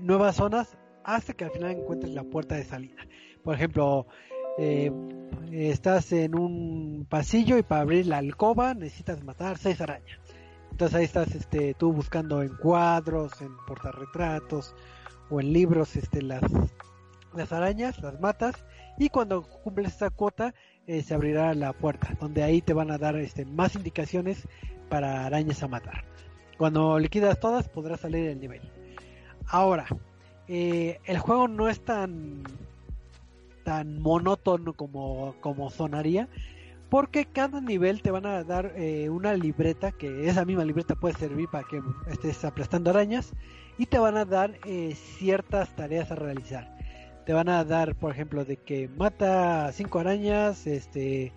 nuevas 0.00 0.36
zonas 0.36 0.78
hasta 1.02 1.32
que 1.32 1.44
al 1.44 1.50
final 1.50 1.72
encuentres 1.72 2.14
la 2.14 2.22
puerta 2.22 2.54
de 2.54 2.64
salida. 2.64 3.06
Por 3.42 3.56
ejemplo, 3.56 4.06
eh, 4.58 4.90
estás 5.52 6.12
en 6.12 6.34
un 6.34 7.06
pasillo 7.08 7.58
y 7.58 7.62
para 7.62 7.82
abrir 7.82 8.06
la 8.06 8.18
alcoba 8.18 8.74
necesitas 8.74 9.22
matar 9.24 9.58
seis 9.58 9.80
arañas. 9.80 10.18
Entonces 10.70 10.96
ahí 10.96 11.04
estás 11.04 11.34
este, 11.34 11.74
tú 11.74 11.92
buscando 11.92 12.42
en 12.42 12.54
cuadros, 12.56 13.40
en 13.40 13.56
portarretratos 13.66 14.74
o 15.30 15.40
en 15.40 15.52
libros 15.52 15.96
este, 15.96 16.22
las, 16.22 16.42
las 17.34 17.52
arañas, 17.52 18.00
las 18.02 18.20
matas 18.20 18.54
y 18.98 19.08
cuando 19.08 19.42
cumples 19.42 19.92
esta 19.92 20.10
cuota 20.10 20.54
eh, 20.86 21.02
se 21.02 21.14
abrirá 21.14 21.54
la 21.54 21.72
puerta, 21.72 22.16
donde 22.20 22.42
ahí 22.42 22.60
te 22.62 22.72
van 22.72 22.90
a 22.90 22.98
dar 22.98 23.16
este, 23.16 23.44
más 23.44 23.74
indicaciones 23.74 24.46
para 24.88 25.26
arañas 25.26 25.62
a 25.62 25.68
matar. 25.68 26.04
Cuando 26.58 26.98
liquidas 26.98 27.40
todas 27.40 27.68
podrás 27.68 28.00
salir 28.00 28.24
del 28.26 28.40
nivel. 28.40 28.62
Ahora, 29.48 29.86
eh, 30.48 31.00
el 31.04 31.18
juego 31.18 31.48
no 31.48 31.68
es 31.68 31.80
tan 31.80 32.42
tan 33.66 34.00
monótono 34.00 34.74
como, 34.74 35.34
como 35.40 35.70
sonaría, 35.70 36.28
porque 36.88 37.26
cada 37.26 37.60
nivel 37.60 38.00
te 38.00 38.12
van 38.12 38.24
a 38.24 38.44
dar 38.44 38.72
eh, 38.76 39.10
una 39.10 39.34
libreta, 39.34 39.90
que 39.90 40.28
esa 40.28 40.44
misma 40.44 40.64
libreta 40.64 40.94
puede 40.94 41.16
servir 41.16 41.48
para 41.50 41.66
que 41.66 41.82
estés 42.06 42.44
aplastando 42.44 42.90
arañas, 42.90 43.32
y 43.76 43.86
te 43.86 43.98
van 43.98 44.16
a 44.18 44.24
dar 44.24 44.56
eh, 44.64 44.94
ciertas 44.94 45.74
tareas 45.74 46.12
a 46.12 46.14
realizar. 46.14 46.76
Te 47.26 47.32
van 47.32 47.48
a 47.48 47.64
dar, 47.64 47.96
por 47.96 48.12
ejemplo, 48.12 48.44
de 48.44 48.56
que 48.56 48.88
mata 48.88 49.72
cinco 49.72 49.98
arañas, 49.98 50.64
este, 50.68 51.32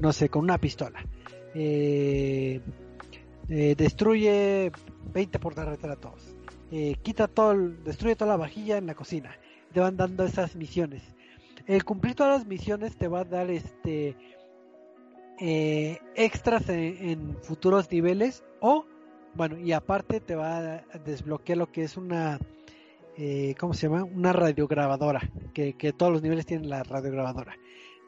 no 0.00 0.12
sé, 0.12 0.28
con 0.28 0.42
una 0.42 0.58
pistola. 0.58 0.98
Eh, 1.54 2.60
destruye 3.46 4.72
20 5.14 5.38
portarretratos. 5.38 6.34
Quita 7.02 7.28
todo, 7.28 7.54
destruye 7.84 8.16
toda 8.16 8.32
la 8.32 8.36
vajilla 8.36 8.78
en 8.78 8.86
la 8.86 8.96
cocina 8.96 9.38
te 9.76 9.80
van 9.80 9.98
dando 9.98 10.24
esas 10.24 10.56
misiones. 10.56 11.02
El 11.66 11.84
cumplir 11.84 12.14
todas 12.14 12.38
las 12.38 12.46
misiones 12.46 12.96
te 12.96 13.08
va 13.08 13.20
a 13.20 13.24
dar 13.24 13.50
este 13.50 14.16
eh, 15.38 15.98
extras 16.14 16.70
en, 16.70 17.36
futuros 17.42 17.92
niveles 17.92 18.42
o 18.60 18.86
bueno 19.34 19.58
y 19.58 19.72
aparte 19.72 20.20
te 20.20 20.34
va 20.34 20.80
a 20.90 20.98
desbloquear 21.04 21.58
lo 21.58 21.70
que 21.70 21.82
es 21.82 21.98
una 21.98 22.38
eh, 23.18 23.54
¿cómo 23.60 23.74
se 23.74 23.86
llama? 23.86 24.04
una 24.04 24.32
radiograbadora 24.32 25.30
que, 25.52 25.74
que, 25.74 25.92
todos 25.92 26.10
los 26.10 26.22
niveles 26.22 26.46
tienen 26.46 26.70
la 26.70 26.82
radiograbadora 26.82 27.54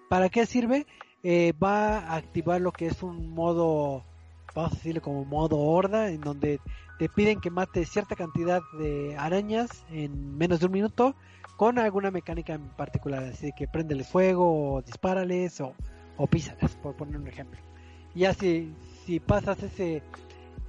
¿para 0.09 0.31
qué 0.31 0.47
sirve? 0.47 0.87
Eh, 1.23 1.53
va 1.63 1.99
a 1.99 2.17
activar 2.17 2.63
lo 2.63 2.73
que 2.73 2.87
es 2.87 3.03
un 3.03 3.29
modo 3.35 4.07
vamos 4.55 4.73
a 4.73 4.77
decirle 4.77 5.03
como 5.03 5.27
modo 5.27 5.59
horda 5.59 6.09
en 6.09 6.23
donde 6.23 6.61
te 6.99 7.09
piden 7.09 7.41
que 7.41 7.51
mates 7.51 7.89
cierta 7.89 8.17
cantidad 8.17 8.61
de 8.79 9.17
arañas 9.17 9.85
en 9.91 10.37
menos 10.37 10.61
de 10.61 10.67
un 10.67 10.73
minuto 10.73 11.15
con 11.57 11.79
alguna 11.79 12.11
mecánica 12.11 12.55
en 12.55 12.69
particular, 12.71 13.25
así 13.25 13.53
que 13.57 13.67
prendeles 13.67 14.09
fuego, 14.09 14.75
o 14.75 14.83
dispárales 14.83 15.61
o, 15.61 15.75
o 16.17 16.27
písalas, 16.27 16.77
por 16.77 16.95
poner 16.95 17.17
un 17.17 17.27
ejemplo. 17.27 17.59
Y 18.15 18.25
así, 18.25 18.73
si 19.05 19.21
pasas 19.21 19.63
ese 19.63 20.03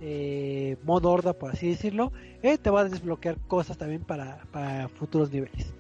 eh, 0.01 0.77
modo 0.83 1.11
horda, 1.11 1.33
por 1.33 1.51
así 1.51 1.69
decirlo, 1.69 2.11
eh, 2.41 2.57
te 2.57 2.69
va 2.69 2.81
a 2.81 2.85
desbloquear 2.85 3.37
cosas 3.47 3.77
también 3.77 4.03
para, 4.03 4.43
para 4.51 4.87
futuros 4.87 5.31
niveles. 5.31 5.73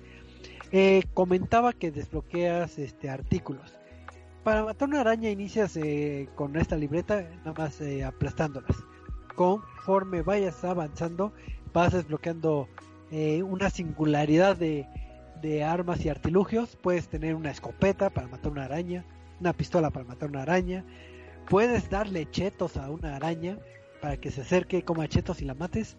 Eh, 0.71 1.03
comentaba 1.13 1.73
que 1.73 1.91
desbloqueas 1.91 2.77
este 2.79 3.09
artículos. 3.09 3.73
Para 4.43 4.63
matar 4.63 4.89
una 4.89 5.01
araña 5.01 5.29
inicias 5.29 5.77
con 6.35 6.55
esta 6.55 6.75
libreta, 6.75 7.21
nada 7.43 7.53
más 7.53 7.81
aplastándolas. 8.05 8.75
Conforme 9.39 10.21
vayas 10.21 10.65
avanzando, 10.65 11.31
vas 11.71 11.93
desbloqueando 11.93 12.67
una 13.45 13.69
singularidad 13.69 14.57
de, 14.57 14.85
de 15.41 15.63
armas 15.63 16.03
y 16.03 16.09
artilugios. 16.09 16.75
Puedes 16.75 17.07
tener 17.07 17.35
una 17.35 17.49
escopeta 17.49 18.09
para 18.09 18.27
matar 18.27 18.51
una 18.51 18.65
araña, 18.65 19.05
una 19.39 19.53
pistola 19.53 19.91
para 19.91 20.05
matar 20.05 20.27
una 20.27 20.41
araña. 20.41 20.83
Puedes 21.49 21.89
darle 21.89 22.29
chetos 22.29 22.75
a 22.75 22.89
una 22.89 23.15
araña 23.15 23.57
para 24.01 24.17
que 24.17 24.29
se 24.29 24.41
acerque, 24.41 24.83
coma 24.83 25.07
chetos 25.07 25.41
y 25.41 25.45
la 25.45 25.53
mates. 25.53 25.95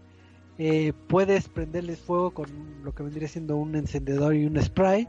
Eh, 0.58 0.92
puedes 1.08 1.48
prenderles 1.48 1.98
fuego 1.98 2.32
con 2.32 2.84
lo 2.84 2.94
que 2.94 3.04
vendría 3.04 3.26
siendo 3.26 3.56
un 3.56 3.74
encendedor 3.74 4.34
y 4.34 4.44
un 4.44 4.60
spray. 4.60 5.08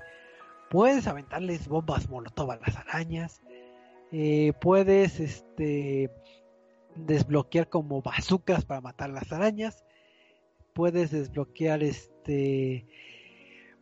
Puedes 0.70 1.06
aventarles 1.06 1.68
bombas 1.68 2.08
molotov 2.08 2.52
a 2.52 2.56
las 2.56 2.78
arañas. 2.78 3.42
Eh, 4.14 4.54
puedes 4.62 5.20
este 5.20 6.10
desbloquear 6.96 7.70
como 7.70 8.02
bazucas 8.02 8.66
para 8.66 8.82
matar 8.82 9.10
las 9.10 9.32
arañas. 9.32 9.84
Puedes 10.74 11.12
desbloquear 11.12 11.84
este 11.84 12.86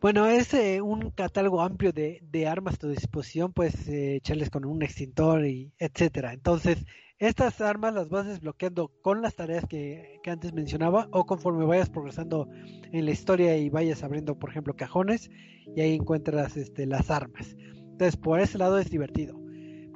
bueno, 0.00 0.26
es 0.26 0.54
eh, 0.54 0.80
un 0.80 1.10
catálogo 1.10 1.60
amplio 1.60 1.92
de, 1.92 2.20
de, 2.22 2.46
armas 2.46 2.76
a 2.76 2.78
tu 2.78 2.88
disposición, 2.88 3.52
puedes 3.52 3.86
eh, 3.86 4.16
echarles 4.16 4.48
con 4.48 4.64
un 4.64 4.82
extintor 4.82 5.44
y 5.44 5.74
etcétera. 5.78 6.32
Entonces, 6.32 6.86
estas 7.18 7.60
armas 7.60 7.92
las 7.92 8.08
vas 8.08 8.26
desbloqueando 8.26 8.90
con 9.02 9.20
las 9.20 9.36
tareas 9.36 9.66
que, 9.66 10.18
que, 10.22 10.30
antes 10.30 10.54
mencionaba 10.54 11.06
o 11.10 11.26
conforme 11.26 11.66
vayas 11.66 11.90
progresando 11.90 12.48
en 12.92 13.04
la 13.04 13.10
historia 13.10 13.58
y 13.58 13.68
vayas 13.68 14.02
abriendo, 14.02 14.38
por 14.38 14.48
ejemplo, 14.48 14.74
cajones 14.74 15.30
y 15.76 15.82
ahí 15.82 15.94
encuentras 15.96 16.56
este, 16.56 16.86
las 16.86 17.10
armas. 17.10 17.54
Entonces, 17.92 18.16
por 18.16 18.40
ese 18.40 18.56
lado 18.56 18.78
es 18.78 18.88
divertido. 18.88 19.38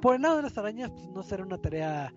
Por 0.02 0.16
el 0.16 0.22
lado 0.22 0.36
de 0.36 0.42
las 0.42 0.58
arañas, 0.58 0.90
pues 0.90 1.08
no 1.14 1.22
será 1.22 1.44
una 1.44 1.56
tarea 1.56 2.12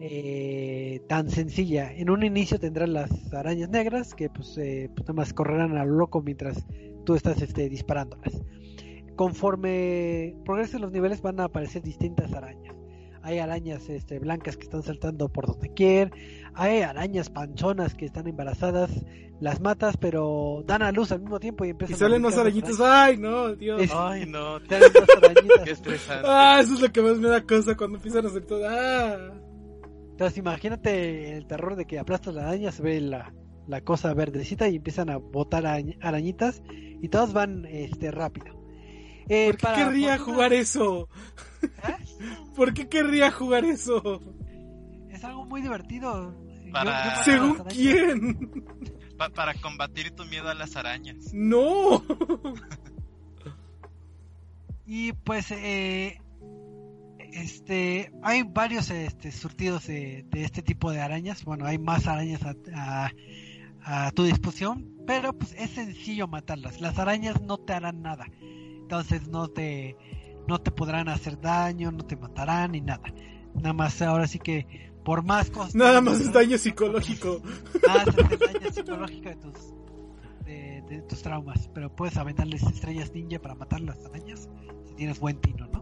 eh, 0.00 1.00
tan 1.08 1.30
sencilla. 1.30 1.92
En 1.92 2.10
un 2.10 2.24
inicio 2.24 2.58
tendrás 2.58 2.88
las 2.88 3.32
arañas 3.32 3.68
negras 3.68 4.14
que 4.14 4.28
pues, 4.28 4.56
eh, 4.58 4.90
pues 4.94 5.04
nada 5.04 5.14
más 5.14 5.32
correrán 5.32 5.76
a 5.76 5.84
lo 5.84 5.92
loco 5.92 6.22
mientras 6.22 6.64
tú 7.04 7.14
estás 7.14 7.40
este, 7.42 7.68
disparándolas. 7.68 8.42
Conforme 9.16 10.34
progresen 10.44 10.80
los 10.80 10.92
niveles 10.92 11.22
van 11.22 11.40
a 11.40 11.44
aparecer 11.44 11.82
distintas 11.82 12.32
arañas. 12.32 12.74
Hay 13.24 13.38
arañas 13.38 13.88
este, 13.88 14.18
blancas 14.18 14.56
que 14.56 14.64
están 14.64 14.82
saltando 14.82 15.28
por 15.28 15.46
donde 15.46 15.72
quiera. 15.72 16.10
Hay 16.54 16.82
arañas 16.82 17.30
panchonas 17.30 17.94
que 17.94 18.04
están 18.06 18.26
embarazadas. 18.26 18.90
Las 19.40 19.60
matas, 19.60 19.96
pero 19.96 20.62
dan 20.66 20.82
a 20.82 20.92
luz 20.92 21.10
al 21.10 21.20
mismo 21.20 21.40
tiempo 21.40 21.64
y 21.64 21.70
empiezan 21.70 21.96
y 21.96 21.98
salen 21.98 22.22
más 22.22 22.36
arañitas. 22.36 22.80
Ay, 22.80 23.16
no, 23.18 23.54
Dios. 23.56 23.90
Ay, 23.92 24.24
no. 24.26 24.60
Salen 24.68 24.92
más 24.92 25.16
arañitas. 25.16 25.60
Qué 25.64 25.70
estresante. 25.70 26.28
Ah, 26.28 26.60
eso 26.60 26.74
es 26.74 26.80
lo 26.80 26.92
que 26.92 27.02
más 27.02 27.18
me 27.18 27.28
da 27.28 27.42
cosa 27.42 27.76
cuando 27.76 27.96
empiezan 27.96 28.24
a 28.24 28.28
hacer 28.28 28.44
todo. 28.44 28.62
Ah. 28.68 29.41
Entonces 30.22 30.38
imagínate 30.38 31.36
el 31.36 31.48
terror 31.48 31.74
de 31.74 31.84
que 31.84 31.98
aplastas 31.98 32.32
la 32.32 32.42
araña, 32.42 32.70
se 32.70 32.80
ve 32.80 33.00
la, 33.00 33.34
la 33.66 33.80
cosa 33.80 34.14
verdecita 34.14 34.68
y 34.68 34.76
empiezan 34.76 35.10
a 35.10 35.16
botar 35.16 35.66
arañitas 35.66 36.62
y 36.70 37.08
todas 37.08 37.32
van 37.32 37.64
este 37.66 38.12
rápido. 38.12 38.54
Eh, 39.28 39.48
¿Por 39.48 39.56
qué 39.56 39.66
querría 39.74 40.18
jugar 40.18 40.52
eso? 40.52 41.08
¿Eh? 41.62 41.96
¿Por 42.54 42.72
qué 42.72 42.88
querría 42.88 43.32
jugar 43.32 43.64
eso? 43.64 44.20
Es 45.10 45.24
algo 45.24 45.44
muy 45.44 45.60
divertido. 45.60 46.36
Para... 46.72 47.04
Yo- 47.04 47.10
yo 47.18 47.24
¿Según 47.24 47.64
quién? 47.68 48.64
Pa- 49.18 49.30
para 49.30 49.54
combatir 49.54 50.12
tu 50.12 50.24
miedo 50.26 50.48
a 50.50 50.54
las 50.54 50.76
arañas. 50.76 51.32
No. 51.34 52.00
Y 54.86 55.12
pues 55.14 55.50
eh, 55.50 56.20
este 57.32 58.12
hay 58.22 58.42
varios 58.42 58.90
este, 58.90 59.32
surtidos 59.32 59.86
de, 59.86 60.24
de 60.30 60.44
este 60.44 60.62
tipo 60.62 60.90
de 60.92 61.00
arañas. 61.00 61.44
Bueno, 61.44 61.66
hay 61.66 61.78
más 61.78 62.06
arañas 62.06 62.42
a, 62.44 62.54
a- 62.74 63.12
a 63.84 64.10
tu 64.12 64.22
disposición, 64.24 64.92
pero 65.06 65.32
pues 65.36 65.54
es 65.58 65.70
sencillo 65.70 66.28
matarlas. 66.28 66.80
Las 66.80 66.98
arañas 66.98 67.40
no 67.42 67.58
te 67.58 67.72
harán 67.72 68.00
nada. 68.02 68.26
Entonces 68.40 69.26
no 69.28 69.48
te 69.48 69.96
no 70.46 70.60
te 70.60 70.70
podrán 70.70 71.08
hacer 71.08 71.40
daño, 71.40 71.90
no 71.92 72.04
te 72.04 72.16
matarán 72.16 72.72
ni 72.72 72.80
nada. 72.80 73.12
Nada 73.54 73.72
más 73.72 74.00
ahora 74.02 74.26
sí 74.28 74.38
que 74.38 74.90
por 75.04 75.24
más 75.24 75.50
cosas 75.50 75.74
Nada 75.74 76.00
más 76.00 76.20
es 76.20 76.32
daño 76.32 76.56
psicológico. 76.58 77.42
Ah, 77.88 78.04
es 78.06 78.38
daño 78.38 78.72
psicológico 78.72 79.28
de 79.30 79.36
tus, 79.36 79.74
de, 80.44 80.82
de 80.88 81.02
tus 81.02 81.22
traumas. 81.22 81.68
Pero 81.74 81.94
puedes 81.94 82.16
aventarles 82.16 82.62
estrellas 82.62 83.12
ninja 83.12 83.40
para 83.40 83.54
matar 83.56 83.80
las 83.80 84.04
arañas 84.06 84.48
si 84.86 84.94
tienes 84.94 85.18
buen 85.18 85.40
tino, 85.40 85.66
¿no? 85.68 85.81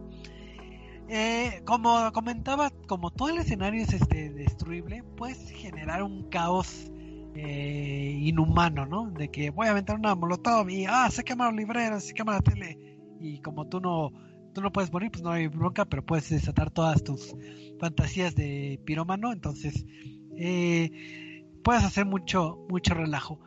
Eh, 1.12 1.62
como 1.64 2.12
comentaba, 2.12 2.70
como 2.86 3.10
todo 3.10 3.30
el 3.30 3.38
escenario 3.38 3.82
es 3.82 3.92
este 3.92 4.30
destruible, 4.30 5.02
puedes 5.16 5.50
generar 5.50 6.04
un 6.04 6.28
caos 6.30 6.88
eh, 7.34 8.16
inhumano, 8.20 8.86
¿no? 8.86 9.10
De 9.10 9.28
que 9.28 9.50
voy 9.50 9.66
a 9.66 9.72
aventar 9.72 9.96
una 9.96 10.14
molotov 10.14 10.70
y 10.70 10.86
ah, 10.88 11.10
se 11.10 11.24
quema 11.24 11.46
los 11.46 11.56
libreros, 11.56 12.04
se 12.04 12.14
quema 12.14 12.34
la 12.34 12.42
tele 12.42 12.78
y 13.18 13.40
como 13.40 13.66
tú 13.66 13.80
no 13.80 14.12
tú 14.54 14.60
no 14.60 14.70
puedes 14.70 14.92
morir, 14.92 15.10
pues 15.10 15.24
no 15.24 15.30
hay 15.32 15.48
bronca, 15.48 15.84
pero 15.84 16.06
puedes 16.06 16.30
desatar 16.30 16.70
todas 16.70 17.02
tus 17.02 17.34
fantasías 17.80 18.36
de 18.36 18.80
piromano, 18.84 19.32
entonces 19.32 19.84
eh, 20.36 21.44
puedes 21.64 21.82
hacer 21.82 22.06
mucho 22.06 22.64
mucho 22.68 22.94
relajo. 22.94 23.40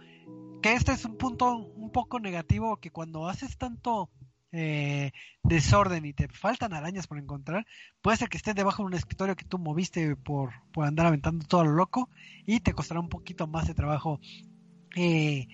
Que 0.62 0.74
este 0.74 0.92
es 0.92 1.06
un 1.06 1.16
punto 1.16 1.56
un 1.56 1.92
poco 1.92 2.20
negativo 2.20 2.76
que 2.76 2.92
cuando 2.92 3.30
haces 3.30 3.58
tanto 3.58 4.10
eh, 4.56 5.12
desorden 5.42 6.06
y 6.06 6.14
te 6.14 6.28
faltan 6.28 6.74
arañas 6.74 7.08
por 7.08 7.18
encontrar, 7.18 7.66
puede 8.04 8.18
ser 8.18 8.30
que 8.30 8.38
estés 8.38 8.54
debajo 8.54 8.84
de 8.84 8.88
un 8.88 8.94
escritorio 8.94 9.36
que 9.36 9.46
tú 9.46 9.58
moviste 9.58 10.16
por, 10.16 10.52
por 10.72 10.86
andar 10.86 11.08
aventando 11.08 11.46
todo 11.48 11.66
lo 11.66 11.72
loco 11.72 12.10
y 12.46 12.60
te 12.60 12.74
costará 12.74 13.00
un 13.00 13.10
poquito 13.10 13.48
más 13.48 13.68
de 13.68 13.74
trabajo 13.74 14.20
eh, 14.96 15.48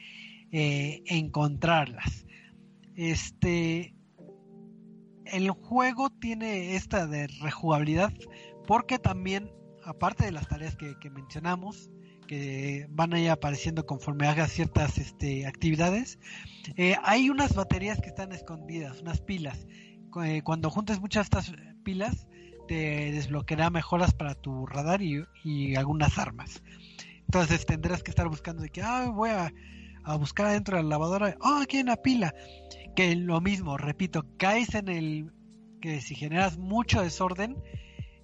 eh, 0.52 1.02
encontrarlas. 1.06 2.26
Este, 2.96 3.96
el 5.26 5.50
juego 5.52 6.10
tiene 6.10 6.76
esta 6.76 7.08
de 7.08 7.28
rejugabilidad 7.42 8.14
porque 8.68 9.00
también, 9.00 9.50
aparte 9.86 10.26
de 10.26 10.34
las 10.34 10.50
tareas 10.50 10.76
que, 10.76 11.00
que 11.00 11.10
mencionamos, 11.10 11.90
que 12.28 12.86
van 12.90 13.14
a 13.14 13.20
ir 13.20 13.30
apareciendo 13.30 13.86
conforme 13.86 14.28
hagas 14.28 14.52
ciertas 14.52 14.98
este, 14.98 15.48
actividades. 15.48 16.20
Eh, 16.76 16.96
hay 17.04 17.30
unas 17.30 17.54
baterías 17.56 18.00
que 18.02 18.10
están 18.10 18.32
escondidas, 18.32 19.02
unas 19.02 19.22
pilas. 19.22 19.68
Eh, 20.24 20.42
cuando 20.44 20.70
juntes 20.70 21.00
muchas 21.00 21.30
de 21.30 21.40
estas 21.40 21.54
pilas, 21.84 22.28
te 22.68 23.12
desbloqueará 23.12 23.70
mejoras 23.70 24.14
para 24.14 24.36
tu 24.36 24.66
radar 24.66 25.02
y, 25.02 25.76
algunas 25.76 26.18
armas. 26.18 26.62
Entonces 27.22 27.66
tendrás 27.66 28.04
que 28.04 28.12
estar 28.12 28.28
buscando 28.28 28.64
de 28.64 28.70
que, 28.70 28.82
ah, 28.82 29.10
voy 29.14 29.30
a, 29.30 29.54
buscar 30.18 30.48
adentro 30.48 30.76
de 30.78 30.84
la 30.84 30.90
lavadora, 30.90 31.38
oh, 31.42 31.60
aquí 31.62 31.78
hay 31.78 31.84
una 31.84 31.98
pila. 31.98 32.34
Que 32.96 33.16
lo 33.16 33.42
mismo, 33.42 33.78
repito, 33.78 34.26
caes 34.38 34.74
en 34.74 34.90
el 34.90 35.32
que 35.82 36.02
si 36.02 36.16
generas 36.16 36.58
mucho 36.58 37.02
desorden, 37.02 37.56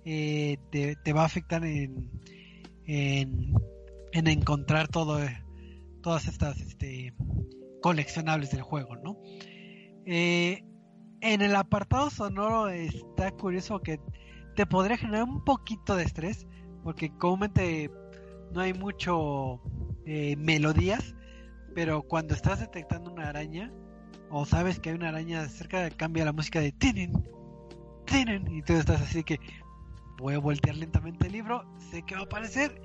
eh, 0.03 0.57
te, 0.71 1.13
va 1.13 1.21
a 1.21 1.25
afectar 1.25 1.63
en, 1.63 2.09
en 2.85 3.53
en 4.15 4.27
encontrar 4.27 4.87
todo, 4.87 5.19
todas 6.01 6.29
estas 6.29 6.57
este, 6.61 7.13
coleccionables 7.85 8.49
del 8.49 8.63
juego, 8.63 8.95
¿no? 8.95 9.15
Eh, 10.07 10.63
en 11.21 11.41
el 11.43 11.55
apartado 11.55 12.09
sonoro 12.09 12.67
está 12.69 13.29
curioso 13.29 13.79
que 13.79 13.99
te 14.55 14.65
podría 14.65 14.97
generar 14.97 15.25
un 15.25 15.43
poquito 15.43 15.95
de 15.95 16.01
estrés, 16.01 16.47
porque 16.83 17.15
comúnmente 17.15 17.91
no 18.51 18.61
hay 18.61 18.73
mucho 18.73 19.61
eh, 20.07 20.35
melodías, 20.35 21.13
pero 21.75 22.01
cuando 22.01 22.33
estás 22.33 22.59
detectando 22.59 23.11
una 23.11 23.29
araña, 23.29 23.71
o 24.31 24.47
sabes 24.47 24.79
que 24.79 24.89
hay 24.89 24.95
una 24.95 25.09
araña 25.09 25.47
cerca, 25.47 25.87
cambia 25.91 26.25
la 26.25 26.33
música 26.33 26.61
de 26.61 26.71
tinen, 26.71 27.13
tinen, 28.07 28.51
y 28.51 28.63
tú 28.63 28.73
estás 28.73 28.99
así 28.99 29.23
que 29.23 29.37
voy 30.17 30.33
a 30.33 30.39
voltear 30.39 30.75
lentamente 30.75 31.27
el 31.27 31.33
libro, 31.33 31.71
sé 31.91 32.01
que 32.01 32.15
va 32.15 32.21
a 32.21 32.23
aparecer 32.23 32.81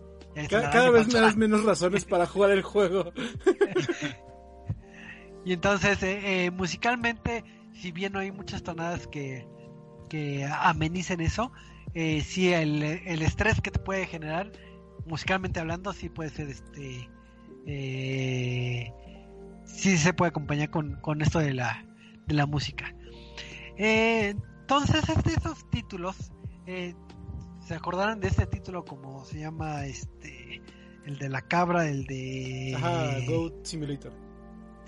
cada, 0.50 0.90
vez 0.90 1.12
me 1.12 1.20
das 1.20 1.36
menos 1.36 1.64
razones 1.64 2.04
para 2.04 2.26
jugar 2.26 2.50
el 2.50 2.62
juego. 2.62 3.12
y 5.44 5.52
entonces, 5.52 6.02
eh, 6.02 6.44
eh, 6.44 6.50
musicalmente, 6.50 7.44
si 7.72 7.92
bien 7.92 8.12
no 8.12 8.18
hay 8.18 8.30
muchas 8.30 8.62
tonadas 8.62 9.06
que, 9.06 9.46
que 10.08 10.44
amenicen 10.44 11.20
eso, 11.20 11.52
eh, 11.94 12.20
sí 12.22 12.52
el, 12.52 12.82
el, 12.82 13.22
estrés 13.22 13.60
que 13.60 13.70
te 13.70 13.78
puede 13.78 14.06
generar, 14.06 14.52
musicalmente 15.06 15.60
hablando, 15.60 15.92
sí 15.92 16.08
puede 16.08 16.30
ser 16.30 16.48
este. 16.48 17.08
Eh, 17.66 18.92
sí 19.64 19.96
se 19.96 20.12
puede 20.12 20.30
acompañar 20.30 20.70
con, 20.70 20.96
con 21.00 21.22
esto 21.22 21.38
de 21.38 21.54
la, 21.54 21.84
de 22.26 22.34
la 22.34 22.46
música. 22.46 22.94
entonces, 23.76 25.08
este, 25.08 25.30
esos 25.30 25.68
títulos 25.70 26.32
se 26.66 27.74
acordaron 27.74 28.20
de 28.20 28.28
este 28.28 28.46
título 28.46 28.84
como 28.84 29.24
se 29.24 29.40
llama 29.40 29.86
este 29.86 30.62
el 31.06 31.18
de 31.18 31.28
la 31.28 31.42
cabra, 31.42 31.88
el 31.88 32.04
de 32.04 32.74
Ajá, 32.76 33.18
Goat 33.26 33.64
Simulator. 33.64 34.12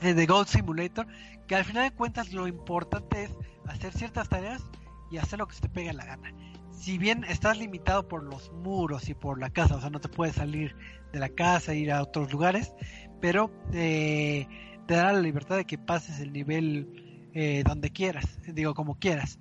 De 0.02 0.26
Goat 0.26 0.48
Simulator, 0.48 1.06
que 1.46 1.54
al 1.54 1.64
final 1.64 1.84
de 1.84 1.94
cuentas 1.94 2.32
lo 2.32 2.48
importante 2.48 3.24
es 3.24 3.30
hacer 3.66 3.92
ciertas 3.92 4.28
tareas 4.28 4.62
y 5.10 5.18
hacer 5.18 5.38
lo 5.38 5.46
que 5.46 5.54
se 5.54 5.62
te 5.62 5.68
pegue 5.68 5.92
la 5.92 6.04
gana. 6.04 6.32
Si 6.70 6.98
bien 6.98 7.24
estás 7.24 7.58
limitado 7.58 8.08
por 8.08 8.24
los 8.24 8.50
muros 8.52 9.08
y 9.08 9.14
por 9.14 9.38
la 9.38 9.50
casa, 9.50 9.76
o 9.76 9.80
sea, 9.80 9.90
no 9.90 10.00
te 10.00 10.08
puedes 10.08 10.34
salir 10.34 10.74
de 11.12 11.20
la 11.20 11.28
casa 11.28 11.72
e 11.72 11.78
ir 11.78 11.92
a 11.92 12.02
otros 12.02 12.32
lugares, 12.32 12.74
pero 13.20 13.52
eh, 13.72 14.48
te 14.86 14.94
dará 14.94 15.12
la 15.12 15.20
libertad 15.20 15.56
de 15.56 15.64
que 15.64 15.78
pases 15.78 16.18
el 16.18 16.32
nivel 16.32 17.30
eh, 17.34 17.62
donde 17.64 17.90
quieras, 17.90 18.26
digo 18.46 18.74
como 18.74 18.98
quieras 18.98 19.38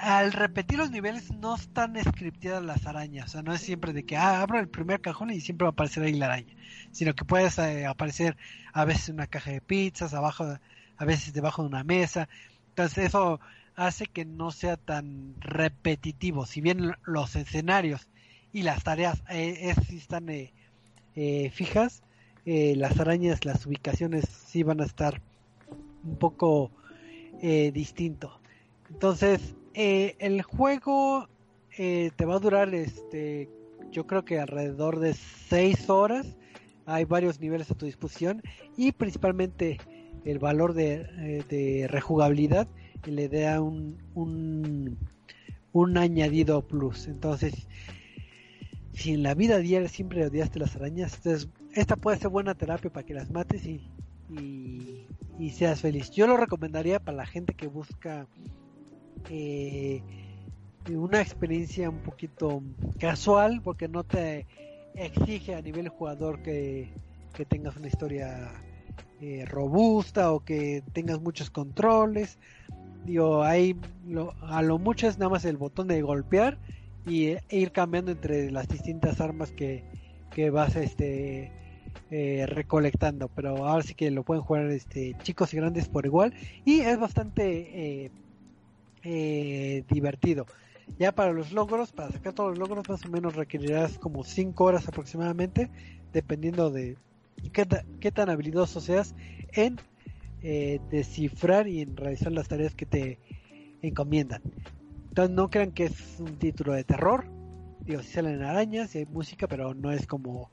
al 0.00 0.32
repetir 0.32 0.78
los 0.78 0.90
niveles 0.90 1.30
no 1.32 1.54
están 1.54 1.96
scripteadas 2.02 2.64
las 2.64 2.86
arañas, 2.86 3.26
o 3.26 3.28
sea, 3.28 3.42
no 3.42 3.52
es 3.52 3.60
siempre 3.60 3.92
de 3.92 4.04
que 4.04 4.16
ah, 4.16 4.40
abro 4.40 4.58
el 4.58 4.68
primer 4.68 5.00
cajón 5.00 5.30
y 5.30 5.40
siempre 5.40 5.64
va 5.64 5.70
a 5.70 5.72
aparecer 5.72 6.02
ahí 6.02 6.14
la 6.14 6.26
araña, 6.26 6.54
sino 6.94 7.14
que 7.14 7.26
puedes 7.26 7.58
eh, 7.58 7.84
aparecer 7.84 8.36
a 8.72 8.86
veces 8.86 9.10
en 9.10 9.16
una 9.16 9.26
caja 9.26 9.50
de 9.50 9.60
pizzas, 9.60 10.14
abajo, 10.14 10.58
a 10.96 11.04
veces 11.04 11.34
debajo 11.34 11.62
de 11.62 11.68
una 11.68 11.84
mesa, 11.84 12.28
entonces 12.70 13.06
eso 13.06 13.40
hace 13.76 14.06
que 14.06 14.24
no 14.24 14.50
sea 14.50 14.78
tan 14.78 15.34
repetitivo, 15.40 16.46
si 16.46 16.62
bien 16.62 16.92
los 17.04 17.36
escenarios 17.36 18.08
y 18.52 18.62
las 18.62 18.84
tareas 18.84 19.22
eh, 19.28 19.74
están 19.90 20.30
eh, 20.30 20.52
eh, 21.16 21.50
fijas, 21.50 22.02
las 22.46 23.00
arañas, 23.00 23.44
las 23.44 23.66
ubicaciones 23.66 24.26
sí 24.26 24.62
van 24.62 24.80
a 24.80 24.84
estar 24.84 25.20
un 26.04 26.16
poco 26.16 26.70
distinto. 27.40 28.38
Entonces, 28.90 29.54
eh, 29.74 30.14
el 30.20 30.42
juego 30.42 31.28
eh, 31.76 32.12
te 32.14 32.24
va 32.24 32.36
a 32.36 32.38
durar, 32.38 32.72
este, 32.74 33.48
yo 33.90 34.06
creo 34.06 34.24
que 34.24 34.38
alrededor 34.38 35.00
de 35.00 35.14
6 35.14 35.90
horas. 35.90 36.36
Hay 36.86 37.04
varios 37.04 37.40
niveles 37.40 37.70
a 37.70 37.74
tu 37.74 37.86
disposición 37.86 38.42
y 38.76 38.92
principalmente 38.92 39.78
el 40.24 40.38
valor 40.38 40.74
de, 40.74 41.06
eh, 41.18 41.44
de 41.48 41.88
rejugabilidad 41.88 42.68
le 43.06 43.28
da 43.28 43.60
un, 43.60 43.98
un, 44.14 44.98
un, 45.72 45.98
añadido 45.98 46.66
plus. 46.66 47.06
Entonces, 47.06 47.66
si 48.92 49.12
en 49.12 49.22
la 49.22 49.34
vida 49.34 49.58
diaria 49.58 49.88
siempre 49.88 50.26
odiaste 50.26 50.58
las 50.58 50.76
arañas, 50.76 51.14
entonces 51.16 51.48
esta 51.74 51.96
puede 51.96 52.18
ser 52.18 52.28
buena 52.30 52.54
terapia 52.54 52.90
para 52.90 53.04
que 53.04 53.14
las 53.14 53.30
mates 53.30 53.66
y, 53.66 53.90
y, 54.30 55.06
y 55.38 55.50
seas 55.50 55.80
feliz. 55.80 56.10
Yo 56.10 56.26
lo 56.26 56.36
recomendaría 56.36 57.00
para 57.00 57.16
la 57.18 57.26
gente 57.26 57.54
que 57.54 57.66
busca 57.66 58.26
eh, 59.30 60.02
una 60.88 61.20
experiencia 61.20 61.88
un 61.90 62.00
poquito 62.00 62.62
casual 62.98 63.60
porque 63.62 63.88
no 63.88 64.04
te 64.04 64.46
exige 64.94 65.54
a 65.54 65.62
nivel 65.62 65.88
jugador 65.88 66.42
que, 66.42 66.92
tengas 67.48 67.76
una 67.76 67.88
historia 67.88 68.52
eh, 69.20 69.44
robusta 69.46 70.32
o 70.32 70.40
que 70.40 70.82
tengas 70.92 71.20
muchos 71.20 71.50
controles. 71.50 72.38
Digo, 73.04 73.42
ahí 73.42 73.76
a 74.42 74.62
lo 74.62 74.78
mucho 74.78 75.08
es 75.08 75.18
nada 75.18 75.30
más 75.30 75.44
el 75.44 75.56
botón 75.56 75.88
de 75.88 76.00
golpear 76.00 76.58
y 77.06 77.26
e 77.26 77.42
ir 77.50 77.72
cambiando 77.72 78.12
entre 78.12 78.50
las 78.50 78.68
distintas 78.68 79.20
armas 79.20 79.50
que, 79.50 79.84
que 80.30 80.50
vas 80.50 80.76
este 80.76 81.52
eh, 82.10 82.46
recolectando. 82.46 83.28
Pero 83.28 83.66
ahora 83.66 83.82
sí 83.82 83.94
que 83.94 84.10
lo 84.10 84.22
pueden 84.22 84.42
jugar 84.42 84.70
este 84.70 85.16
chicos 85.22 85.52
y 85.52 85.56
grandes 85.56 85.88
por 85.88 86.06
igual. 86.06 86.32
Y 86.64 86.80
es 86.80 86.98
bastante 86.98 88.04
eh, 88.04 88.10
eh, 89.02 89.84
divertido. 89.90 90.46
Ya 90.98 91.12
para 91.12 91.32
los 91.32 91.52
logros, 91.52 91.92
para 91.92 92.10
sacar 92.10 92.32
todos 92.34 92.50
los 92.50 92.58
logros, 92.58 92.88
más 92.88 93.04
o 93.04 93.08
menos 93.08 93.34
requerirás 93.34 93.98
como 93.98 94.22
5 94.22 94.64
horas 94.64 94.86
aproximadamente, 94.86 95.70
dependiendo 96.12 96.70
de 96.70 96.96
qué, 97.52 98.12
tan 98.12 98.30
habilidoso 98.30 98.80
seas 98.80 99.14
en 99.52 99.76
eh, 100.42 100.80
descifrar 100.90 101.68
y 101.68 101.80
en 101.80 101.96
realizar 101.96 102.32
las 102.32 102.48
tareas 102.48 102.74
que 102.74 102.86
te 102.86 103.18
encomiendan. 103.82 104.42
Entonces 105.08 105.34
no 105.34 105.50
crean 105.50 105.72
que 105.72 105.84
es 105.84 106.20
un 106.20 106.38
título 106.38 106.72
de 106.72 106.84
terror. 106.84 107.24
Digo, 107.80 108.02
si 108.02 108.12
salen 108.12 108.42
arañas 108.42 108.94
y 108.94 108.98
hay 108.98 109.06
música, 109.06 109.46
pero 109.46 109.74
no 109.74 109.92
es 109.92 110.06
como, 110.06 110.50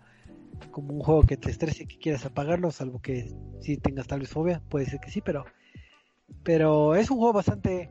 como 0.71 0.93
un 0.93 1.01
juego 1.01 1.23
que 1.23 1.38
te 1.38 1.49
estrese 1.49 1.84
y 1.84 1.88
que 1.88 1.97
quieras 1.97 2.25
apagarlo, 2.25 2.71
salvo 2.71 3.01
que 3.01 3.32
si 3.59 3.77
tengas 3.77 4.07
tal 4.07 4.19
vez 4.19 4.29
fobia, 4.29 4.61
puede 4.69 4.86
ser 4.86 4.99
que 4.99 5.11
sí, 5.11 5.21
pero, 5.21 5.45
pero 6.43 6.95
es 6.95 7.09
un 7.09 7.17
juego 7.17 7.34
bastante 7.34 7.89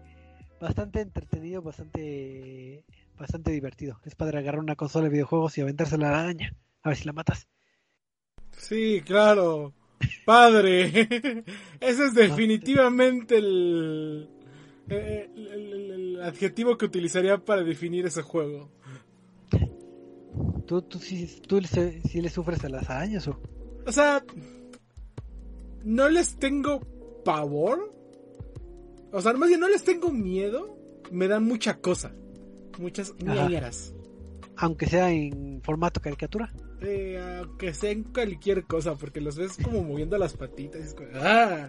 bastante 0.61 1.00
entretenido, 1.00 1.62
bastante 1.62 2.84
bastante 3.18 3.50
divertido. 3.50 4.00
Es 4.04 4.14
padre 4.14 4.38
agarrar 4.38 4.61
una 4.61 4.76
consola 4.76 5.04
de 5.04 5.11
videojuegos 5.11 5.56
y 5.58 5.61
aventarse 5.61 5.98
la 5.98 6.08
araña. 6.08 6.54
A 6.82 6.88
ver 6.90 6.96
si 6.98 7.04
la 7.04 7.12
matas. 7.12 7.48
Sí, 8.56 9.02
claro. 9.04 9.74
Padre. 10.24 10.86
Ese 11.80 12.04
es 12.06 12.14
definitivamente 12.14 13.36
el 13.38 14.28
eh, 14.88 15.30
el, 15.34 15.46
el- 15.46 15.90
el 15.90 16.22
adjetivo 16.22 16.76
que 16.76 16.86
utilizaría 16.86 17.38
para 17.38 17.62
definir 17.62 18.06
ese 18.06 18.22
juego. 18.22 18.70
¿Tú, 20.66 20.82
tú, 20.82 20.98
sí, 20.98 21.40
tú 21.48 21.61
sí 21.62 22.20
le 22.20 22.28
sufres 22.28 22.64
a 22.64 22.68
las 22.68 22.88
arañas 22.88 23.26
o...? 23.26 23.40
O 23.86 23.92
sea, 23.92 24.22
no 25.82 26.08
les 26.08 26.36
tengo 26.36 26.80
pavor. 27.24 27.92
O 29.12 29.20
sea, 29.20 29.32
más 29.34 29.48
bien 29.48 29.61
no 29.61 29.68
les 29.68 29.82
tengo 29.84 30.11
miedo. 30.12 30.76
Me 31.11 31.28
dan 31.28 31.44
mucha 31.44 31.78
cosa. 31.78 32.12
Muchas 32.78 33.14
ñañaras. 33.22 33.94
Aunque 34.56 34.86
sea 34.86 35.11
en 35.11 35.61
formato 35.62 36.00
caricatura. 36.00 36.52
Eh, 36.80 37.18
aunque 37.40 37.74
sea 37.74 37.90
en 37.90 38.04
cualquier 38.04 38.64
cosa, 38.64 38.94
porque 38.94 39.20
los 39.20 39.36
ves 39.36 39.56
como 39.62 39.82
moviendo 39.82 40.16
las 40.18 40.34
patitas. 40.34 40.80
y 40.80 40.84
es 40.84 40.94
como, 40.94 41.08
¡ah! 41.14 41.68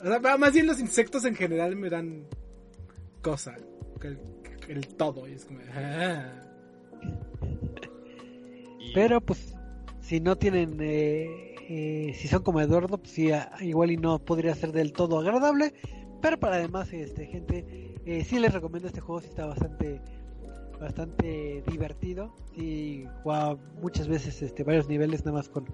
O 0.00 0.06
sea, 0.06 0.36
más 0.36 0.52
bien 0.52 0.66
los 0.66 0.78
insectos 0.78 1.24
en 1.24 1.34
general 1.34 1.74
me 1.76 1.88
dan 1.90 2.26
cosa. 3.22 3.56
El, 4.02 4.18
el 4.68 4.86
todo. 4.88 5.26
Y 5.26 5.32
es 5.32 5.44
como, 5.46 5.60
¡ah! 5.74 6.42
Pero 8.94 9.20
pues, 9.20 9.54
si 10.00 10.20
no 10.20 10.36
tienen... 10.36 10.78
eh, 10.80 11.55
eh, 11.68 12.12
si 12.14 12.28
son 12.28 12.42
como 12.42 12.60
Eduardo, 12.60 12.98
pues 12.98 13.12
sí, 13.12 13.30
igual 13.60 13.90
y 13.90 13.96
no 13.96 14.18
podría 14.18 14.54
ser 14.54 14.72
del 14.72 14.92
todo 14.92 15.18
agradable. 15.18 15.74
Pero 16.22 16.38
para 16.38 16.56
además, 16.56 16.92
este, 16.92 17.26
gente, 17.26 17.94
eh, 18.06 18.24
sí 18.24 18.38
les 18.38 18.52
recomiendo 18.52 18.88
este 18.88 19.00
juego, 19.00 19.20
sí 19.20 19.28
está 19.28 19.46
bastante 19.46 20.00
bastante 20.80 21.62
divertido. 21.68 22.34
Sí, 22.54 23.06
jugaba 23.22 23.58
muchas 23.80 24.08
veces 24.08 24.42
este, 24.42 24.62
varios 24.62 24.88
niveles 24.88 25.24
nada 25.24 25.38
más 25.38 25.48
con, 25.48 25.64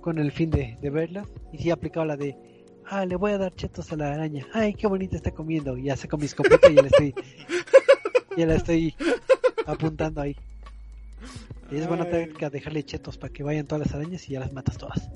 con 0.00 0.18
el 0.18 0.32
fin 0.32 0.50
de, 0.50 0.76
de 0.80 0.90
verlas. 0.90 1.28
Y 1.52 1.58
sí 1.58 1.70
aplicaba 1.70 2.06
la 2.06 2.16
de, 2.16 2.36
ah, 2.86 3.06
le 3.06 3.16
voy 3.16 3.32
a 3.32 3.38
dar 3.38 3.54
chetos 3.54 3.92
a 3.92 3.96
la 3.96 4.12
araña. 4.12 4.46
Ay, 4.52 4.74
qué 4.74 4.86
bonita 4.86 5.16
está 5.16 5.30
comiendo. 5.30 5.76
Y 5.76 5.84
ya 5.84 5.96
saco 5.96 6.16
mi 6.16 6.26
escopeta 6.26 6.70
y 6.70 6.76
ya 6.76 6.82
la 6.82 6.88
estoy, 6.88 7.14
ya 8.36 8.46
la 8.46 8.54
estoy 8.56 8.94
apuntando 9.66 10.20
ahí. 10.20 10.36
Y 11.70 11.76
es 11.76 11.86
buena 11.86 12.08
técnica 12.08 12.50
dejarle 12.50 12.82
chetos 12.82 13.16
para 13.16 13.32
que 13.32 13.42
vayan 13.44 13.66
todas 13.66 13.86
las 13.86 13.94
arañas 13.94 14.28
y 14.28 14.32
ya 14.32 14.40
las 14.40 14.52
matas 14.52 14.76
todas. 14.76 15.08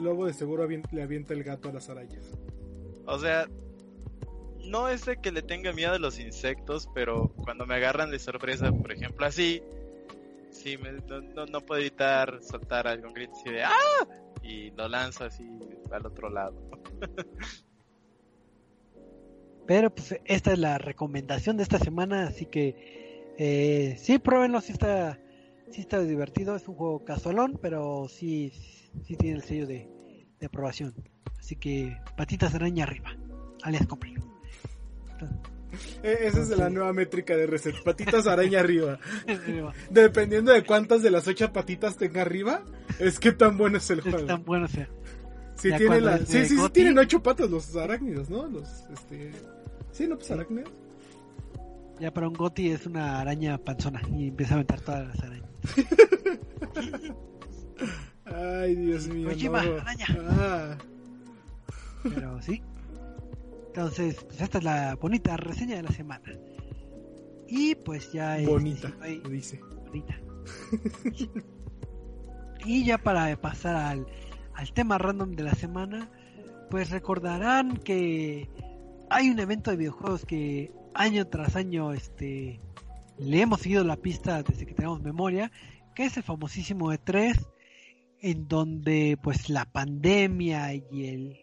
Lobo 0.00 0.26
de 0.26 0.32
seguro 0.32 0.66
le 0.66 1.02
avienta 1.02 1.34
el 1.34 1.44
gato 1.44 1.68
a 1.68 1.72
las 1.72 1.88
arañas. 1.88 2.26
O 3.06 3.18
sea, 3.18 3.46
no 4.64 4.88
es 4.88 5.04
de 5.04 5.16
que 5.18 5.32
le 5.32 5.42
tenga 5.42 5.72
miedo 5.72 5.92
a 5.92 5.98
los 5.98 6.18
insectos, 6.18 6.88
pero 6.94 7.32
cuando 7.36 7.66
me 7.66 7.74
agarran 7.74 8.10
de 8.10 8.18
sorpresa, 8.18 8.72
por 8.72 8.92
ejemplo, 8.92 9.26
así, 9.26 9.62
sí, 10.50 10.78
me- 10.78 10.92
no, 10.92 11.20
no, 11.20 11.46
no 11.46 11.60
puedo 11.60 11.80
evitar 11.80 12.40
soltar 12.42 12.86
algún 12.86 13.12
grito 13.12 13.32
así 13.34 13.50
de 13.50 13.64
¡Ah! 13.64 13.72
Y 14.42 14.70
lo 14.72 14.88
lanzo 14.88 15.24
así 15.24 15.44
al 15.90 16.06
otro 16.06 16.30
lado. 16.30 16.54
Pero 19.66 19.94
pues 19.94 20.18
esta 20.24 20.52
es 20.52 20.58
la 20.58 20.78
recomendación 20.78 21.56
de 21.56 21.62
esta 21.62 21.78
semana, 21.78 22.26
así 22.26 22.46
que 22.46 23.32
eh, 23.38 23.96
sí, 23.98 24.18
pruébenlo, 24.18 24.60
sí 24.60 24.72
está, 24.72 25.20
sí 25.70 25.82
está 25.82 26.00
divertido, 26.00 26.56
es 26.56 26.66
un 26.66 26.74
juego 26.74 27.04
casualón, 27.04 27.58
pero 27.62 28.08
sí, 28.08 28.52
sí 29.04 29.16
tiene 29.16 29.36
el 29.36 29.42
sello 29.42 29.66
de, 29.66 29.88
de 30.38 30.46
aprobación. 30.46 30.94
Así 31.38 31.56
que 31.56 31.96
patitas 32.16 32.52
de 32.52 32.56
araña 32.58 32.84
arriba, 32.84 33.16
alias 33.62 33.86
cómprenlo. 33.86 34.22
Eh, 36.02 36.18
esa 36.22 36.40
es 36.42 36.48
la 36.50 36.68
Sí. 36.68 36.74
nueva 36.74 36.92
métrica 36.92 37.34
de 37.36 37.46
reset. 37.46 37.74
Patitas 37.82 38.26
araña 38.26 38.60
arriba. 38.60 38.98
Dependiendo 39.90 40.52
de 40.52 40.64
cuántas 40.64 41.02
de 41.02 41.10
las 41.10 41.26
ocho 41.28 41.50
patitas 41.52 41.96
tenga 41.96 42.20
arriba, 42.22 42.62
es 42.98 43.18
que 43.18 43.32
tan 43.32 43.56
bueno 43.56 43.78
es 43.78 43.88
el 43.90 44.00
Es 44.00 44.04
juego. 44.04 44.26
tan 44.26 44.44
bueno 44.44 44.68
sea. 44.68 44.88
Si 45.56 45.70
ya 45.70 45.78
tiene 45.78 46.00
la... 46.00 46.16
es 46.16 46.28
Sí, 46.28 46.44
sí, 46.44 46.56
sí, 46.58 46.68
tienen 46.72 46.98
ocho 46.98 47.22
patas 47.22 47.48
los 47.50 47.74
arácnidos, 47.76 48.28
¿no? 48.28 48.46
Los, 48.48 48.68
este... 48.92 49.32
Sí, 49.92 50.06
no, 50.08 50.16
pues 50.16 50.30
arácnidos. 50.30 50.70
Ya 52.00 52.12
para 52.12 52.26
un 52.28 52.34
goti 52.34 52.70
es 52.70 52.84
una 52.86 53.20
araña 53.20 53.56
panzona 53.58 54.02
y 54.16 54.28
empieza 54.28 54.54
a 54.54 54.56
aventar 54.56 54.80
todas 54.80 55.06
las 55.08 55.20
arañas. 55.22 55.48
Ay, 58.24 58.74
Dios 58.76 59.08
mío. 59.08 59.28
Kojima, 59.28 59.62
no. 59.64 59.72
araña. 59.80 60.06
Ah, 60.38 60.78
Pero 62.02 62.40
sí. 62.42 62.62
Entonces, 63.68 64.22
pues 64.24 64.40
esta 64.40 64.58
es 64.58 64.64
la 64.64 64.94
bonita 64.96 65.36
reseña 65.36 65.76
de 65.76 65.82
la 65.82 65.90
semana. 65.92 66.32
Y 67.48 67.74
pues 67.74 68.12
ya 68.12 68.38
es. 68.38 68.46
bonita, 68.48 68.88
si 68.88 68.94
no 68.96 69.04
hay- 69.04 69.20
dice. 69.30 69.60
bonita. 69.86 70.18
y 72.64 72.84
ya 72.84 72.98
para 72.98 73.34
pasar 73.40 73.76
al, 73.76 74.06
al 74.54 74.72
tema 74.72 74.98
random 74.98 75.32
de 75.32 75.42
la 75.42 75.54
semana, 75.54 76.10
pues 76.70 76.90
recordarán 76.90 77.76
que 77.78 78.48
hay 79.10 79.28
un 79.30 79.38
evento 79.38 79.70
de 79.70 79.76
videojuegos 79.76 80.24
que 80.24 80.72
año 80.94 81.26
tras 81.26 81.56
año 81.56 81.92
este 81.92 82.60
le 83.18 83.40
hemos 83.40 83.60
seguido 83.60 83.84
la 83.84 83.96
pista 83.96 84.42
desde 84.42 84.64
que 84.66 84.74
tenemos 84.74 85.02
memoria, 85.02 85.50
que 85.94 86.04
es 86.04 86.16
el 86.16 86.22
famosísimo 86.22 86.92
E3 86.92 87.38
en 88.22 88.48
donde 88.48 89.18
pues 89.22 89.48
la 89.48 89.66
pandemia 89.66 90.74
y 90.74 91.06
el 91.06 91.38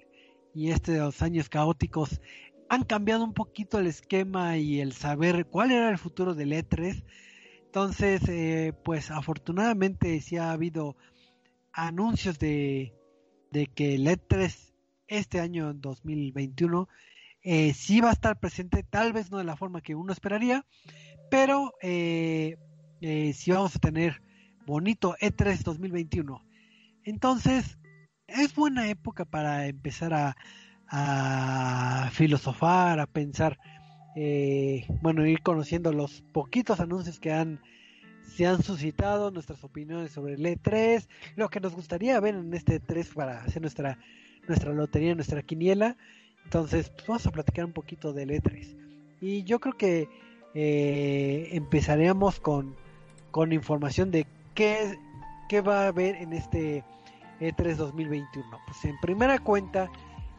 y 0.55 0.71
estos 0.71 1.21
años 1.21 1.47
caóticos 1.47 2.21
han 2.69 2.83
cambiado 2.83 3.23
un 3.23 3.33
poquito 3.33 3.79
el 3.79 3.87
esquema 3.87 4.57
y 4.57 4.79
el 4.81 4.93
saber 4.93 5.45
cuál 5.45 5.71
era 5.71 5.89
el 5.89 5.97
futuro 5.97 6.33
del 6.33 6.51
E3. 6.51 7.03
Entonces, 7.65 8.27
eh, 8.27 8.73
pues 8.83 9.11
afortunadamente 9.11 10.19
sí 10.21 10.37
ha 10.37 10.51
habido 10.51 10.95
anuncios 11.71 12.39
de, 12.39 12.93
de 13.51 13.67
que 13.67 13.95
el 13.95 14.07
E3 14.07 14.73
este 15.07 15.39
año 15.39 15.73
2021 15.73 16.87
eh, 17.41 17.73
sí 17.73 18.01
va 18.01 18.09
a 18.09 18.13
estar 18.13 18.39
presente, 18.39 18.83
tal 18.83 19.13
vez 19.13 19.31
no 19.31 19.37
de 19.37 19.43
la 19.43 19.55
forma 19.55 19.81
que 19.81 19.95
uno 19.95 20.11
esperaría, 20.11 20.65
pero 21.31 21.73
eh, 21.81 22.57
eh, 23.01 23.33
sí 23.33 23.51
vamos 23.51 23.75
a 23.75 23.79
tener 23.79 24.21
bonito 24.65 25.15
E 25.19 25.31
E3 25.31 25.63
2021. 25.63 26.48
Entonces, 27.03 27.77
es 28.27 28.55
buena 28.55 28.89
época 28.89 29.25
para 29.25 29.67
empezar 29.67 30.13
a, 30.13 30.35
a 30.87 32.09
filosofar, 32.11 32.99
a 32.99 33.07
pensar, 33.07 33.57
eh, 34.15 34.85
bueno, 35.01 35.25
ir 35.25 35.41
conociendo 35.41 35.91
los 35.93 36.21
poquitos 36.33 36.79
anuncios 36.79 37.19
que 37.19 37.31
han 37.31 37.61
se 38.35 38.45
han 38.45 38.61
suscitado, 38.61 39.31
nuestras 39.31 39.63
opiniones 39.63 40.11
sobre 40.11 40.35
el 40.35 40.45
E3, 40.45 41.07
lo 41.35 41.49
que 41.49 41.59
nos 41.59 41.73
gustaría 41.73 42.19
ver 42.19 42.35
en 42.35 42.53
este 42.53 42.79
E3 42.79 43.13
para 43.13 43.41
hacer 43.41 43.61
nuestra 43.61 43.97
nuestra 44.49 44.73
lotería, 44.73 45.15
nuestra 45.15 45.41
quiniela. 45.41 45.95
Entonces, 46.43 46.89
pues 46.89 47.07
vamos 47.07 47.25
a 47.27 47.31
platicar 47.31 47.65
un 47.65 47.73
poquito 47.73 48.11
del 48.11 48.31
E3. 48.31 48.75
Y 49.21 49.43
yo 49.43 49.59
creo 49.59 49.77
que 49.77 50.09
eh, 50.55 51.49
empezaremos 51.51 52.39
con, 52.39 52.75
con 53.31 53.53
información 53.53 54.11
de 54.11 54.25
qué, 54.55 54.97
qué 55.49 55.59
va 55.59 55.83
a 55.83 55.87
haber 55.87 56.15
en 56.15 56.31
este 56.31 56.85
E3 57.41 57.75
2021. 57.75 58.47
Pues 58.65 58.85
en 58.85 58.97
primera 59.01 59.39
cuenta, 59.39 59.89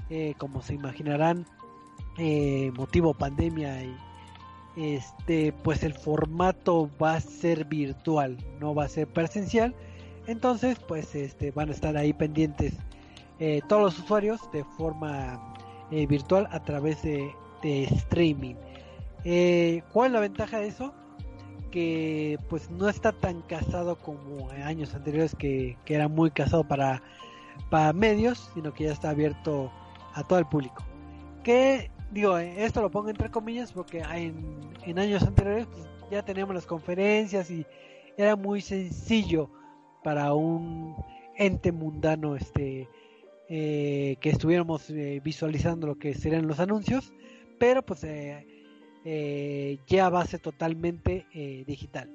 eh, 0.08 0.34
como 0.38 0.62
se 0.62 0.74
imaginarán, 0.74 1.44
eh, 2.16 2.72
motivo 2.76 3.12
pandemia 3.12 3.82
y 3.82 3.94
este 4.76 5.52
pues 5.52 5.82
el 5.82 5.94
formato 5.94 6.88
va 7.02 7.14
a 7.14 7.20
ser 7.20 7.64
virtual, 7.66 8.38
no 8.60 8.74
va 8.74 8.84
a 8.84 8.88
ser 8.88 9.08
presencial. 9.08 9.74
Entonces, 10.26 10.78
pues 10.78 11.14
este 11.14 11.50
van 11.50 11.68
a 11.70 11.72
estar 11.72 11.96
ahí 11.96 12.12
pendientes 12.12 12.74
eh, 13.40 13.60
todos 13.68 13.82
los 13.82 13.98
usuarios 13.98 14.40
de 14.52 14.64
forma 14.64 15.54
virtual 16.08 16.46
a 16.52 16.62
través 16.62 17.02
de, 17.02 17.34
de 17.62 17.82
streaming. 17.84 18.54
¿Cuál 19.92 20.06
es 20.06 20.12
la 20.12 20.20
ventaja 20.20 20.60
de 20.60 20.68
eso? 20.68 20.94
Que 21.70 22.38
pues 22.48 22.70
no 22.70 22.88
está 22.88 23.12
tan 23.12 23.42
casado 23.42 23.96
como 23.96 24.50
en 24.52 24.62
años 24.62 24.94
anteriores 24.94 25.34
que, 25.36 25.76
que 25.84 25.94
era 25.94 26.08
muy 26.08 26.30
casado 26.30 26.64
para, 26.64 27.02
para 27.70 27.92
medios, 27.92 28.50
sino 28.54 28.74
que 28.74 28.84
ya 28.84 28.92
está 28.92 29.10
abierto 29.10 29.70
a 30.14 30.22
todo 30.24 30.38
el 30.38 30.46
público. 30.46 30.84
Que 31.44 31.90
digo, 32.10 32.38
eh, 32.38 32.64
esto 32.64 32.82
lo 32.82 32.90
pongo 32.90 33.10
entre 33.10 33.30
comillas 33.30 33.72
porque 33.72 34.00
en, 34.00 34.60
en 34.84 34.98
años 34.98 35.22
anteriores 35.22 35.66
pues, 35.66 35.88
ya 36.10 36.24
teníamos 36.24 36.54
las 36.54 36.66
conferencias 36.66 37.50
y 37.50 37.64
era 38.16 38.36
muy 38.36 38.60
sencillo 38.60 39.48
para 40.02 40.34
un 40.34 40.96
ente 41.36 41.72
mundano 41.72 42.36
este 42.36 42.88
eh, 43.48 44.16
que 44.20 44.30
estuviéramos 44.30 44.90
eh, 44.90 45.20
visualizando 45.24 45.88
lo 45.88 45.98
que 45.98 46.14
serían 46.14 46.46
los 46.46 46.60
anuncios, 46.60 47.12
pero 47.58 47.84
pues 47.84 48.04
eh, 48.04 48.46
eh, 49.04 49.78
ya 49.86 50.08
va 50.10 50.20
a 50.20 50.26
ser 50.26 50.40
totalmente 50.40 51.26
eh, 51.32 51.64
digital. 51.66 52.10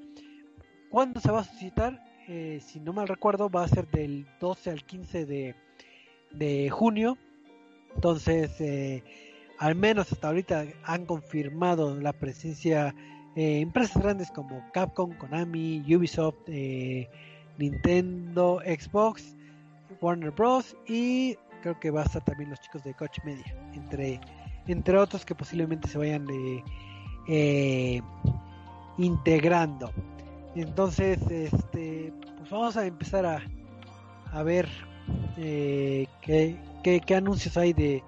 ¿Cuándo 0.89 1.19
se 1.19 1.31
va 1.31 1.41
a 1.41 1.43
suscitar? 1.43 2.03
Eh, 2.27 2.59
si 2.65 2.79
no 2.79 2.93
mal 2.93 3.07
recuerdo, 3.07 3.49
va 3.49 3.63
a 3.63 3.67
ser 3.67 3.87
del 3.89 4.27
12 4.39 4.69
al 4.69 4.85
15 4.85 5.25
de, 5.25 5.55
de 6.31 6.69
junio. 6.69 7.17
Entonces, 7.95 9.03
al 9.57 9.75
menos 9.75 10.11
hasta 10.11 10.27
ahorita 10.27 10.65
han 10.83 11.05
confirmado 11.05 11.95
la 11.95 12.11
presencia 12.11 12.93
empresas 13.37 14.01
grandes 14.01 14.31
como 14.31 14.61
Capcom, 14.73 15.17
Konami, 15.17 15.81
Ubisoft, 15.95 16.49
Nintendo, 17.57 18.61
Xbox, 18.65 19.33
Warner 20.01 20.31
Bros. 20.31 20.75
y 20.87 21.37
creo 21.61 21.79
que 21.79 21.89
va 21.89 22.01
a 22.01 22.05
estar 22.05 22.23
también 22.23 22.49
los 22.49 22.59
chicos 22.59 22.83
de 22.83 22.93
Coach 22.93 23.17
Media, 23.23 23.55
entre, 23.73 24.19
entre 24.67 24.97
otros 24.97 25.25
que 25.25 25.35
posiblemente 25.35 25.87
se 25.87 25.97
vayan 25.97 26.27
eh, 26.29 26.63
eh, 27.27 28.01
integrando. 28.97 29.91
Entonces, 30.55 31.19
este, 31.29 32.13
pues 32.37 32.49
vamos 32.49 32.77
a 32.77 32.85
empezar 32.85 33.25
a, 33.25 33.43
a 34.31 34.43
ver 34.43 34.69
eh, 35.37 36.07
qué, 36.21 36.57
qué, 36.83 37.15
anuncios 37.15 37.57
hay 37.57 37.73
de, 37.73 38.03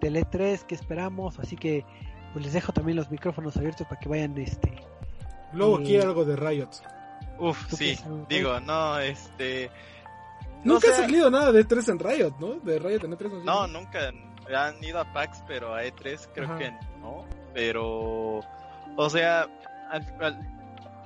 del 0.00 0.16
E3, 0.16 0.62
que 0.62 0.74
esperamos. 0.74 1.38
Así 1.38 1.56
que 1.56 1.84
pues 2.32 2.44
les 2.44 2.54
dejo 2.54 2.72
también 2.72 2.96
los 2.96 3.10
micrófonos 3.10 3.56
abiertos 3.56 3.86
para 3.86 4.00
que 4.00 4.08
vayan 4.08 4.38
este. 4.38 4.72
Luego 5.52 5.78
quiere 5.82 6.04
algo 6.04 6.24
de 6.24 6.36
Riot. 6.36 6.70
Uf, 7.38 7.72
sí, 7.72 7.98
digo, 8.28 8.60
no, 8.60 8.98
este... 8.98 9.70
Nunca 10.62 10.90
ha 10.90 10.94
salido 10.94 11.30
nada 11.30 11.52
de 11.52 11.66
E3 11.66 11.88
en 11.90 11.98
Riot, 11.98 12.34
¿no? 12.38 12.60
De 12.60 12.78
Riot 12.78 13.04
en 13.04 13.12
E3. 13.12 13.42
No, 13.44 13.66
nunca. 13.66 14.12
Han 14.54 14.82
ido 14.82 14.98
a 14.98 15.12
PAX, 15.12 15.42
pero 15.46 15.74
a 15.74 15.84
E3 15.84 16.28
creo 16.34 16.58
que 16.58 16.70
no. 17.00 17.26
Pero, 17.54 18.40
o 18.96 19.10
sea, 19.10 19.48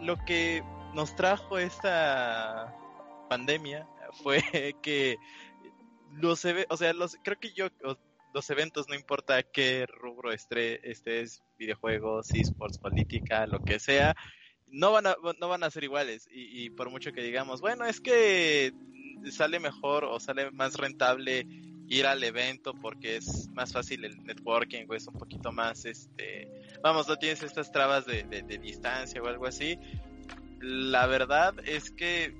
lo 0.00 0.16
que 0.24 0.62
nos 0.94 1.14
trajo 1.16 1.58
esta 1.58 2.74
pandemia 3.28 3.86
fue 4.22 4.42
que 4.82 5.16
los 6.12 6.44
o 6.68 6.76
sea, 6.76 6.92
los 6.92 7.16
creo 7.22 7.38
que 7.38 7.52
yo 7.52 7.68
los 8.32 8.50
eventos 8.50 8.88
no 8.88 8.94
importa 8.94 9.42
qué 9.42 9.86
rubro 9.86 10.32
estés, 10.32 11.42
videojuegos, 11.58 12.34
esports, 12.34 12.78
política, 12.78 13.46
lo 13.46 13.60
que 13.60 13.78
sea, 13.78 14.14
no 14.66 14.92
van 14.92 15.06
a 15.06 15.16
no 15.40 15.48
van 15.48 15.64
a 15.64 15.70
ser 15.70 15.84
iguales 15.84 16.28
y, 16.30 16.64
y 16.64 16.70
por 16.70 16.90
mucho 16.90 17.12
que 17.12 17.22
digamos, 17.22 17.60
bueno, 17.60 17.84
es 17.84 18.00
que 18.00 18.72
sale 19.30 19.60
mejor 19.60 20.04
o 20.04 20.20
sale 20.20 20.50
más 20.50 20.74
rentable 20.74 21.46
ir 21.88 22.06
al 22.06 22.22
evento 22.24 22.74
porque 22.74 23.16
es 23.16 23.48
más 23.50 23.72
fácil 23.72 24.04
el 24.04 24.24
networking 24.24 24.86
o 24.88 24.94
es 24.94 25.06
un 25.06 25.14
poquito 25.14 25.52
más 25.52 25.84
este 25.84 26.48
vamos 26.82 27.08
no 27.08 27.16
tienes 27.16 27.42
estas 27.42 27.70
trabas 27.72 28.06
de, 28.06 28.24
de, 28.24 28.58
distancia 28.58 29.22
o 29.22 29.26
algo 29.26 29.46
así. 29.46 29.78
La 30.60 31.06
verdad 31.06 31.54
es 31.64 31.90
que 31.90 32.34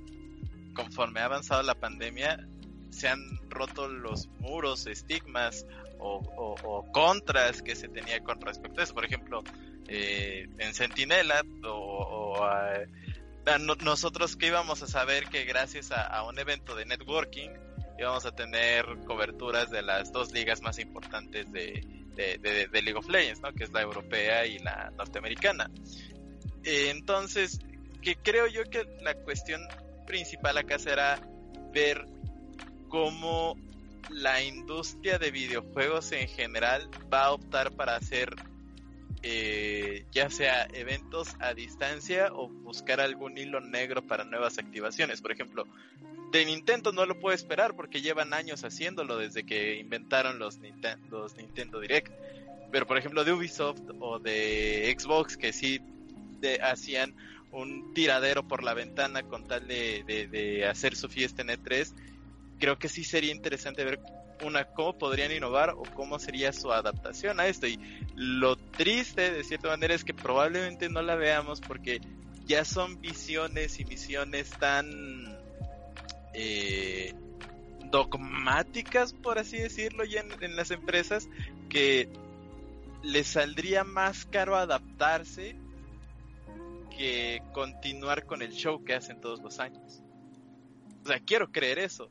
conforme 0.75 1.21
ha 1.21 1.27
avanzado 1.27 1.63
la 1.63 1.75
pandemia 1.75 2.49
se 2.91 3.09
han 3.09 3.21
roto 3.51 3.89
los 3.89 4.29
muros 4.41 4.87
estigmas 4.87 5.67
o, 5.99 6.19
o, 6.37 6.93
contras 6.93 7.63
que 7.63 7.75
se 7.77 7.89
tenía 7.89 8.23
con 8.23 8.41
respecto 8.41 8.81
a 8.81 8.85
eso. 8.85 8.95
Por 8.95 9.05
ejemplo 9.05 9.43
eh, 9.89 10.49
en 10.59 10.75
Sentinela 10.75 11.45
o, 11.65 12.47
nosotros 13.83 14.37
que 14.37 14.47
íbamos 14.47 14.83
a 14.83 14.87
saber 14.87 15.27
que 15.27 15.45
gracias 15.45 15.93
a 15.93 16.23
un 16.23 16.39
evento 16.39 16.75
de 16.75 16.87
networking 16.87 17.51
y 17.99 18.03
vamos 18.03 18.27
a 18.27 18.33
tener 18.33 18.85
coberturas 19.07 19.71
de 19.71 19.83
las 19.83 20.13
dos 20.13 20.33
ligas 20.33 20.63
más 20.63 20.79
importantes 20.79 21.51
de, 21.53 21.87
de, 22.15 22.83
League 22.83 22.95
of 22.95 23.09
Legends, 23.09 23.41
¿no? 23.41 23.53
que 23.53 23.65
es 23.65 23.73
la 23.73 23.83
europea 23.83 24.47
y 24.47 24.59
la 24.59 24.93
norteamericana. 24.97 25.71
Eh, 26.63 26.91
entonces, 26.91 27.61
que 28.03 28.17
creo 28.17 28.47
yo 28.47 28.65
que 28.65 28.85
la 29.03 29.15
cuestión 29.15 29.61
principal 30.07 30.59
acá 30.59 30.79
será 30.79 31.21
ver 31.73 32.05
cómo 32.89 33.57
la 34.11 34.43
industria 34.43 35.19
de 35.19 35.31
videojuegos 35.31 36.13
en 36.13 36.29
general 36.29 36.89
va 37.13 37.25
a 37.27 37.33
optar 37.33 37.73
para 37.73 37.97
hacer 37.97 38.35
eh, 39.27 40.05
ya 40.13 40.29
sea 40.29 40.69
eventos 40.75 41.35
a 41.41 41.55
distancia 41.55 42.29
o 42.35 42.49
buscar 42.49 43.01
algún 43.01 43.39
hilo 43.39 43.59
negro 43.61 44.07
para 44.07 44.25
nuevas 44.25 44.59
activaciones. 44.59 45.23
Por 45.23 45.33
ejemplo, 45.33 45.65
de 46.39 46.45
Nintendo 46.47 46.91
no 46.91 47.07
lo 47.07 47.21
puedo 47.21 47.33
esperar 47.33 47.77
porque 47.77 48.03
llevan 48.03 48.35
años 48.35 48.65
haciéndolo 48.65 49.17
desde 49.19 49.47
que 49.47 49.77
inventaron 49.77 50.41
los, 50.41 50.59
Nintendo 50.59 51.79
Direct. 51.79 52.13
Pero 52.73 52.89
por 52.89 52.99
ejemplo 52.99 53.23
de 53.23 53.33
Ubisoft 53.33 53.83
o 54.01 54.19
de 54.19 54.93
Xbox 54.99 55.37
que 55.37 55.53
sí 55.53 55.81
hacían 56.61 57.15
un 57.53 57.95
tiradero 57.95 58.49
por 58.49 58.65
la 58.65 58.75
ventana 58.75 59.23
con 59.23 59.47
tal 59.47 59.69
de, 59.69 60.67
hacer 60.69 60.97
su 60.97 61.09
fiesta 61.09 61.43
en 61.43 61.51
E3, 61.51 61.95
creo 62.59 62.81
que 62.81 62.89
sí 62.89 63.05
sería 63.05 63.31
interesante 63.31 63.85
ver 63.85 64.01
una 64.45 64.65
cómo 64.65 64.99
podrían 64.99 65.31
innovar 65.31 65.71
o 65.71 65.85
cómo 65.95 66.19
sería 66.19 66.53
su 66.53 66.73
adaptación 66.73 67.39
a 67.39 67.47
esto. 67.47 67.69
Y 67.69 67.79
lo 68.17 68.57
triste 68.57 69.31
de 69.31 69.45
cierta 69.45 69.69
manera 69.69 69.95
es 69.95 70.03
que 70.03 70.15
probablemente 70.15 70.89
no 70.89 71.01
la 71.01 71.15
veamos 71.15 71.61
porque 71.61 72.01
ya 72.45 72.65
son 72.65 73.01
visiones 73.01 73.79
y 73.79 73.85
misiones 73.85 74.51
tan 74.51 75.34
eh, 76.35 77.15
dogmáticas, 77.91 79.13
por 79.13 79.39
así 79.39 79.57
decirlo, 79.59 80.05
ya 80.05 80.25
en, 80.41 80.57
las 80.57 80.71
empresas, 80.71 81.29
que 81.69 82.09
les 83.03 83.29
saldría 83.29 83.85
más 83.85 84.27
caro 84.27 84.57
adaptarse 84.57 85.57
que 86.97 87.43
continuar 87.53 88.27
con 88.27 88.43
el 88.43 88.53
show 88.53 88.85
que 88.85 88.95
hacen 88.95 89.21
todos 89.21 89.41
los 89.43 89.61
años. 89.61 90.03
O 91.05 91.07
sea, 91.07 91.21
quiero 91.21 91.53
creer 91.53 91.79
eso, 91.79 92.11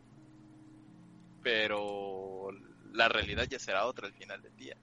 pero 1.42 2.50
la 2.94 3.10
realidad 3.10 3.46
ya 3.50 3.60
será 3.60 3.86
otra 3.86 4.08
al 4.08 4.14
final 4.14 4.42
del 4.42 4.56
día. 4.56 4.78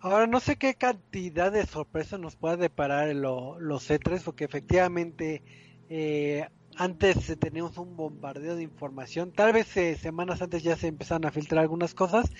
Ahora 0.00 0.26
no 0.26 0.40
sé 0.40 0.56
qué 0.56 0.74
cantidad 0.74 1.52
de 1.52 1.66
sorpresas 1.66 2.18
nos 2.20 2.36
puede 2.36 2.56
deparar 2.56 3.14
los 3.14 3.90
E3, 3.90 4.22
porque 4.22 4.44
efectivamente 4.44 5.42
eh, 5.88 6.48
antes 6.76 7.38
teníamos 7.38 7.76
un 7.78 7.96
bombardeo 7.96 8.56
de 8.56 8.62
información, 8.62 9.32
tal 9.32 9.52
vez 9.52 9.76
eh, 9.76 9.96
semanas 9.96 10.42
antes 10.42 10.62
ya 10.62 10.76
se 10.76 10.88
empezaron 10.88 11.26
a 11.26 11.30
filtrar 11.30 11.62
algunas 11.62 11.94
cosas, 11.94 12.30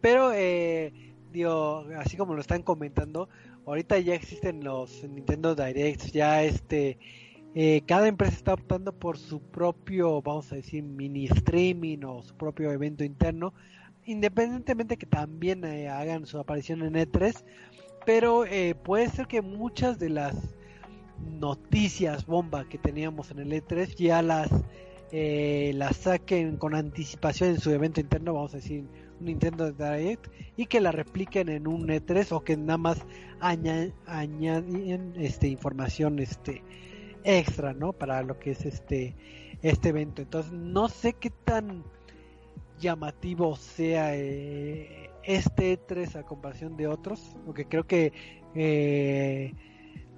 pero 0.00 0.32
eh, 0.32 1.14
digo, 1.32 1.86
así 1.96 2.16
como 2.16 2.34
lo 2.34 2.40
están 2.40 2.62
comentando, 2.62 3.28
ahorita 3.66 3.98
ya 3.98 4.14
existen 4.14 4.64
los 4.64 5.04
Nintendo 5.04 5.54
Directs, 5.54 6.12
ya 6.12 6.42
este, 6.42 6.98
eh, 7.54 7.82
cada 7.86 8.08
empresa 8.08 8.34
está 8.34 8.54
optando 8.54 8.92
por 8.92 9.18
su 9.18 9.40
propio, 9.40 10.20
vamos 10.20 10.52
a 10.52 10.56
decir, 10.56 10.82
mini 10.82 11.26
streaming 11.26 12.04
o 12.04 12.22
su 12.22 12.36
propio 12.36 12.70
evento 12.72 13.04
interno, 13.04 13.54
independientemente 14.04 14.96
que 14.96 15.06
también 15.06 15.64
hagan 15.64 16.26
su 16.26 16.38
aparición 16.38 16.82
en 16.82 16.94
E3, 16.94 17.44
pero 18.04 18.44
puede 18.84 19.08
ser 19.10 19.26
que 19.26 19.42
muchas 19.42 19.98
de 19.98 20.10
las 20.10 20.36
noticias 21.18 22.26
bomba 22.26 22.68
que 22.68 22.78
teníamos 22.78 23.30
en 23.30 23.40
el 23.40 23.52
E3 23.52 23.94
ya 23.96 24.22
las 24.22 24.50
eh, 25.12 25.72
las 25.74 25.96
saquen 25.98 26.56
con 26.56 26.74
anticipación 26.74 27.50
en 27.50 27.60
su 27.60 27.70
evento 27.70 28.00
interno, 28.00 28.34
vamos 28.34 28.54
a 28.54 28.56
decir 28.56 28.84
un 29.20 29.26
Nintendo 29.26 29.70
Direct, 29.70 30.26
y 30.56 30.66
que 30.66 30.80
la 30.80 30.90
repliquen 30.90 31.48
en 31.48 31.68
un 31.68 31.86
E3 31.88 32.32
o 32.32 32.42
que 32.42 32.56
nada 32.56 32.78
más 32.78 32.98
añaden 33.40 35.14
este 35.16 35.46
información 35.48 36.18
este 36.18 36.62
extra, 37.22 37.72
¿no? 37.72 37.92
Para 37.92 38.22
lo 38.22 38.38
que 38.38 38.50
es 38.52 38.66
este 38.66 39.14
este 39.62 39.90
evento. 39.90 40.22
Entonces 40.22 40.52
no 40.52 40.88
sé 40.88 41.12
qué 41.12 41.30
tan 41.30 41.84
llamativo 42.80 43.56
sea 43.56 44.16
eh, 44.16 45.10
este 45.22 45.78
E3 45.78 46.16
a 46.16 46.22
comparación 46.24 46.76
de 46.76 46.88
otros, 46.88 47.36
porque 47.46 47.64
creo 47.66 47.86
que 47.86 48.12
eh, 48.56 49.54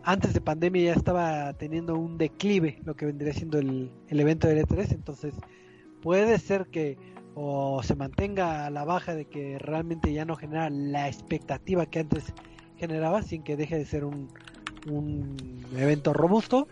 antes 0.09 0.32
de 0.32 0.40
pandemia 0.40 0.84
ya 0.84 0.94
estaba 0.94 1.52
teniendo 1.52 1.94
un 1.98 2.16
declive 2.16 2.80
lo 2.86 2.96
que 2.96 3.04
vendría 3.04 3.34
siendo 3.34 3.59
el, 3.59 3.92
evento 4.09 4.48
de 4.48 4.64
E3, 4.64 4.92
entonces 4.92 5.34
puede 6.00 6.38
ser 6.38 6.68
que 6.68 6.96
o 7.34 7.82
se 7.82 7.94
mantenga 7.94 8.64
a 8.64 8.70
la 8.70 8.86
baja 8.86 9.14
de 9.14 9.26
que 9.26 9.59
realmente 9.59 10.11
ya 10.14 10.24
no 10.24 10.34
genera 10.34 10.70
la 10.70 11.09
expectativa 11.09 11.84
que 11.84 11.98
antes 11.98 12.32
generaba 12.78 13.20
sin 13.20 13.42
que 13.42 13.59
deje 13.59 13.76
de 13.76 13.84
ser 13.84 14.06
un, 14.06 14.30
un 14.90 15.36
evento 15.76 16.14
robusto 16.14 16.68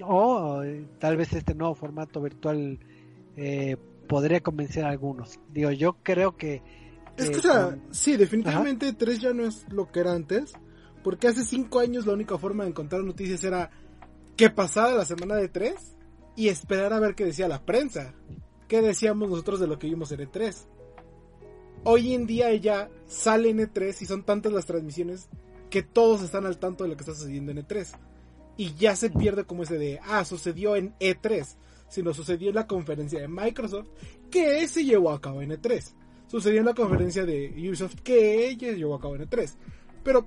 o 0.00 0.62
eh, 0.62 0.86
tal 1.00 1.16
vez 1.16 1.32
este 1.32 1.56
nuevo 1.56 1.74
formato 1.74 2.22
virtual 2.22 2.78
eh, 3.36 3.76
podría 4.06 4.40
convencer 4.42 4.84
a 4.84 4.90
algunos. 4.90 5.40
Digo, 5.52 5.72
yo 5.72 5.96
creo 6.04 6.36
que... 6.36 6.62
Es 7.16 7.30
que, 7.30 7.48
eh, 7.48 7.80
sí, 7.90 8.16
definitivamente 8.16 8.92
3 8.92 9.20
ya 9.20 9.32
no 9.32 9.44
es 9.44 9.66
lo 9.72 9.90
que 9.90 9.98
era 9.98 10.12
antes. 10.12 10.54
Porque 11.04 11.28
hace 11.28 11.44
cinco 11.44 11.80
años 11.80 12.06
la 12.06 12.14
única 12.14 12.38
forma 12.38 12.64
de 12.64 12.70
encontrar 12.70 13.04
noticias 13.04 13.44
era 13.44 13.70
que 14.36 14.48
pasara 14.48 14.94
la 14.94 15.04
semana 15.04 15.36
de 15.36 15.50
tres 15.50 15.94
y 16.34 16.48
esperar 16.48 16.94
a 16.94 16.98
ver 16.98 17.14
qué 17.14 17.26
decía 17.26 17.46
la 17.46 17.64
prensa. 17.64 18.14
¿Qué 18.68 18.80
decíamos 18.80 19.28
nosotros 19.28 19.60
de 19.60 19.66
lo 19.66 19.78
que 19.78 19.86
vimos 19.86 20.10
en 20.12 20.20
E3? 20.20 20.66
Hoy 21.84 22.14
en 22.14 22.26
día 22.26 22.52
ya 22.54 22.88
sale 23.06 23.50
en 23.50 23.58
E3 23.58 24.00
y 24.00 24.06
son 24.06 24.24
tantas 24.24 24.50
las 24.52 24.64
transmisiones 24.64 25.28
que 25.68 25.82
todos 25.82 26.22
están 26.22 26.46
al 26.46 26.58
tanto 26.58 26.84
de 26.84 26.90
lo 26.90 26.96
que 26.96 27.02
está 27.02 27.14
sucediendo 27.14 27.52
en 27.52 27.58
E3. 27.58 27.86
Y 28.56 28.74
ya 28.74 28.96
se 28.96 29.10
pierde 29.10 29.44
como 29.44 29.64
ese 29.64 29.76
de, 29.76 30.00
ah, 30.02 30.24
sucedió 30.24 30.74
en 30.74 30.94
E3, 30.98 31.56
sino 31.88 32.14
sucedió 32.14 32.48
en 32.48 32.54
la 32.54 32.66
conferencia 32.66 33.20
de 33.20 33.28
Microsoft 33.28 33.88
que 34.30 34.66
se 34.66 34.84
llevó 34.84 35.10
a 35.10 35.20
cabo 35.20 35.42
en 35.42 35.50
E3. 35.50 35.84
Sucedió 36.28 36.60
en 36.60 36.66
la 36.66 36.74
conferencia 36.74 37.26
de 37.26 37.52
Ubisoft 37.54 37.96
que 37.96 38.56
se 38.58 38.76
llevó 38.76 38.94
a 38.94 39.00
cabo 39.00 39.16
en 39.16 39.28
E3. 39.28 39.54
Pero 40.02 40.26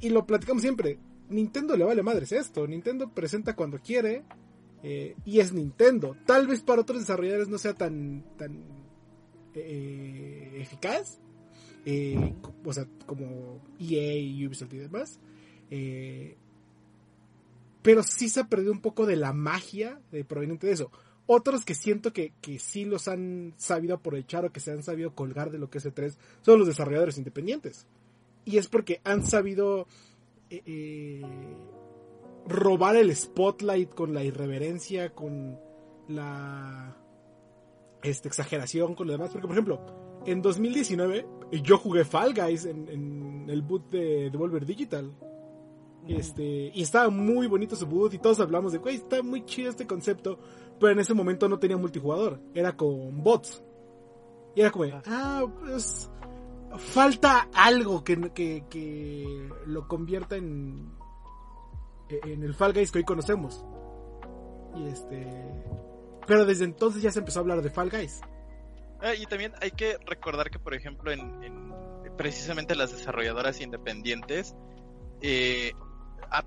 y, 0.00 0.10
lo 0.10 0.26
platicamos 0.26 0.62
siempre, 0.62 0.98
Nintendo 1.28 1.76
le 1.76 1.84
vale 1.84 2.02
madres 2.02 2.32
esto, 2.32 2.66
Nintendo 2.66 3.10
presenta 3.10 3.56
cuando 3.56 3.78
quiere 3.78 4.24
eh, 4.82 5.16
y 5.24 5.40
es 5.40 5.52
Nintendo. 5.52 6.16
Tal 6.26 6.46
vez 6.46 6.62
para 6.62 6.82
otros 6.82 7.00
desarrolladores 7.00 7.48
no 7.48 7.58
sea 7.58 7.74
tan, 7.74 8.24
tan 8.36 8.62
eh, 9.54 10.52
eficaz, 10.60 11.18
eh, 11.84 12.34
o 12.64 12.72
sea, 12.72 12.86
como 13.06 13.60
EA, 13.78 14.46
Ubisoft 14.46 14.72
y 14.74 14.78
demás. 14.78 15.18
Eh, 15.70 16.36
pero 17.82 18.02
sí 18.02 18.28
se 18.28 18.40
ha 18.40 18.48
perdido 18.48 18.72
un 18.72 18.80
poco 18.80 19.06
de 19.06 19.16
la 19.16 19.32
magia 19.32 20.00
de 20.10 20.24
proveniente 20.24 20.66
de 20.66 20.74
eso. 20.74 20.90
Otros 21.26 21.64
que 21.64 21.74
siento 21.74 22.12
que, 22.12 22.32
que 22.40 22.58
sí 22.58 22.84
los 22.84 23.08
han 23.08 23.54
sabido 23.56 23.94
aprovechar 23.94 24.44
o 24.44 24.52
que 24.52 24.60
se 24.60 24.70
han 24.70 24.82
sabido 24.82 25.14
colgar 25.14 25.50
de 25.50 25.58
lo 25.58 25.70
que 25.70 25.78
es 25.78 25.86
E3 25.86 26.16
son 26.42 26.58
los 26.58 26.68
desarrolladores 26.68 27.18
independientes. 27.18 27.86
Y 28.44 28.58
es 28.58 28.68
porque 28.68 29.00
han 29.04 29.26
sabido 29.26 29.86
eh, 30.50 30.62
eh, 30.66 31.22
robar 32.46 32.96
el 32.96 33.14
spotlight 33.14 33.94
con 33.94 34.14
la 34.14 34.24
irreverencia, 34.24 35.14
con 35.14 35.58
la 36.08 36.96
este, 38.02 38.28
exageración, 38.28 38.94
con 38.94 39.06
lo 39.06 39.12
demás. 39.12 39.30
Porque, 39.30 39.46
por 39.46 39.56
ejemplo, 39.56 40.22
en 40.26 40.42
2019 40.42 41.26
yo 41.62 41.78
jugué 41.78 42.04
Fall 42.04 42.34
Guys 42.34 42.64
en, 42.64 42.88
en 42.88 43.46
el 43.48 43.62
boot 43.62 43.90
de 43.90 44.30
Devolver 44.30 44.66
Digital. 44.66 45.12
Este, 46.08 46.72
y 46.74 46.82
estaba 46.82 47.10
muy 47.10 47.46
bonito 47.46 47.76
su 47.76 47.86
boot 47.86 48.12
y 48.14 48.18
todos 48.18 48.40
hablamos 48.40 48.72
de, 48.72 48.78
güey, 48.78 48.96
está 48.96 49.22
muy 49.22 49.44
chido 49.44 49.70
este 49.70 49.86
concepto, 49.86 50.38
pero 50.80 50.92
en 50.92 50.98
ese 50.98 51.14
momento 51.14 51.48
no 51.48 51.60
tenía 51.60 51.76
multijugador, 51.76 52.40
era 52.54 52.76
con 52.76 53.22
bots. 53.22 53.62
Y 54.54 54.60
era 54.60 54.70
como, 54.70 54.84
ah, 55.06 55.44
pues 55.60 56.10
falta 56.78 57.48
algo 57.54 58.02
que, 58.04 58.32
que, 58.32 58.64
que 58.68 59.48
lo 59.66 59.88
convierta 59.88 60.36
en, 60.36 60.92
en 62.08 62.42
el 62.42 62.54
Fall 62.54 62.72
Guys 62.72 62.90
que 62.90 62.98
hoy 62.98 63.04
conocemos. 63.04 63.64
Y 64.76 64.86
este, 64.88 65.26
pero 66.26 66.44
desde 66.46 66.64
entonces 66.64 67.02
ya 67.02 67.10
se 67.10 67.18
empezó 67.18 67.40
a 67.40 67.42
hablar 67.42 67.62
de 67.62 67.70
Fall 67.70 67.90
Guys. 67.90 68.20
Ah, 69.00 69.14
y 69.14 69.26
también 69.26 69.52
hay 69.60 69.72
que 69.72 69.98
recordar 70.06 70.50
que, 70.50 70.58
por 70.58 70.74
ejemplo, 70.74 71.10
en, 71.10 71.42
en 71.42 71.72
precisamente 72.16 72.74
las 72.74 72.92
desarrolladoras 72.92 73.60
independientes, 73.60 74.54
eh, 75.20 75.72
a, 76.30 76.44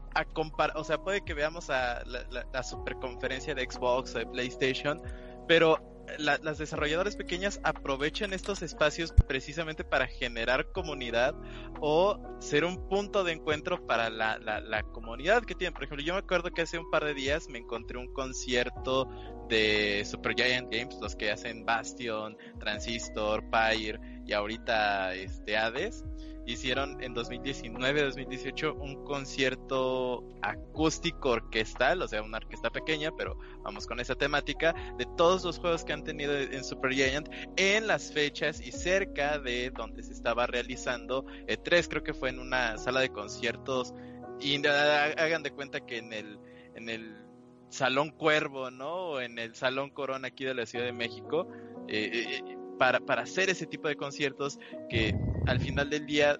o 0.76 0.84
sea, 0.84 0.98
puede 1.00 1.22
que 1.22 1.34
veamos 1.34 1.70
a 1.70 2.04
la, 2.06 2.24
la, 2.32 2.48
la 2.52 2.64
superconferencia 2.64 3.54
de 3.54 3.70
Xbox 3.70 4.16
o 4.16 4.20
de 4.20 4.26
PlayStation, 4.26 5.02
pero 5.48 5.95
la, 6.18 6.38
las 6.42 6.58
desarrolladoras 6.58 7.16
pequeñas 7.16 7.60
aprovechan 7.64 8.34
estos 8.34 8.62
espacios 8.62 9.14
precisamente 9.28 9.84
para 9.84 10.08
generar 10.08 10.72
comunidad 10.72 11.36
o 11.82 12.20
ser 12.40 12.66
un 12.66 12.88
punto 12.88 13.24
de 13.24 13.34
encuentro 13.34 13.86
para 13.86 14.10
la, 14.10 14.38
la, 14.38 14.84
comunidad 14.84 15.44
que 15.44 15.56
tienen. 15.56 15.74
Por 15.74 15.84
ejemplo, 15.84 16.06
yo 16.06 16.14
me 16.14 16.20
acuerdo 16.20 16.52
que 16.52 16.62
hace 16.62 16.80
un 16.80 16.90
par 16.90 17.04
de 17.04 17.14
días 17.14 17.48
me 17.50 17.60
encontré 17.60 17.98
un 17.98 18.12
concierto 18.14 19.10
de 19.50 20.04
Supergiant 20.06 20.72
Games, 20.72 20.98
los 21.02 21.16
que 21.16 21.32
hacen 21.32 21.66
Bastion, 21.66 22.38
Transistor, 22.60 23.44
Pyre 23.50 24.00
y 24.26 24.34
ahorita 24.34 25.14
este 25.14 25.58
Hades 25.58 26.04
hicieron 26.46 27.02
en 27.02 27.16
2019-2018 27.16 28.76
un 28.80 29.04
concierto 29.04 30.24
acústico 30.42 31.32
orquestal, 31.32 32.02
o 32.02 32.08
sea, 32.08 32.22
una 32.22 32.38
orquesta 32.38 32.70
pequeña, 32.70 33.12
pero 33.18 33.38
vamos 33.64 33.88
con 33.88 34.00
esa 34.00 34.16
temática, 34.16 34.74
de 34.98 35.06
todos 35.18 35.44
los 35.44 35.60
juegos 35.60 35.84
que 35.84 35.94
han 35.94 36.04
tenido 36.04 36.38
en 36.38 36.64
Super 36.64 36.94
Giant 36.94 37.30
en 37.58 37.88
las 37.88 38.12
fechas 38.12 38.62
y 38.62 38.72
cerca 38.72 39.40
de 39.40 39.72
donde 39.72 40.04
se 40.04 40.14
estaba 40.14 40.48
realizando 40.48 41.26
E3, 41.48 41.88
creo 41.90 42.04
que 42.04 42.14
fue 42.14 42.30
en 42.30 42.40
una 42.40 42.78
sala 42.78 43.02
de 43.02 43.10
conciertos 43.10 43.94
y 44.40 44.66
hagan 44.68 45.44
de 45.44 45.52
cuenta 45.52 45.80
que 45.86 45.98
en 45.98 46.14
el 46.14 46.40
en 46.76 46.90
el 46.90 47.26
Salón 47.70 48.12
Cuervo, 48.12 48.70
¿no? 48.70 48.94
O 48.94 49.22
en 49.22 49.40
el 49.40 49.56
Salón 49.56 49.90
Corona 49.90 50.28
aquí 50.28 50.46
de 50.46 50.54
la 50.54 50.66
Ciudad 50.66 50.86
de 50.86 50.94
México. 50.94 51.48
Eh, 51.88 52.10
eh, 52.14 52.58
para, 52.78 53.00
para 53.00 53.24
hacer 53.24 53.50
ese 53.50 53.66
tipo 53.66 53.88
de 53.88 53.96
conciertos 53.96 54.60
que 54.90 55.16
al 55.48 55.60
final 55.60 55.90
del 55.90 56.06
día 56.06 56.38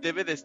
debe 0.00 0.24
de, 0.24 0.38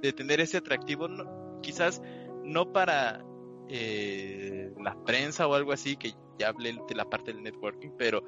de, 0.00 0.12
tener 0.12 0.40
ese 0.40 0.58
atractivo, 0.58 1.08
no, 1.08 1.60
quizás 1.62 2.02
no 2.44 2.72
para 2.72 3.24
eh, 3.68 4.70
la 4.82 4.96
prensa 5.04 5.46
o 5.46 5.54
algo 5.54 5.72
así, 5.72 5.96
que 5.96 6.12
ya 6.38 6.48
hablé 6.48 6.78
de 6.88 6.94
la 6.94 7.08
parte 7.08 7.32
del 7.32 7.42
networking, 7.42 7.90
pero 7.98 8.22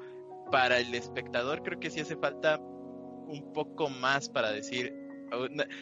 para 0.51 0.79
el 0.79 0.93
espectador 0.93 1.63
creo 1.63 1.79
que 1.79 1.89
sí 1.89 2.01
hace 2.01 2.17
falta 2.17 2.59
un 2.59 3.51
poco 3.53 3.89
más 3.89 4.29
para 4.29 4.51
decir, 4.51 4.93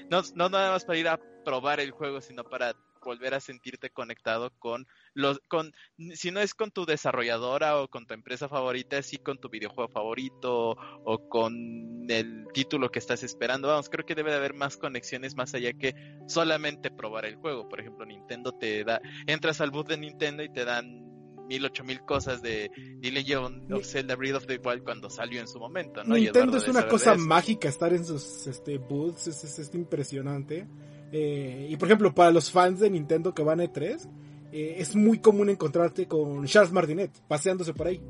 no, 0.10 0.22
no 0.36 0.50
nada 0.50 0.72
más 0.72 0.86
para 0.86 1.00
ir 1.00 1.08
a 1.08 1.20
probar 1.44 1.80
el 1.80 1.92
juego, 1.92 2.22
sino 2.22 2.44
para 2.44 2.76
volver 3.04 3.34
a 3.34 3.40
sentirte 3.40 3.90
conectado 3.90 4.52
con 4.60 4.88
los, 5.14 5.40
con, 5.48 5.74
si 6.14 6.32
no 6.32 6.40
es 6.40 6.54
con 6.54 6.72
tu 6.72 6.86
desarrolladora 6.86 7.82
o 7.82 7.88
con 7.88 8.06
tu 8.06 8.14
empresa 8.14 8.48
favorita, 8.48 9.02
sí 9.02 9.18
con 9.18 9.40
tu 9.40 9.50
videojuego 9.50 9.90
favorito 9.90 10.78
o 11.04 11.30
con 11.30 12.06
el 12.10 12.48
título 12.54 12.90
que 12.92 13.00
estás 13.00 13.24
esperando. 13.24 13.68
Vamos, 13.68 13.90
creo 13.90 14.06
que 14.06 14.16
debe 14.16 14.32
de 14.32 14.38
haber 14.38 14.54
más 14.54 14.78
conexiones 14.78 15.36
más 15.36 15.54
allá 15.54 15.74
que 15.74 15.96
solamente 16.28 16.92
probar 16.92 17.26
el 17.26 17.36
juego. 17.36 17.68
Por 17.68 17.80
ejemplo, 17.80 18.06
Nintendo 18.06 18.52
te 18.52 18.84
da, 18.84 19.02
entras 19.28 19.62
al 19.62 19.72
booth 19.72 19.88
de 19.88 19.98
Nintendo 19.98 20.44
y 20.44 20.52
te 20.52 20.66
dan 20.66 21.10
mil 21.50 21.66
ocho 21.66 21.84
mil 21.84 22.00
cosas 22.02 22.44
de 22.44 22.70
The 23.02 23.12
Legend 23.12 23.74
of 23.74 23.84
Zelda 23.84 24.16
Breath 24.16 24.36
of 24.36 24.46
the 24.46 24.60
Wild 24.64 24.84
cuando 24.84 25.10
salió 25.10 25.42
en 25.42 25.48
su 25.48 25.60
momento, 25.60 26.04
¿no? 26.04 26.16
Nintendo 26.16 26.58
es 26.58 26.68
una 26.68 26.88
cosa 26.88 27.16
mágica 27.16 27.68
estar 27.68 27.92
en 27.92 28.06
sus 28.06 28.46
este, 28.46 28.78
booths, 28.78 29.28
es, 29.28 29.44
es, 29.44 29.58
es 29.58 29.74
impresionante. 29.74 30.68
Y 31.12 31.76
por 31.78 31.88
ejemplo, 31.88 32.14
para 32.14 32.32
los 32.32 32.52
fans 32.52 32.80
de 32.80 32.90
Nintendo 32.90 33.34
que 33.34 33.44
van 33.44 33.60
a 33.60 33.66
E3, 33.66 34.08
eh, 34.52 34.76
es 34.80 34.96
muy 34.96 35.20
común 35.20 35.50
encontrarte 35.50 36.08
con 36.08 36.46
Charles 36.46 36.72
Martinet 36.72 37.12
paseándose 37.28 37.74
por 37.74 37.88
ahí, 37.88 38.02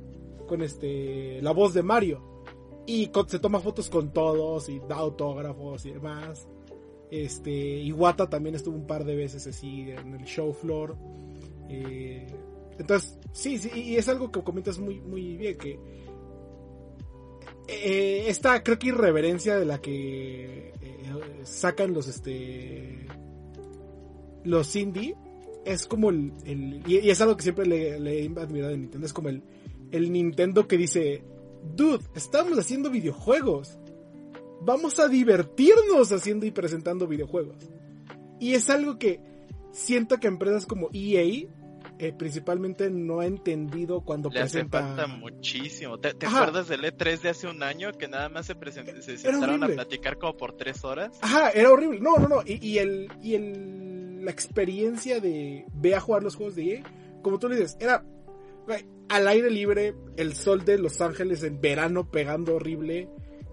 con 0.47 0.61
este 0.61 1.41
la 1.41 1.51
voz 1.51 1.73
de 1.73 1.83
Mario. 1.83 2.43
Y 2.85 3.11
se 3.27 3.39
toma 3.39 3.59
fotos 3.59 3.89
con 3.89 4.11
todos 4.13 4.67
y 4.69 4.79
da 4.87 4.95
autógrafos 4.95 5.85
y 5.85 5.91
demás. 5.91 6.47
Este, 7.11 7.51
Iwata 7.51 8.29
también 8.29 8.55
estuvo 8.55 8.75
un 8.75 8.87
par 8.87 9.03
de 9.03 9.15
veces 9.15 9.45
así 9.45 9.91
en 9.91 10.15
el 10.15 10.25
show 10.25 10.53
floor. 10.53 10.97
Eh, 11.69 12.25
entonces, 12.79 13.19
sí, 13.31 13.57
sí, 13.57 13.69
y 13.75 13.97
es 13.97 14.07
algo 14.07 14.31
que 14.31 14.41
comentas 14.41 14.79
muy, 14.79 15.01
muy 15.01 15.35
bien, 15.37 15.57
que 15.57 15.79
eh, 17.67 18.25
esta 18.27 18.63
creo 18.63 18.79
que 18.79 18.87
irreverencia 18.87 19.59
de 19.59 19.65
la 19.65 19.79
que 19.79 20.73
sacan 21.49 21.93
los 21.93 22.07
este 22.07 23.07
los 24.43 24.75
indie 24.75 25.15
es 25.65 25.85
como 25.85 26.09
el, 26.09 26.33
el 26.45 26.81
y, 26.87 27.09
es 27.09 27.21
algo 27.21 27.35
que 27.35 27.43
siempre 27.43 27.65
le, 27.65 27.99
le, 27.99 28.23
he 28.23 28.25
admirado 28.25 28.71
de 28.71 28.77
Nintendo 28.77 29.05
es 29.05 29.13
como 29.13 29.29
el, 29.29 29.43
el 29.91 30.11
Nintendo 30.11 30.67
que 30.67 30.77
dice 30.77 31.23
dude 31.75 32.05
estamos 32.15 32.57
haciendo 32.57 32.89
videojuegos. 32.89 33.77
Vamos 34.61 34.99
a 34.99 35.07
divertirnos 35.07 36.11
haciendo 36.11 36.45
y 36.45 36.51
presentando 36.51 37.07
videojuegos. 37.07 37.69
Y 38.39 38.53
es 38.53 38.69
algo 38.69 38.97
que 38.97 39.21
siento 39.71 40.19
que 40.19 40.27
empresas 40.27 40.65
como 40.65 40.89
EA 40.93 41.47
eh, 42.01 42.13
principalmente 42.13 42.89
no 42.89 43.19
ha 43.19 43.25
entendido 43.25 43.99
cuando 43.99 44.29
Le 44.29 44.39
presenta. 44.39 44.79
Hace 44.79 44.87
falta 44.95 45.07
muchísimo. 45.07 45.99
¿Te, 45.99 46.13
te 46.13 46.27
acuerdas 46.27 46.69
del 46.69 46.85
E3 46.85 47.19
de 47.19 47.29
hace 47.29 47.47
un 47.47 47.61
año 47.61 47.91
que 47.91 48.07
nada 48.07 48.29
más 48.29 48.45
se, 48.45 48.55
present... 48.55 49.01
se 49.01 49.17
sentaron 49.17 49.61
a 49.65 49.67
platicar 49.67 50.17
como 50.17 50.37
por 50.37 50.53
tres 50.55 50.85
horas? 50.85 51.19
Ajá, 51.21 51.49
era 51.49 51.69
horrible. 51.69 51.99
No, 51.99 52.15
no, 52.17 52.29
no. 52.29 52.41
Y, 52.45 52.65
y, 52.65 52.77
el, 52.77 53.11
y 53.21 53.35
el, 53.35 54.23
la 54.23 54.31
experiencia 54.31 55.19
de 55.19 55.65
ve 55.73 55.93
a 55.93 55.99
jugar 55.99 56.23
los 56.23 56.37
juegos 56.37 56.55
de 56.55 56.75
EA, 56.75 56.83
como 57.21 57.37
tú 57.37 57.49
le 57.49 57.57
dices, 57.57 57.75
era 57.81 58.05
al 59.09 59.27
aire 59.27 59.51
libre, 59.51 59.93
el 60.15 60.35
sol 60.35 60.63
de 60.63 60.77
Los 60.77 61.01
Ángeles 61.01 61.43
en 61.43 61.59
verano 61.59 62.09
pegando 62.09 62.55
horrible. 62.55 63.09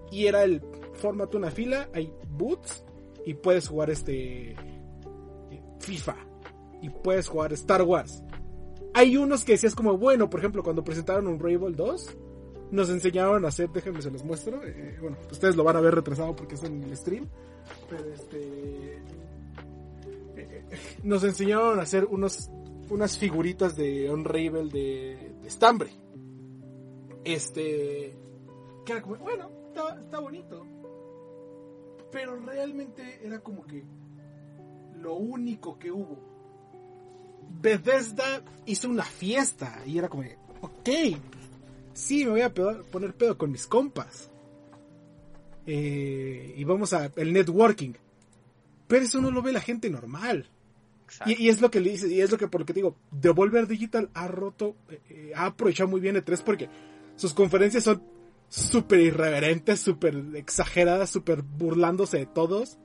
Y 0.09 0.27
era 0.27 0.45
el, 0.45 0.61
fórmate 0.93 1.35
una 1.35 1.51
fila, 1.51 1.89
hay 1.93 2.13
boots 2.29 2.85
y 3.25 3.33
puedes 3.33 3.67
jugar 3.67 3.89
este 3.89 4.55
FIFA. 5.81 6.15
Y 6.81 6.89
puedes 6.91 7.27
jugar 7.27 7.51
Star 7.51 7.81
Wars 7.81 8.23
hay 8.97 9.15
unos 9.15 9.45
que 9.45 9.51
decías 9.51 9.75
como, 9.75 9.95
bueno, 9.95 10.27
por 10.27 10.39
ejemplo, 10.39 10.63
cuando 10.63 10.83
presentaron 10.83 11.27
un 11.27 11.39
Rainbow 11.39 11.69
2, 11.69 12.17
nos 12.71 12.89
enseñaron 12.89 13.45
a 13.45 13.49
hacer, 13.49 13.69
déjenme 13.69 14.01
se 14.01 14.09
los 14.09 14.23
muestro, 14.23 14.59
eh, 14.63 14.97
bueno, 14.99 15.17
ustedes 15.31 15.55
lo 15.55 15.63
van 15.63 15.75
a 15.75 15.81
ver 15.81 15.93
retrasado 15.93 16.35
porque 16.35 16.55
es 16.55 16.63
en 16.63 16.81
el 16.81 16.97
stream, 16.97 17.29
pero 17.87 18.11
este... 18.11 19.03
Eh, 20.35 20.65
nos 21.03 21.23
enseñaron 21.23 21.77
a 21.79 21.83
hacer 21.83 22.05
unos, 22.05 22.49
unas 22.89 23.19
figuritas 23.19 23.75
de 23.75 24.09
Unravel 24.09 24.71
de, 24.71 25.31
de 25.43 25.47
estambre. 25.47 25.91
Este... 27.23 28.17
Que 28.83 28.93
era 28.93 29.01
como, 29.03 29.17
bueno, 29.17 29.51
está, 29.67 30.01
está 30.01 30.19
bonito. 30.19 30.65
Pero 32.11 32.35
realmente 32.39 33.19
era 33.23 33.41
como 33.41 33.63
que 33.63 33.83
lo 34.95 35.17
único 35.17 35.77
que 35.77 35.91
hubo 35.91 36.26
Bethesda 37.61 38.43
hizo 38.65 38.89
una 38.89 39.03
fiesta 39.03 39.81
y 39.85 39.97
era 39.97 40.09
como, 40.09 40.23
ok, 40.61 40.89
sí, 41.93 42.25
me 42.25 42.31
voy 42.31 42.41
a 42.41 42.53
pedo, 42.53 42.83
poner 42.85 43.13
pedo 43.15 43.37
con 43.37 43.51
mis 43.51 43.67
compas. 43.67 44.29
Eh, 45.65 46.53
y 46.55 46.63
vamos 46.63 46.93
a 46.93 47.11
el 47.15 47.33
networking. 47.33 47.93
Pero 48.87 49.03
eso 49.03 49.19
no 49.19 49.31
lo 49.31 49.41
ve 49.41 49.51
la 49.51 49.61
gente 49.61 49.89
normal. 49.89 50.49
Y, 51.25 51.45
y, 51.45 51.49
es 51.49 51.61
lo 51.61 51.71
que 51.71 51.79
le 51.79 51.91
dice, 51.91 52.07
y 52.09 52.21
es 52.21 52.31
lo 52.31 52.37
que 52.37 52.47
por 52.47 52.61
lo 52.61 52.65
que 52.65 52.73
digo, 52.73 52.97
Devolver 53.11 53.65
Digital 53.65 54.09
ha 54.13 54.27
roto, 54.27 54.75
eh, 55.09 55.31
ha 55.35 55.45
aprovechado 55.47 55.89
muy 55.89 56.01
bien 56.01 56.17
E3 56.17 56.43
porque 56.43 56.69
sus 57.15 57.33
conferencias 57.33 57.85
son 57.85 58.03
súper 58.49 58.99
irreverente, 58.99 59.77
súper 59.77 60.15
exagerada, 60.35 61.07
súper 61.07 61.43
burlándose 61.43 62.19
de 62.19 62.25
todos. 62.25 62.77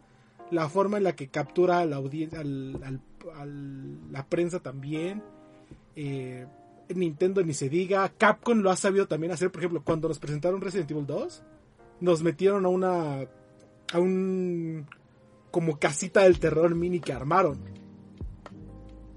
La 0.53 0.68
forma 0.68 0.98
en 0.98 1.05
la 1.05 1.16
que 1.16 1.28
captura 1.28 1.80
a 1.80 1.86
la 1.86 1.96
audiencia, 1.96 2.42
la 2.44 4.26
prensa 4.28 4.61
también. 4.61 5.22
Eh, 5.96 6.46
Nintendo 6.94 7.42
ni 7.42 7.55
se 7.55 7.68
diga. 7.68 8.09
Capcom 8.11 8.61
lo 8.61 8.70
ha 8.70 8.76
sabido 8.76 9.09
también 9.09 9.32
hacer. 9.32 9.50
Por 9.50 9.62
ejemplo, 9.62 9.82
cuando 9.82 10.09
nos 10.09 10.18
presentaron 10.18 10.61
Resident 10.61 10.90
Evil 10.90 11.07
2, 11.07 11.42
nos 12.00 12.22
metieron 12.22 12.66
a 12.66 12.68
una. 12.68 13.20
a 13.92 13.98
un. 13.98 14.86
como 15.50 15.78
casita 15.78 16.22
del 16.22 16.38
terror 16.38 16.74
mini 16.74 17.00
que 17.00 17.12
armaron. 17.12 17.59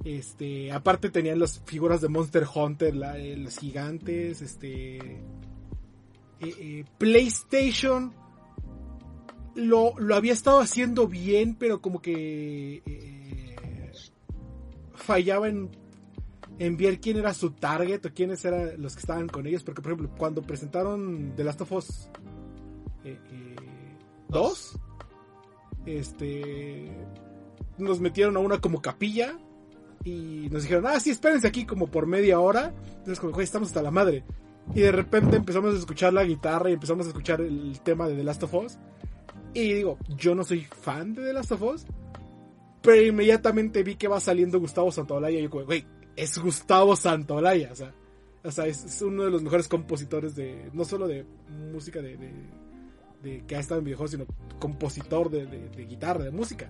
Este, 0.05 0.71
aparte 0.71 1.09
tenían 1.09 1.39
las 1.39 1.61
figuras 1.65 1.99
de 1.99 2.09
Monster 2.09 2.45
Hunter, 2.53 2.93
eh, 3.17 3.35
los 3.37 3.57
gigantes, 3.57 4.39
este, 4.43 4.97
eh, 4.97 5.21
eh, 6.41 6.85
PlayStation 6.99 8.13
lo, 9.55 9.97
lo, 9.97 10.15
había 10.15 10.33
estado 10.33 10.59
haciendo 10.59 11.07
bien, 11.07 11.55
pero 11.55 11.81
como 11.81 12.01
que 12.01 12.83
fallaba 14.93 15.47
en, 15.47 15.69
en 16.59 16.77
ver 16.77 16.99
quién 16.99 17.17
era 17.17 17.33
su 17.33 17.51
target 17.51 18.05
o 18.05 18.13
quiénes 18.13 18.43
eran 18.45 18.81
los 18.81 18.95
que 18.95 19.01
estaban 19.01 19.27
con 19.27 19.47
ellos, 19.47 19.63
porque 19.63 19.81
por 19.81 19.91
ejemplo, 19.91 20.15
cuando 20.17 20.41
presentaron 20.41 21.33
The 21.35 21.43
Last 21.43 21.61
of 21.61 21.71
Us 21.71 22.09
2, 24.29 24.79
este, 25.85 26.91
nos 27.77 27.99
metieron 27.99 28.37
a 28.37 28.39
una 28.39 28.59
como 28.59 28.81
capilla 28.81 29.37
y 30.03 30.49
nos 30.51 30.63
dijeron, 30.63 30.85
ah, 30.87 30.99
sí, 30.99 31.09
espérense 31.09 31.47
aquí 31.47 31.65
como 31.65 31.87
por 31.87 32.05
media 32.05 32.39
hora. 32.39 32.73
Entonces, 32.89 33.19
como, 33.19 33.39
estamos 33.41 33.69
hasta 33.69 33.81
la 33.81 33.91
madre. 33.91 34.23
Y 34.73 34.81
de 34.81 34.91
repente 34.91 35.35
empezamos 35.35 35.73
a 35.73 35.77
escuchar 35.77 36.13
la 36.13 36.23
guitarra 36.23 36.69
y 36.69 36.73
empezamos 36.73 37.05
a 37.05 37.09
escuchar 37.09 37.41
el 37.41 37.79
tema 37.81 38.07
de 38.07 38.15
The 38.15 38.23
Last 38.23 38.43
of 38.43 38.53
Us. 38.53 38.77
Y 39.55 39.73
digo, 39.73 39.97
yo 40.17 40.35
no 40.35 40.43
soy 40.43 40.67
fan 40.81 41.15
de 41.15 41.23
The 41.23 41.33
Last 41.33 41.53
of 41.53 41.61
Us. 41.63 41.85
Pero 42.81 43.01
inmediatamente 43.01 43.83
vi 43.83 43.95
que 43.95 44.09
va 44.09 44.19
saliendo 44.19 44.59
Gustavo 44.59 44.91
Santaolalla. 44.91 45.39
Y 45.39 45.43
yo, 45.43 45.49
güey, 45.49 45.85
es 46.15 46.37
Gustavo 46.37 46.95
Santaolalla. 46.97 47.71
O 47.71 47.75
sea, 47.75 47.95
o 48.43 48.51
sea 48.51 48.67
es, 48.67 49.01
uno 49.01 49.23
de 49.23 49.31
los 49.31 49.41
mejores 49.41 49.69
compositores 49.69 50.35
de. 50.35 50.69
No 50.73 50.83
solo 50.83 51.07
de 51.07 51.25
música 51.71 52.01
de. 52.01 52.17
de, 53.23 53.43
que 53.47 53.55
ha 53.55 53.59
estado 53.59 53.79
en 53.79 53.85
videojuegos, 53.85 54.11
sino 54.11 54.25
compositor 54.59 55.31
de, 55.31 55.45
de 55.45 55.85
guitarra, 55.85 56.25
de 56.25 56.31
música. 56.31 56.69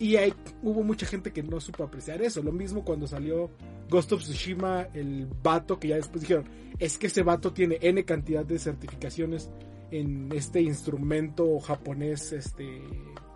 Y 0.00 0.16
hay, 0.16 0.32
hubo 0.62 0.82
mucha 0.82 1.04
gente 1.04 1.30
que 1.30 1.42
no 1.42 1.60
supo 1.60 1.84
apreciar 1.84 2.22
eso. 2.22 2.42
Lo 2.42 2.50
mismo 2.50 2.82
cuando 2.82 3.06
salió 3.06 3.50
Ghost 3.90 4.12
of 4.12 4.22
Tsushima, 4.22 4.88
el 4.94 5.26
vato 5.42 5.78
que 5.78 5.88
ya 5.88 5.96
después 5.96 6.22
dijeron, 6.22 6.46
es 6.78 6.96
que 6.96 7.08
ese 7.08 7.22
vato 7.22 7.52
tiene 7.52 7.78
N 7.82 8.02
cantidad 8.06 8.42
de 8.42 8.58
certificaciones 8.58 9.50
en 9.90 10.30
este 10.32 10.60
instrumento 10.60 11.58
japonés 11.60 12.32
este 12.32 12.82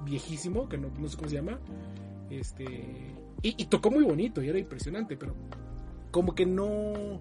viejísimo, 0.05 0.68
que 0.68 0.78
no, 0.78 0.88
sé 1.09 1.16
cómo 1.16 1.28
se 1.28 1.36
llama. 1.36 1.59
Este, 2.30 2.64
y, 3.42 3.62
y, 3.62 3.66
tocó 3.66 3.90
muy 3.90 4.05
bonito 4.05 4.42
y 4.42 4.48
era 4.48 4.59
impresionante, 4.59 5.16
pero 5.16 5.34
como 6.11 6.34
que 6.34 6.46
no... 6.46 7.20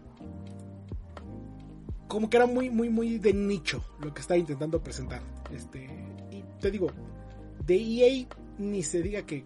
Como 2.07 2.29
que 2.29 2.37
era 2.37 2.45
muy, 2.45 2.69
muy, 2.69 2.89
muy 2.89 3.17
de 3.17 3.33
nicho 3.33 3.83
lo 3.99 4.13
que 4.13 4.21
estaba 4.21 4.37
intentando 4.37 4.81
presentar. 4.83 5.21
Este, 5.51 5.85
y 6.31 6.43
te 6.59 6.69
digo, 6.69 6.87
de 7.65 7.75
EA 7.75 8.27
ni 8.59 8.83
se 8.83 9.01
diga 9.01 9.23
que 9.23 9.43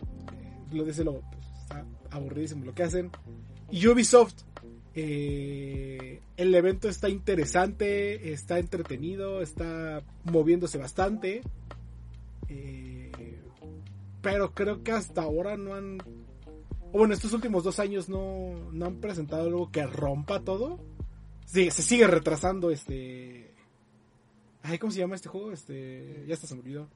lo 0.72 0.84
de 0.84 1.04
lo 1.04 1.22
pues, 1.22 1.46
está 1.62 1.86
aburridísimo 2.12 2.66
lo 2.66 2.74
que 2.74 2.84
hacen. 2.84 3.12
Ubisoft, 3.70 4.44
eh, 5.00 6.22
el 6.38 6.56
evento 6.56 6.90
está 6.90 7.08
interesante, 7.08 8.34
está 8.34 8.58
entretenido, 8.58 9.44
está 9.44 10.02
moviéndose 10.24 10.80
bastante. 10.80 11.44
Eh, 12.50 13.12
pero 14.24 14.56
creo 14.56 14.82
que 14.82 14.94
hasta 14.94 15.22
ahora 15.22 15.56
no 15.56 15.76
han. 15.76 16.00
bueno, 16.92 17.14
estos 17.14 17.32
últimos 17.34 17.64
dos 17.64 17.80
años 17.80 18.10
no, 18.10 18.72
no 18.72 18.86
han 18.88 18.96
presentado 18.96 19.44
algo 19.44 19.72
que 19.72 19.86
rompa 19.86 20.40
todo. 20.40 20.80
Sí, 21.46 21.70
se 21.70 21.84
sigue 21.84 22.08
retrasando 22.08 22.72
este. 22.72 23.54
Ay, 24.64 24.80
¿cómo 24.80 24.92
se 24.92 25.00
llama 25.00 25.14
este 25.14 25.30
juego? 25.30 25.52
Este. 25.52 26.24
Ya 26.26 26.34
está 26.34 26.48
se 26.48 26.56
me 26.56 26.62
olvidó. 26.62 26.88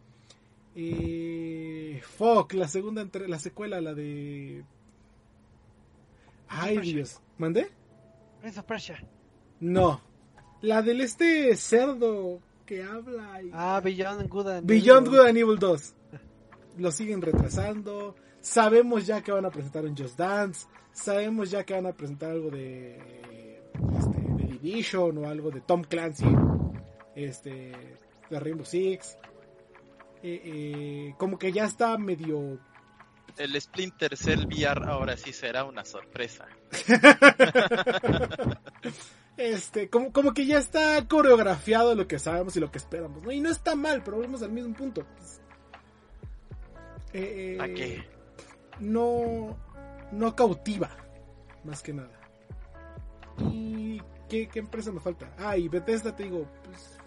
Eh, 0.73 2.01
Fuck, 2.17 2.53
la 2.53 2.67
segunda 2.67 3.03
entre 3.03 3.27
la 3.27 3.37
secuela, 3.37 3.79
la 3.79 3.93
de. 3.93 4.63
Ay, 6.47 6.79
Dios. 6.79 7.21
¿Mandé? 7.37 7.69
Prince 8.41 8.59
of 8.59 8.65
Persia. 8.65 8.97
No. 9.59 10.01
La 10.61 10.81
del 10.81 11.01
este 11.01 11.55
cerdo 11.55 12.39
que 12.65 12.83
habla. 12.83 13.39
Ah, 13.53 13.79
Beyond 13.83 14.27
Good 14.27 14.47
and 14.47 14.67
Beyond 14.67 15.07
Good 15.07 15.27
and 15.27 15.37
Evil 15.37 15.59
2. 15.59 15.93
Lo 16.79 16.91
siguen 16.91 17.21
retrasando. 17.21 18.15
Sabemos 18.39 19.05
ya 19.05 19.21
que 19.21 19.31
van 19.31 19.45
a 19.45 19.51
presentar 19.51 19.85
un 19.85 19.95
Just 19.95 20.17
Dance. 20.17 20.67
Sabemos 20.91 21.51
ya 21.51 21.63
que 21.63 21.75
van 21.75 21.85
a 21.85 21.93
presentar 21.93 22.31
algo 22.31 22.49
de. 22.49 22.97
Este, 23.97 24.19
de 24.19 24.57
Division 24.59 25.17
o 25.19 25.27
algo 25.27 25.51
de 25.51 25.61
Tom 25.61 25.83
Clancy. 25.83 26.25
Este. 27.15 27.71
De 28.29 28.39
Rainbow 28.39 28.65
Six. 28.65 29.17
Eh, 30.23 30.41
eh, 30.43 31.15
como 31.17 31.37
que 31.39 31.51
ya 31.51 31.65
está 31.65 31.97
medio... 31.97 32.59
El 33.37 33.59
Splinter 33.59 34.17
Cell 34.17 34.45
VR 34.45 34.85
ahora 34.87 35.17
sí 35.17 35.33
será 35.33 35.63
una 35.63 35.85
sorpresa. 35.85 36.47
este, 39.37 39.89
como, 39.89 40.11
como 40.11 40.33
que 40.33 40.45
ya 40.45 40.57
está 40.57 41.07
coreografiado 41.07 41.95
lo 41.95 42.07
que 42.07 42.19
sabemos 42.19 42.55
y 42.55 42.59
lo 42.59 42.71
que 42.71 42.77
esperamos, 42.77 43.23
¿no? 43.23 43.31
Y 43.31 43.39
no 43.39 43.49
está 43.49 43.75
mal, 43.75 44.01
pero 44.03 44.17
volvemos 44.17 44.41
al 44.43 44.51
mismo 44.51 44.73
punto. 44.75 45.05
Eh, 47.13 47.57
¿A 47.59 47.67
qué? 47.67 48.05
No, 48.79 49.57
no 50.11 50.35
cautiva, 50.35 50.89
más 51.63 51.81
que 51.81 51.93
nada. 51.93 52.19
¿Y 53.51 54.01
qué, 54.29 54.47
qué 54.47 54.59
empresa 54.59 54.91
me 54.91 54.99
falta? 54.99 55.33
Ah, 55.37 55.57
y 55.57 55.67
Bethesda, 55.67 56.15
te 56.15 56.23
digo, 56.23 56.47
pues... 56.63 56.97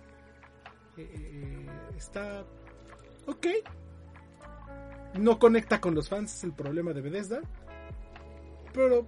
está 1.97 2.45
ok. 3.27 3.47
No 5.19 5.39
conecta 5.39 5.81
con 5.81 5.95
los 5.95 6.09
fans, 6.09 6.35
es 6.35 6.45
el 6.45 6.53
problema 6.53 6.93
de 6.93 7.01
Bethesda. 7.01 7.41
Pero 8.73 9.07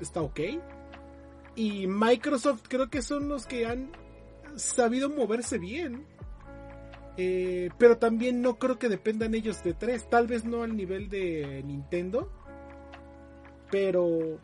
está 0.00 0.20
ok. 0.20 0.40
Y 1.54 1.86
Microsoft 1.86 2.62
creo 2.68 2.90
que 2.90 3.02
son 3.02 3.28
los 3.28 3.46
que 3.46 3.66
han 3.66 3.90
sabido 4.56 5.08
moverse 5.08 5.58
bien. 5.58 6.06
Eh, 7.16 7.70
pero 7.78 7.98
también 7.98 8.40
no 8.40 8.58
creo 8.58 8.78
que 8.78 8.88
dependan 8.88 9.34
ellos 9.34 9.62
de 9.62 9.74
tres. 9.74 10.08
Tal 10.08 10.26
vez 10.26 10.44
no 10.44 10.62
al 10.62 10.76
nivel 10.76 11.08
de 11.08 11.62
Nintendo. 11.64 12.30
Pero 13.70 14.38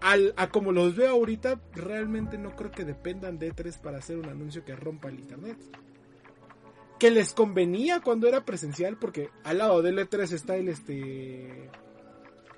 al, 0.00 0.32
a 0.36 0.48
como 0.48 0.72
los 0.72 0.96
veo 0.96 1.10
ahorita, 1.10 1.60
realmente 1.74 2.38
no 2.38 2.56
creo 2.56 2.70
que 2.70 2.84
dependan 2.84 3.38
de 3.38 3.52
tres 3.52 3.76
para 3.76 3.98
hacer 3.98 4.16
un 4.16 4.28
anuncio 4.30 4.64
que 4.64 4.74
rompa 4.74 5.08
el 5.08 5.20
internet 5.20 5.58
que 7.02 7.10
les 7.10 7.34
convenía 7.34 7.98
cuando 7.98 8.28
era 8.28 8.44
presencial, 8.44 8.96
porque 8.96 9.28
al 9.42 9.58
lado 9.58 9.82
del 9.82 9.98
E3 9.98 10.34
está 10.34 10.54
el 10.54 10.68
este 10.68 11.68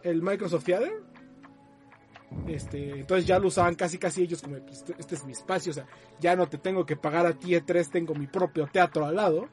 el 0.02 0.20
Microsoft 0.20 0.64
Theater. 0.64 0.92
Este, 2.46 3.00
entonces 3.00 3.26
ya 3.26 3.38
lo 3.38 3.48
usaban 3.48 3.74
casi 3.74 3.96
casi 3.96 4.22
ellos 4.22 4.42
como 4.42 4.58
pues, 4.58 4.80
este, 4.80 4.96
este 4.98 5.14
es 5.14 5.24
mi 5.24 5.32
espacio, 5.32 5.70
o 5.70 5.74
sea, 5.74 5.86
ya 6.20 6.36
no 6.36 6.46
te 6.46 6.58
tengo 6.58 6.84
que 6.84 6.94
pagar 6.94 7.24
a 7.24 7.32
ti 7.32 7.52
E3, 7.52 7.88
tengo 7.90 8.14
mi 8.14 8.26
propio 8.26 8.66
teatro 8.66 9.06
al 9.06 9.16
lado. 9.16 9.48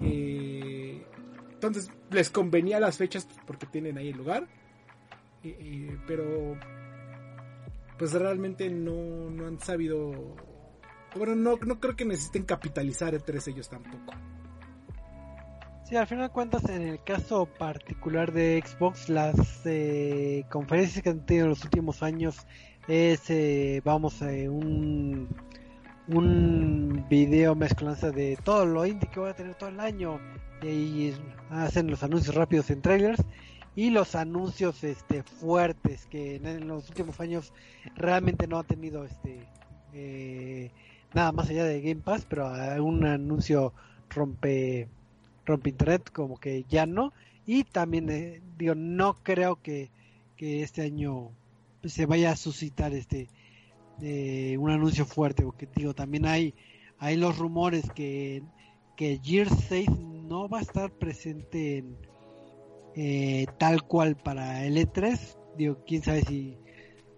Eh, 0.00 1.04
entonces 1.50 1.90
les 2.12 2.30
convenía 2.30 2.78
las 2.78 2.96
fechas 2.96 3.26
porque 3.44 3.66
tienen 3.66 3.98
ahí 3.98 4.10
el 4.10 4.18
lugar. 4.18 4.46
Eh, 5.42 5.56
eh, 5.58 5.98
pero 6.06 6.56
pues 7.98 8.12
realmente 8.12 8.70
no, 8.70 9.30
no 9.30 9.48
han 9.48 9.58
sabido 9.58 10.36
bueno, 11.16 11.34
no, 11.34 11.56
no 11.56 11.80
creo 11.80 11.96
que 11.96 12.04
necesiten 12.04 12.44
capitalizar 12.44 13.14
E3 13.14 13.48
ellos 13.48 13.68
tampoco. 13.68 14.14
Sí, 15.84 15.96
al 15.96 16.06
final 16.06 16.28
de 16.28 16.32
cuentas, 16.32 16.64
en 16.68 16.82
el 16.82 17.02
caso 17.02 17.46
particular 17.46 18.32
de 18.32 18.62
Xbox, 18.64 19.08
las 19.08 19.34
eh, 19.64 20.44
conferencias 20.48 21.02
que 21.02 21.10
han 21.10 21.26
tenido 21.26 21.46
en 21.46 21.50
los 21.50 21.64
últimos 21.64 22.02
años 22.02 22.46
es, 22.86 23.28
eh, 23.28 23.82
vamos, 23.84 24.22
eh, 24.22 24.48
un, 24.48 25.28
un 26.06 27.06
video 27.08 27.54
mezclanza 27.54 28.10
de 28.10 28.38
todo 28.42 28.66
lo 28.66 28.86
indie 28.86 29.10
que 29.10 29.20
voy 29.20 29.30
a 29.30 29.34
tener 29.34 29.54
todo 29.56 29.68
el 29.68 29.80
año 29.80 30.20
y 30.62 31.12
hacen 31.50 31.90
los 31.90 32.02
anuncios 32.02 32.34
rápidos 32.34 32.70
en 32.70 32.82
trailers 32.82 33.24
y 33.76 33.90
los 33.90 34.14
anuncios 34.14 34.82
este 34.84 35.22
fuertes 35.22 36.06
que 36.06 36.36
en, 36.36 36.66
los 36.66 36.88
últimos 36.88 37.20
años 37.20 37.52
realmente 37.94 38.46
no 38.46 38.58
ha 38.58 38.64
tenido 38.64 39.04
este 39.04 39.46
eh, 39.92 40.70
nada 41.14 41.32
más 41.32 41.48
allá 41.50 41.64
de 41.64 41.80
Game 41.80 42.02
Pass, 42.02 42.26
pero 42.28 42.50
un 42.82 43.04
anuncio 43.06 43.72
rompe 44.08 44.88
rompe 45.46 45.70
internet 45.70 46.10
como 46.12 46.38
que 46.38 46.64
ya 46.68 46.86
no 46.86 47.12
y 47.46 47.64
también 47.64 48.08
eh, 48.10 48.40
digo 48.58 48.74
no 48.74 49.14
creo 49.22 49.56
que, 49.56 49.90
que 50.36 50.62
este 50.62 50.82
año 50.82 51.30
se 51.84 52.06
vaya 52.06 52.32
a 52.32 52.36
suscitar 52.36 52.92
este 52.92 53.28
eh, 54.02 54.56
un 54.58 54.70
anuncio 54.70 55.04
fuerte, 55.04 55.42
porque 55.42 55.68
digo, 55.74 55.94
también 55.94 56.24
hay, 56.24 56.54
hay 56.98 57.16
los 57.16 57.36
rumores 57.36 57.90
que, 57.94 58.42
que 58.96 59.20
Gears 59.22 59.52
6 59.68 59.90
no 59.90 60.48
va 60.48 60.58
a 60.58 60.62
estar 60.62 60.90
presente 60.90 61.78
en, 61.78 61.96
eh, 62.96 63.46
tal 63.58 63.82
cual 63.82 64.16
para 64.16 64.64
el 64.64 64.76
E3. 64.78 65.36
Digo, 65.56 65.78
quién 65.86 66.02
sabe 66.02 66.22
si, 66.22 66.56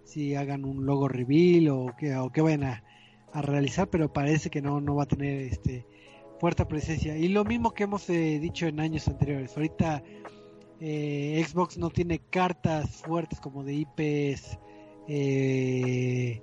si 0.05 0.35
hagan 0.35 0.65
un 0.65 0.85
logo 0.85 1.07
reveal 1.07 1.69
o 1.69 1.95
que, 1.97 2.17
o 2.17 2.31
que 2.31 2.41
vayan 2.41 2.83
a 3.33 3.43
realizar, 3.43 3.89
pero 3.89 4.13
parece 4.13 4.51
que 4.51 4.63
no, 4.63 4.81
no 4.81 4.95
va 4.97 5.05
a 5.05 5.07
tener 5.07 5.41
este 5.43 5.87
fuerte 6.39 6.67
presencia. 6.67 7.17
Y 7.17 7.29
lo 7.29 7.45
mismo 7.45 7.73
que 7.73 7.85
hemos 7.85 8.09
eh, 8.11 8.39
dicho 8.41 8.67
en 8.67 8.81
años 8.81 9.07
anteriores. 9.09 9.57
Ahorita 9.57 10.03
eh, 10.81 11.45
Xbox 11.47 11.79
no 11.79 11.91
tiene 11.91 12.19
cartas 12.19 12.97
fuertes 12.97 13.39
como 13.39 13.63
de 13.63 13.75
IPs 13.75 14.59
eh, 15.07 16.43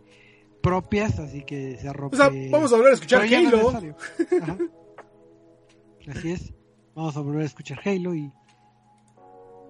propias, 0.62 1.20
así 1.20 1.44
que 1.44 1.78
se 1.78 1.92
rompe. 1.92 2.16
O 2.16 2.20
sea, 2.20 2.32
vamos 2.50 2.72
a 2.72 2.78
volver 2.78 2.92
a 2.92 2.96
escuchar 2.96 3.20
no 3.20 3.26
es 3.26 3.34
Halo. 3.34 3.96
Así 6.08 6.32
es. 6.32 6.54
Vamos 6.96 7.18
a 7.18 7.20
volver 7.20 7.42
a 7.42 7.46
escuchar 7.46 7.80
Halo 7.84 8.16
y, 8.16 8.32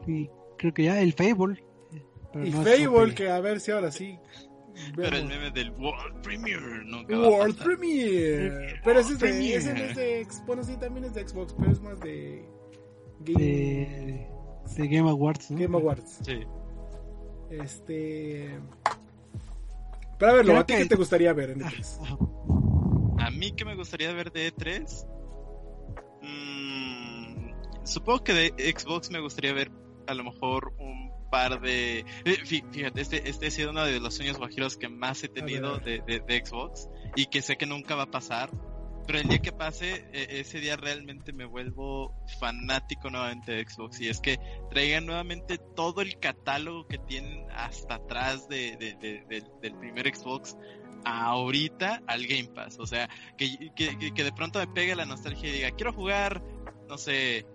y 0.08 0.30
creo 0.58 0.74
que 0.74 0.84
ya 0.84 1.02
el 1.02 1.14
Fable. 1.14 1.64
pero 2.32 2.46
no 2.46 2.62
es 2.62 2.88
Fable, 2.88 3.16
que 3.16 3.30
a 3.30 3.40
ver 3.40 3.60
si 3.60 3.72
ahora 3.72 3.92
sí. 3.92 4.20
Pero 4.96 5.18
el 5.18 5.26
meme 5.28 5.52
del 5.52 5.72
World 5.72 6.22
Premiere 6.22 6.84
nunca 6.86 7.18
va 7.18 7.26
a 7.26 7.30
World. 7.30 7.64
Premiere. 7.64 8.80
Pero 8.84 9.00
ese 9.00 9.14
es 9.14 9.20
de, 9.20 9.56
ese 9.56 9.74
no 9.74 9.80
es 9.84 9.96
de 9.96 10.24
Xbox. 10.26 10.46
Bueno, 10.46 10.64
sí, 10.64 10.78
también 10.78 11.06
es 11.06 11.14
de 11.14 11.28
Xbox, 11.28 11.54
pero 11.58 11.72
es 11.72 11.82
más 11.82 12.00
de 12.00 12.46
Game, 13.22 13.40
de, 13.44 14.28
de 14.78 14.88
Game 14.88 15.10
Awards, 15.10 15.52
¿no? 15.52 15.60
Game 15.60 15.78
Awards. 15.78 16.20
Sí. 16.24 16.40
Este. 17.50 18.60
Pero 20.18 20.32
a 20.32 20.36
ver, 20.36 20.46
Creo 20.46 20.58
¿a 20.60 20.66
ti 20.66 20.74
que- 20.74 20.80
qué 20.84 20.86
te 20.90 20.96
gustaría 20.96 21.34
ver 21.34 21.52
en 21.52 21.64
Ah, 21.64 21.70
E3? 21.72 22.00
ajá. 22.04 23.26
A 23.28 23.32
mí 23.32 23.52
que 23.54 23.66
me 23.66 23.76
gustaría 23.76 24.14
ver 24.14 24.32
de 24.32 24.54
E3. 24.54 25.06
Mm, 26.22 27.52
supongo 27.86 28.24
que 28.24 28.34
de 28.34 28.74
Xbox 28.78 29.10
me 29.12 29.20
gustaría 29.20 29.54
ver 29.54 29.72
a 30.08 30.14
lo 30.14 30.24
mejor 30.24 30.74
un 30.80 31.09
par 31.30 31.62
de... 31.62 32.00
eh, 32.00 32.06
fí- 32.46 32.64
Fíjate, 32.72 33.02
este, 33.02 33.30
este 33.30 33.48
ha 33.48 33.52
sido 33.52 33.72
uno 33.72 33.86
de 33.86 34.00
los 34.00 34.16
sueños 34.16 34.38
guajiros 34.38 34.78
que 34.78 34.90
más 34.90 35.24
he 35.24 35.30
tenido 35.30 35.78
de, 35.80 36.02
de- 36.02 36.20
de 36.20 36.46
Xbox 36.46 36.90
y 37.16 37.26
que 37.28 37.42
sé 37.42 37.58
que 37.58 37.66
nunca 37.66 37.96
va 37.96 38.04
a 38.04 38.12
pasar. 38.12 38.50
Pero 39.08 39.22
el 39.22 39.28
día 39.28 39.40
que 39.40 39.52
pase, 39.52 40.06
eh, 40.14 40.28
ese 40.40 40.60
día 40.60 40.76
realmente 40.76 41.34
me 41.34 41.46
vuelvo 41.46 42.14
fanático 42.40 43.10
nuevamente 43.10 43.54
de 43.54 43.66
Xbox. 43.68 44.00
Y 44.02 44.08
es 44.08 44.20
que 44.22 44.38
traigan 44.70 45.08
nuevamente 45.08 45.58
todo 45.58 46.02
el 46.02 46.20
catálogo 46.20 46.86
que 46.88 47.00
tienen 47.00 47.44
hasta 47.52 47.96
atrás 47.96 48.48
de, 48.50 48.78
de- 48.78 48.94
de- 48.96 49.24
de- 49.28 49.44
del 49.62 49.74
primer 49.80 50.16
Xbox 50.16 50.56
ahorita 51.06 52.02
al 52.08 52.26
Game 52.28 52.50
Pass. 52.54 52.78
O 52.80 52.86
sea, 52.86 53.10
que, 53.38 53.72
que, 53.76 53.98
que- 53.98 54.14
que 54.14 54.24
de 54.24 54.32
pronto 54.32 54.60
me 54.60 54.68
pegue 54.68 54.96
la 54.96 55.06
nostalgia 55.06 55.50
y 55.50 55.54
diga, 55.54 55.72
quiero 55.72 55.92
jugar, 55.94 56.44
no 56.88 56.98
sé, 56.98 57.46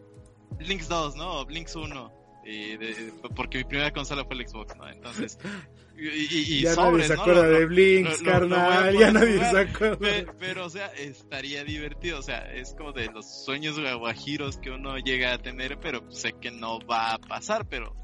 Links 0.58 0.88
2, 0.88 1.16
¿no? 1.16 1.40
O 1.40 1.48
Links 1.48 1.76
1. 1.76 2.12
Y 2.46 2.76
de- 2.76 3.12
porque 3.34 3.58
mi 3.58 3.64
primera 3.64 3.90
consola 3.92 4.24
fue 4.24 4.36
el 4.36 4.48
Xbox, 4.48 4.76
¿no? 4.76 4.88
Entonces, 4.88 5.38
y, 5.96 6.08
y- 6.08 6.58
y 6.58 6.60
ya 6.62 6.74
sobres, 6.74 7.08
nadie 7.08 7.08
se 7.08 7.14
¿no? 7.16 7.20
acuerda 7.22 7.42
lo- 7.46 7.58
de 7.58 7.66
Blinks, 7.66 8.22
lo- 8.22 8.32
lo- 8.32 8.40
lo 8.40 8.56
voy 8.56 8.64
a 8.64 8.68
carnal. 8.68 8.98
Ya 8.98 9.12
nadie 9.12 9.34
jugar. 9.36 9.50
se 9.52 9.60
acuerda. 9.60 9.98
Pe- 9.98 10.26
Pero, 10.38 10.66
o 10.66 10.70
sea, 10.70 10.86
estaría 10.88 11.64
divertido. 11.64 12.18
O 12.18 12.22
sea, 12.22 12.52
es 12.52 12.74
como 12.74 12.92
de 12.92 13.06
los 13.06 13.44
sueños 13.44 13.78
guajiros 13.98 14.58
que 14.58 14.70
uno 14.70 14.98
llega 14.98 15.32
a 15.34 15.38
tener, 15.38 15.78
pero 15.80 16.10
sé 16.10 16.32
que 16.40 16.50
no 16.50 16.78
va 16.80 17.14
a 17.14 17.18
pasar. 17.18 17.66
Pero 17.68 17.94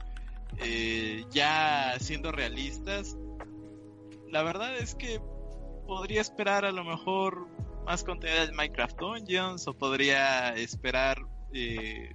eh, 0.59 1.25
ya 1.31 1.95
siendo 2.01 2.33
realistas, 2.33 3.17
la 4.31 4.43
verdad 4.43 4.77
es 4.79 4.95
que 4.95 5.21
podría 5.87 6.21
esperar 6.21 6.65
a 6.65 6.73
lo 6.73 6.85
mejor 6.85 7.49
más 7.85 8.05
contenido 8.05 8.47
de 8.47 8.53
Minecraft 8.53 8.97
Dungeons 8.99 9.67
o 9.67 9.75
podría 9.75 10.51
esperar 10.55 11.19
eh, 11.53 12.15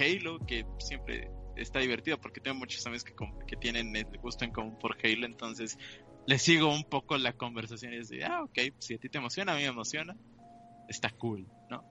Halo, 0.00 0.38
que 0.46 0.64
siempre 0.78 1.30
está 1.56 1.80
divertido 1.80 2.18
porque 2.18 2.40
tengo 2.40 2.58
muchos 2.58 2.84
amigos 2.86 3.04
que, 3.04 3.14
que 3.46 3.56
tienen 3.56 3.94
el 3.94 4.06
gusto 4.18 4.44
en 4.44 4.52
común 4.52 4.78
por 4.78 4.96
Halo, 5.02 5.26
entonces 5.26 5.78
le 6.26 6.38
sigo 6.38 6.72
un 6.72 6.84
poco 6.84 7.16
la 7.18 7.32
conversación 7.32 7.92
y 7.92 7.96
es 7.96 8.08
de, 8.08 8.24
ah, 8.24 8.42
ok, 8.42 8.58
si 8.78 8.94
a 8.94 8.98
ti 8.98 9.08
te 9.08 9.18
emociona, 9.18 9.52
a 9.52 9.56
mí 9.56 9.62
me 9.62 9.68
emociona, 9.68 10.16
está 10.88 11.10
cool, 11.10 11.46
¿no? 11.70 11.84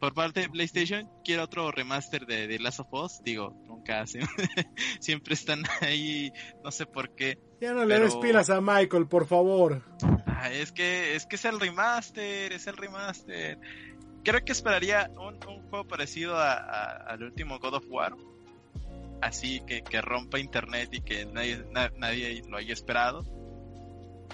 Por 0.00 0.12
parte 0.12 0.40
de 0.40 0.48
PlayStation, 0.50 1.08
quiero 1.24 1.44
otro 1.44 1.70
remaster 1.70 2.26
de, 2.26 2.46
de 2.46 2.58
Last 2.58 2.80
of 2.80 2.92
Us, 2.92 3.22
digo, 3.22 3.54
nunca 3.66 4.00
hacen, 4.00 4.22
siempre 5.00 5.34
están 5.34 5.62
ahí, 5.80 6.32
no 6.62 6.70
sé 6.70 6.86
por 6.86 7.14
qué, 7.14 7.38
Ya 7.60 7.72
no 7.72 7.84
le 7.84 7.98
des 7.98 8.16
pilas 8.16 8.50
a 8.50 8.60
Michael, 8.60 9.06
por 9.08 9.26
favor. 9.26 9.82
Ah, 10.26 10.52
es 10.52 10.72
que 10.72 11.14
es 11.14 11.26
que 11.26 11.36
es 11.36 11.44
el 11.46 11.58
remaster, 11.58 12.52
es 12.52 12.66
el 12.66 12.76
remaster. 12.76 13.58
Creo 14.24 14.44
que 14.44 14.52
esperaría 14.52 15.10
un, 15.16 15.34
un 15.46 15.68
juego 15.68 15.86
parecido 15.86 16.36
al 16.38 17.22
último 17.22 17.58
God 17.58 17.74
of 17.74 17.84
War. 17.88 18.14
Así 19.20 19.60
que, 19.66 19.82
que 19.82 20.00
rompa 20.00 20.38
internet 20.38 20.88
y 20.92 21.00
que 21.00 21.24
nadie, 21.26 21.64
na- 21.70 21.92
nadie 21.96 22.42
lo 22.48 22.56
haya 22.56 22.72
esperado. 22.72 23.24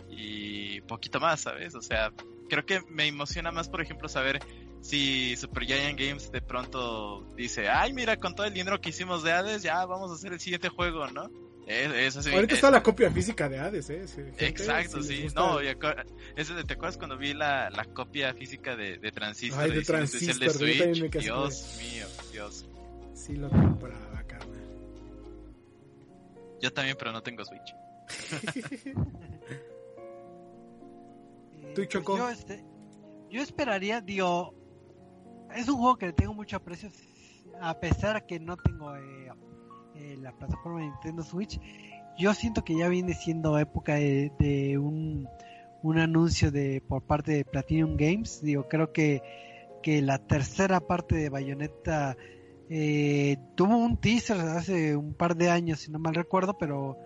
Y 0.09 0.81
poquito 0.83 1.21
más, 1.21 1.41
¿sabes? 1.41 1.75
O 1.75 1.83
sea, 1.83 2.13
creo 2.49 2.65
que 2.65 2.81
me 2.89 3.07
emociona 3.07 3.53
más, 3.53 3.69
por 3.69 3.81
ejemplo, 3.81 4.09
saber 4.09 4.41
si 4.81 5.37
Super 5.37 5.65
Giant 5.67 5.99
Games 5.99 6.33
de 6.33 6.41
pronto 6.43 7.23
dice, 7.37 7.69
ay, 7.69 7.93
mira, 7.93 8.19
con 8.19 8.35
todo 8.35 8.47
el 8.47 8.55
dinero 8.55 8.81
que 8.81 8.89
hicimos 8.91 9.23
de 9.23 9.33
Hades, 9.33 9.63
ya 9.63 9.85
vamos 9.87 10.11
a 10.11 10.15
hacer 10.15 10.33
el 10.33 10.41
siguiente 10.41 10.69
juego, 10.69 11.07
¿no? 11.09 11.31
Es- 11.71 11.93
Eso 12.17 12.23
sí, 12.23 12.31
Ahorita 12.35 12.55
es- 12.55 12.59
está 12.59 12.71
la 12.71 12.83
copia 12.83 13.11
física 13.13 13.49
de 13.49 13.59
Hades, 13.61 13.91
¿eh? 13.91 14.05
Exacto, 14.39 15.03
si 15.03 15.09
les 15.21 15.31
sí. 15.31 15.35
No, 15.37 15.61
de- 16.57 16.65
¿te 16.65 16.75
acuerdas 16.75 16.97
cuando 16.99 17.17
vi 17.17 17.33
la, 17.33 17.71
la 17.71 17.85
copia 17.85 18.35
física 18.35 18.75
de, 18.75 18.99
de 18.99 19.13
Transistor? 19.13 19.63
Ay, 19.63 19.71
de 19.71 19.77
de 19.77 19.83
Transistor, 19.85 20.53
también 20.53 20.53
Switch? 20.59 21.03
así 21.17 21.25
Dios 21.27 21.79
mío, 21.93 22.07
Dios. 22.33 22.67
Sí 23.15 23.37
lo 23.37 23.49
compraba, 23.51 24.23
carnal. 24.27 24.59
Yo 26.61 26.73
también, 26.73 26.97
pero 26.99 27.13
no 27.13 27.23
tengo 27.23 27.45
Switch. 27.45 27.75
¿Tú, 31.75 31.85
Choco? 31.85 32.17
Yo, 32.17 32.29
este, 32.31 32.65
yo 33.31 33.43
esperaría, 33.43 34.01
digo, 34.01 34.55
es 35.55 35.69
un 35.69 35.77
juego 35.77 35.97
que 35.97 36.07
le 36.07 36.13
tengo 36.15 36.35
mucho 36.35 36.57
aprecio, 36.57 36.91
a 37.61 37.79
pesar 37.79 38.27
que 38.27 38.41
no 38.41 38.57
tengo 38.57 38.97
eh, 38.97 39.31
la 40.21 40.33
plataforma 40.33 40.81
de 40.81 40.87
Nintendo 40.87 41.23
Switch. 41.23 41.61
Yo 42.19 42.35
siento 42.35 42.65
que 42.65 42.77
ya 42.77 42.89
viene 42.89 43.15
siendo 43.15 43.59
época 43.59 43.95
de, 43.95 44.33
de 44.39 44.79
un, 44.79 45.29
un 45.83 45.99
anuncio 45.99 46.51
de 46.51 46.83
por 46.87 47.03
parte 47.03 47.33
de 47.33 47.45
Platinum 47.45 47.97
Games. 47.97 48.43
Digo, 48.43 48.69
creo 48.69 48.93
que, 48.93 49.23
que 49.83 50.03
la 50.03 50.19
tercera 50.19 50.81
parte 50.81 51.17
de 51.17 51.29
Bayonetta 51.31 52.17
eh, 52.69 53.37
tuvo 53.55 53.77
un 53.77 53.97
teaser 53.97 54.39
hace 54.41 54.97
un 54.97 55.15
par 55.15 55.37
de 55.37 55.51
años, 55.51 55.81
si 55.81 55.91
no 55.91 55.99
mal 55.99 56.15
recuerdo, 56.15 56.59
pero 56.59 56.97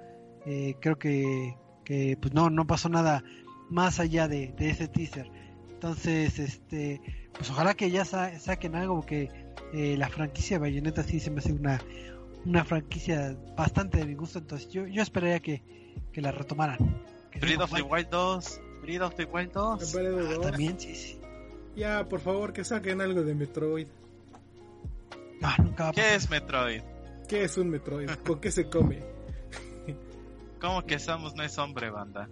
eh, 0.47 0.75
creo 0.81 0.99
que, 0.99 1.55
que 1.85 2.17
pues 2.21 2.35
no, 2.35 2.51
no 2.51 2.67
pasó 2.67 2.89
nada 2.89 3.23
más 3.71 4.01
allá 4.01 4.27
de, 4.29 4.53
de 4.53 4.71
ese 4.71 4.89
teaser. 4.89 5.31
Entonces, 5.71 6.39
este, 6.39 7.01
pues 7.37 7.51
ojalá 7.51 7.75
que 7.75 7.91
ya 7.91 8.05
sa- 8.05 8.39
saquen 8.39 8.75
algo, 8.75 8.97
porque 8.97 9.29
eh, 9.73 9.97
la 9.99 10.09
franquicia 10.09 10.57
de 10.57 10.63
Bayonetta 10.63 11.03
sí 11.03 11.21
se 11.21 11.31
me 11.31 11.39
hace 11.39 11.53
una, 11.53 11.81
una 12.45 12.65
franquicia 12.65 13.37
bastante 13.57 13.99
de 13.99 14.07
mi 14.07 14.15
gusto, 14.15 14.39
entonces 14.39 14.69
yo, 14.69 14.87
yo 14.87 15.03
esperaría 15.03 15.41
que, 15.41 15.63
que 16.13 16.21
la 16.21 16.31
retomaran. 16.33 16.79
Que 17.31 17.39
Breath 17.41 17.61
of 17.63 17.73
the 17.73 17.83
Wild 17.83 18.09
2. 18.11 18.61
Breath 18.83 19.03
of 19.03 19.15
the 19.17 19.25
Wild 19.25 19.53
2. 19.53 19.93
Breath 19.93 20.15
of 20.15 20.29
the 20.29 20.35
Ah, 20.37 20.51
también, 20.51 20.79
sí, 20.79 20.95
sí. 20.95 21.21
Ya, 21.77 22.05
por 22.09 22.21
favor, 22.21 22.53
que 22.53 22.65
saquen 22.65 23.01
algo 23.01 23.23
de 23.23 23.35
Metroid. 23.35 23.87
No, 25.41 25.49
nunca 25.65 25.85
va 25.85 25.89
a 25.91 25.93
¿Qué 25.93 26.03
pasar. 26.03 26.17
es 26.17 26.31
Metroid? 26.31 26.83
¿Qué 27.29 27.45
es 27.45 27.57
un 27.59 27.71
Metroid? 27.71 28.09
¿Con 28.25 28.41
qué 28.41 28.51
se 28.51 28.69
come? 28.69 29.01
¿Cómo 30.61 30.85
que 30.87 30.99
Samus 30.99 31.35
no 31.35 31.43
es 31.43 31.59
hombre, 31.59 31.91
banda? 31.91 32.29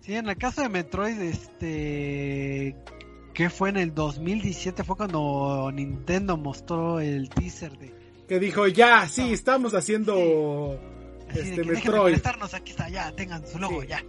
Sí, 0.00 0.14
en 0.14 0.28
el 0.28 0.36
caso 0.36 0.62
de 0.62 0.68
Metroid, 0.68 1.20
este, 1.20 2.76
que 3.34 3.50
fue 3.50 3.70
en 3.70 3.76
el 3.78 3.94
2017, 3.94 4.84
fue 4.84 4.96
cuando 4.96 5.70
Nintendo 5.72 6.36
mostró 6.36 7.00
el 7.00 7.28
teaser 7.28 7.76
de 7.78 7.97
Que 8.28 8.38
dijo, 8.38 8.66
ya, 8.68 9.08
sí, 9.08 9.32
estamos 9.32 9.72
haciendo 9.74 10.78
este 11.34 11.64
Metroid. 11.64 12.18
aquí 12.52 12.70
está, 12.72 12.88
ya, 12.88 13.10
tengan 13.12 13.46
su 13.46 13.58
logo, 13.58 13.80
Sí. 13.82 13.88
ya. 13.88 14.04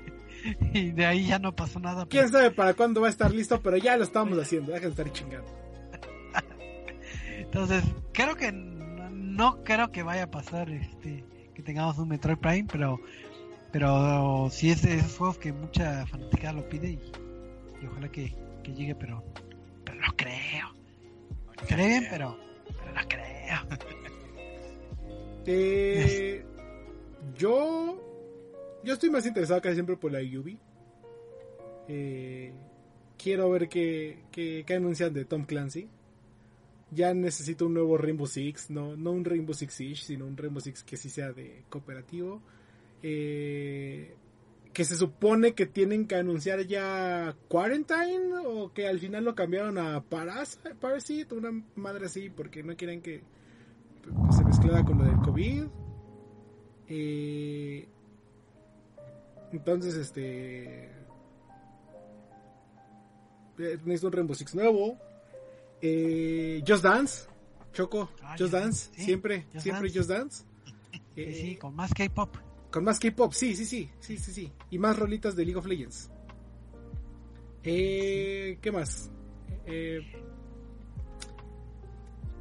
y 0.72 0.92
de 0.92 1.04
ahí 1.06 1.26
ya 1.26 1.38
no 1.40 1.54
pasó 1.54 1.80
nada. 1.80 2.06
Quién 2.08 2.26
pero- 2.26 2.38
sabe 2.38 2.50
para 2.52 2.74
cuándo 2.74 3.00
va 3.00 3.08
a 3.08 3.10
estar 3.10 3.32
listo, 3.32 3.60
pero 3.60 3.76
ya 3.76 3.96
lo 3.96 4.04
estamos 4.04 4.38
haciendo. 4.38 4.72
Dejen 4.72 4.94
de 4.94 5.02
estar 5.02 5.12
chingando. 5.12 5.50
Entonces, 7.38 7.82
creo 8.12 8.36
que 8.36 8.52
no, 8.52 9.62
creo 9.64 9.90
que 9.90 10.02
vaya 10.02 10.24
a 10.24 10.30
pasar 10.30 10.70
este 10.70 11.24
que 11.54 11.62
tengamos 11.62 11.98
un 11.98 12.08
Metroid 12.08 12.38
Prime, 12.38 12.66
pero 12.70 13.00
pero 13.72 14.48
sí 14.50 14.70
es 14.70 14.82
de 14.82 14.94
esos 14.96 15.16
juegos 15.16 15.38
que 15.38 15.52
mucha 15.52 16.06
fanática 16.06 16.52
lo 16.52 16.68
pide 16.68 16.90
y, 16.90 17.00
y 17.82 17.86
ojalá 17.86 18.08
que, 18.10 18.34
que 18.62 18.72
llegue, 18.74 18.94
pero 18.94 19.24
pero 19.84 19.98
no 20.00 20.12
creo. 20.16 20.68
Creen, 21.66 22.06
pero 22.10 22.38
no 22.96 23.08
creo. 23.08 23.26
Eh, 25.48 26.44
yo 27.36 28.02
yo 28.82 28.94
estoy 28.94 29.10
más 29.10 29.24
interesado 29.26 29.60
casi 29.60 29.74
siempre 29.74 29.96
por 29.96 30.10
la 30.10 30.20
Yubi. 30.20 30.58
Eh, 31.86 32.52
quiero 33.16 33.48
ver 33.50 33.68
qué, 33.68 34.24
qué, 34.32 34.64
qué 34.66 34.74
anuncian 34.74 35.12
de 35.12 35.24
Tom 35.24 35.44
Clancy. 35.44 35.88
Ya 36.90 37.14
necesito 37.14 37.66
un 37.66 37.74
nuevo 37.74 37.98
Rainbow 37.98 38.26
Six, 38.26 38.70
no, 38.70 38.96
no 38.96 39.10
un 39.10 39.24
Rainbow 39.24 39.54
Six 39.54 39.74
Siege, 39.74 40.04
sino 40.04 40.26
un 40.26 40.36
Rainbow 40.36 40.60
Six 40.60 40.84
que 40.84 40.96
sí 40.96 41.10
sea 41.10 41.32
de 41.32 41.64
cooperativo. 41.68 42.40
Eh, 43.02 44.14
que 44.76 44.84
se 44.84 44.94
supone 44.94 45.54
que 45.54 45.64
tienen 45.64 46.06
que 46.06 46.16
anunciar 46.16 46.66
ya 46.66 47.34
Quarantine 47.48 48.34
o 48.44 48.74
que 48.74 48.86
al 48.86 48.98
final 48.98 49.24
lo 49.24 49.34
cambiaron 49.34 49.78
a 49.78 50.02
Paras 50.02 50.58
Parasite, 50.78 51.34
una 51.34 51.50
madre 51.76 52.04
así, 52.04 52.28
porque 52.28 52.62
no 52.62 52.76
quieren 52.76 53.00
que 53.00 53.22
se 54.36 54.44
mezclara 54.44 54.84
con 54.84 54.98
lo 54.98 55.04
del 55.04 55.16
COVID. 55.22 55.64
Eh, 56.88 57.88
entonces, 59.50 59.94
este. 59.94 60.90
eh, 63.58 63.78
Necesito 63.86 64.08
un 64.08 64.12
Rainbow 64.12 64.34
Six 64.34 64.54
nuevo. 64.56 64.98
Eh, 65.80 66.62
Just 66.68 66.84
Dance. 66.84 67.28
Choco. 67.72 68.10
Ah, 68.22 68.36
Just 68.38 68.52
Dance. 68.52 68.90
Sí, 68.94 69.04
siempre, 69.04 69.46
Just 69.54 69.62
siempre 69.62 69.88
Dance. 69.88 69.98
Just 69.98 70.10
Dance. 70.10 70.44
Sí, 70.92 71.00
Eh, 71.22 71.34
sí, 71.34 71.56
con 71.56 71.74
más 71.74 71.94
K-pop. 71.94 72.36
Con 72.76 72.84
más 72.84 73.00
K-pop, 73.00 73.32
sí, 73.32 73.56
sí, 73.56 73.64
sí, 73.64 73.88
sí, 74.00 74.18
sí, 74.18 74.32
sí. 74.32 74.52
Y 74.70 74.78
más 74.78 74.98
rolitas 74.98 75.34
de 75.34 75.46
League 75.46 75.58
of 75.58 75.64
Legends. 75.64 76.10
Eh, 77.62 78.58
¿Qué 78.60 78.70
más? 78.70 79.10
Eh, 79.64 80.00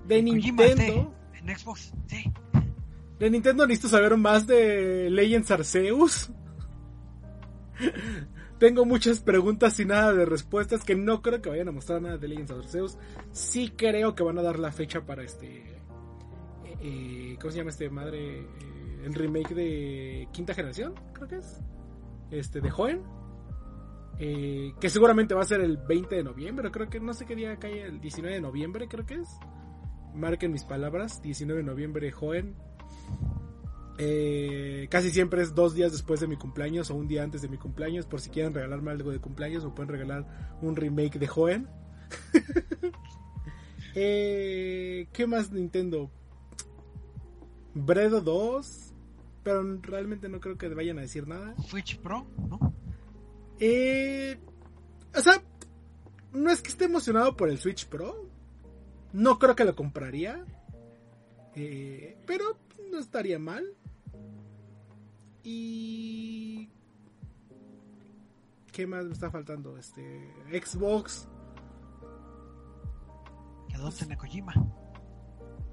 de 0.05 0.25
Kojima, 0.25 0.65
Nintendo. 0.65 1.15
en 1.35 1.57
Xbox, 1.57 1.93
sí. 2.07 2.29
De 3.17 3.29
Nintendo 3.29 3.65
necesito 3.65 3.87
saber 3.87 4.17
más 4.17 4.45
de 4.45 5.09
Legends 5.09 5.51
Arceus. 5.51 6.29
Tengo 8.59 8.83
muchas 8.83 9.21
preguntas 9.21 9.79
y 9.79 9.85
nada 9.85 10.11
de 10.11 10.25
respuestas 10.25 10.83
que 10.83 10.95
no 10.95 11.21
creo 11.21 11.41
que 11.41 11.47
vayan 11.47 11.69
a 11.69 11.71
mostrar 11.71 12.01
nada 12.01 12.17
de 12.17 12.27
Legends 12.27 12.51
Arceus. 12.51 12.97
Sí 13.31 13.71
creo 13.73 14.15
que 14.15 14.23
van 14.23 14.37
a 14.37 14.41
dar 14.41 14.59
la 14.59 14.73
fecha 14.73 15.05
para 15.05 15.23
este... 15.23 15.47
eh, 16.65 16.77
eh, 16.81 17.37
¿Cómo 17.39 17.51
se 17.51 17.57
llama 17.59 17.69
este 17.69 17.89
madre? 17.89 18.39
Eh, 18.39 18.84
el 19.05 19.13
remake 19.13 19.53
de 19.53 20.27
quinta 20.31 20.53
generación, 20.53 20.95
creo 21.13 21.27
que 21.27 21.37
es. 21.37 21.61
Este, 22.31 22.59
de 22.59 22.71
Joen. 22.71 23.03
Eh, 24.17 24.73
que 24.79 24.89
seguramente 24.89 25.35
va 25.35 25.41
a 25.41 25.45
ser 25.45 25.61
el 25.61 25.77
20 25.77 26.15
de 26.15 26.23
noviembre, 26.23 26.71
creo 26.71 26.89
que 26.89 26.99
no 26.99 27.13
sé 27.13 27.25
qué 27.25 27.35
día 27.35 27.57
cae 27.57 27.83
el 27.83 27.99
19 27.99 28.35
de 28.35 28.41
noviembre, 28.41 28.87
creo 28.87 29.05
que 29.05 29.15
es. 29.15 29.29
Marquen 30.15 30.51
mis 30.51 30.63
palabras, 30.63 31.21
19 31.21 31.61
de 31.61 31.67
noviembre 31.67 32.11
Joen. 32.11 32.55
Eh, 33.97 34.87
casi 34.89 35.11
siempre 35.11 35.41
es 35.41 35.53
dos 35.53 35.75
días 35.75 35.91
después 35.91 36.19
de 36.19 36.27
mi 36.27 36.35
cumpleaños 36.35 36.89
o 36.89 36.95
un 36.95 37.07
día 37.07 37.23
antes 37.23 37.41
de 37.41 37.47
mi 37.47 37.57
cumpleaños, 37.57 38.07
por 38.07 38.21
si 38.21 38.29
quieren 38.29 38.53
regalarme 38.53 38.91
algo 38.91 39.11
de 39.11 39.19
cumpleaños 39.19 39.63
o 39.65 39.75
pueden 39.75 39.89
regalar 39.89 40.57
un 40.61 40.75
remake 40.75 41.19
de 41.19 41.27
Joen. 41.27 41.67
Eh, 43.97 45.07
¿Qué 45.13 45.25
más 45.25 45.53
Nintendo? 45.53 46.11
Bredo 47.73 48.19
2, 48.19 48.84
pero 49.45 49.63
realmente 49.83 50.27
no 50.27 50.39
creo 50.39 50.57
que 50.57 50.67
vayan 50.69 50.97
a 50.97 51.03
decir 51.03 51.27
nada. 51.27 51.55
Switch 51.67 51.99
Pro, 51.99 52.25
¿no? 52.49 52.73
Eh, 53.59 54.39
o 55.15 55.21
sea, 55.21 55.39
no 56.33 56.49
es 56.49 56.63
que 56.63 56.69
esté 56.69 56.85
emocionado 56.85 57.37
por 57.37 57.49
el 57.49 57.59
Switch 57.59 57.85
Pro. 57.85 58.27
No 59.13 59.37
creo 59.37 59.55
que 59.55 59.63
lo 59.63 59.75
compraría. 59.75 60.43
Eh, 61.53 62.17
pero 62.25 62.57
no 62.91 62.97
estaría 62.97 63.37
mal. 63.37 63.63
Y... 65.43 66.67
¿Qué 68.71 68.87
más 68.87 69.05
me 69.05 69.13
está 69.13 69.29
faltando? 69.29 69.77
Este... 69.77 70.33
Xbox. 70.51 71.27
Que 73.69 73.75
adopten 73.75 74.11
a 74.11 74.17
Kojima. 74.17 74.53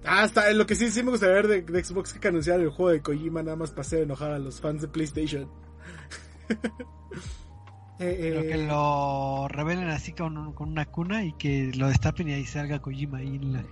Ah, 0.05 0.25
está, 0.25 0.53
lo 0.53 0.67
que 0.67 0.75
sí, 0.75 0.91
sí 0.91 1.03
me 1.03 1.11
gustaría 1.11 1.35
ver 1.37 1.49
de, 1.49 1.63
de 1.63 1.85
Xbox 1.85 2.15
que 2.15 2.29
anunciar 2.29 2.61
el 2.61 2.71
juego 2.71 2.91
de 2.91 3.03
Kojima 3.03 3.43
nada 3.43 3.57
más 3.57 3.71
para 3.71 3.83
hacer 3.83 4.03
enojar 4.03 4.33
a 4.33 4.39
los 4.39 4.61
fans 4.61 4.83
de 4.83 4.89
PlayStation. 4.89 5.49
Eh, 7.99 8.17
Pero 8.21 8.41
eh, 8.41 8.49
que 8.49 8.57
lo 8.67 9.47
revelen 9.49 9.89
así 9.91 10.13
con, 10.13 10.55
con 10.55 10.71
una 10.71 10.87
cuna 10.87 11.25
y 11.25 11.35
que 11.35 11.71
lo 11.77 11.87
destapen 11.87 12.29
y 12.29 12.33
ahí 12.33 12.45
salga 12.45 12.81
Kojima 12.81 13.19
ahí 13.19 13.37
en 13.37 13.53
la- 13.53 13.65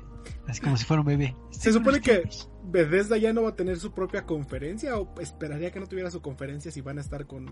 así 0.46 0.60
como 0.60 0.76
si 0.76 0.84
fuera 0.84 1.00
un 1.00 1.06
bebé. 1.06 1.34
Se 1.50 1.72
supone 1.72 2.00
que 2.00 2.28
Bethesda 2.62 3.16
ya 3.16 3.32
no 3.32 3.42
va 3.42 3.48
a 3.50 3.56
tener 3.56 3.78
su 3.78 3.92
propia 3.92 4.26
conferencia 4.26 4.96
o 4.98 5.12
esperaría 5.20 5.72
que 5.72 5.80
no 5.80 5.86
tuviera 5.88 6.12
su 6.12 6.20
conferencia 6.22 6.70
si 6.70 6.80
van 6.80 6.98
a 6.98 7.00
estar 7.00 7.26
con 7.26 7.46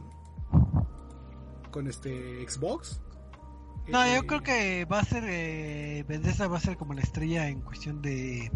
con 1.72 1.88
este 1.88 2.46
Xbox. 2.48 3.00
No, 3.90 4.06
yo 4.14 4.26
creo 4.26 4.42
que 4.42 4.84
va 4.84 5.00
a 5.00 5.04
ser 5.04 5.24
eh, 5.26 6.04
Bethesda 6.06 6.46
va 6.46 6.58
a 6.58 6.60
ser 6.60 6.76
como 6.76 6.92
la 6.94 7.00
estrella 7.00 7.48
en 7.48 7.62
cuestión 7.62 8.02
de, 8.02 8.50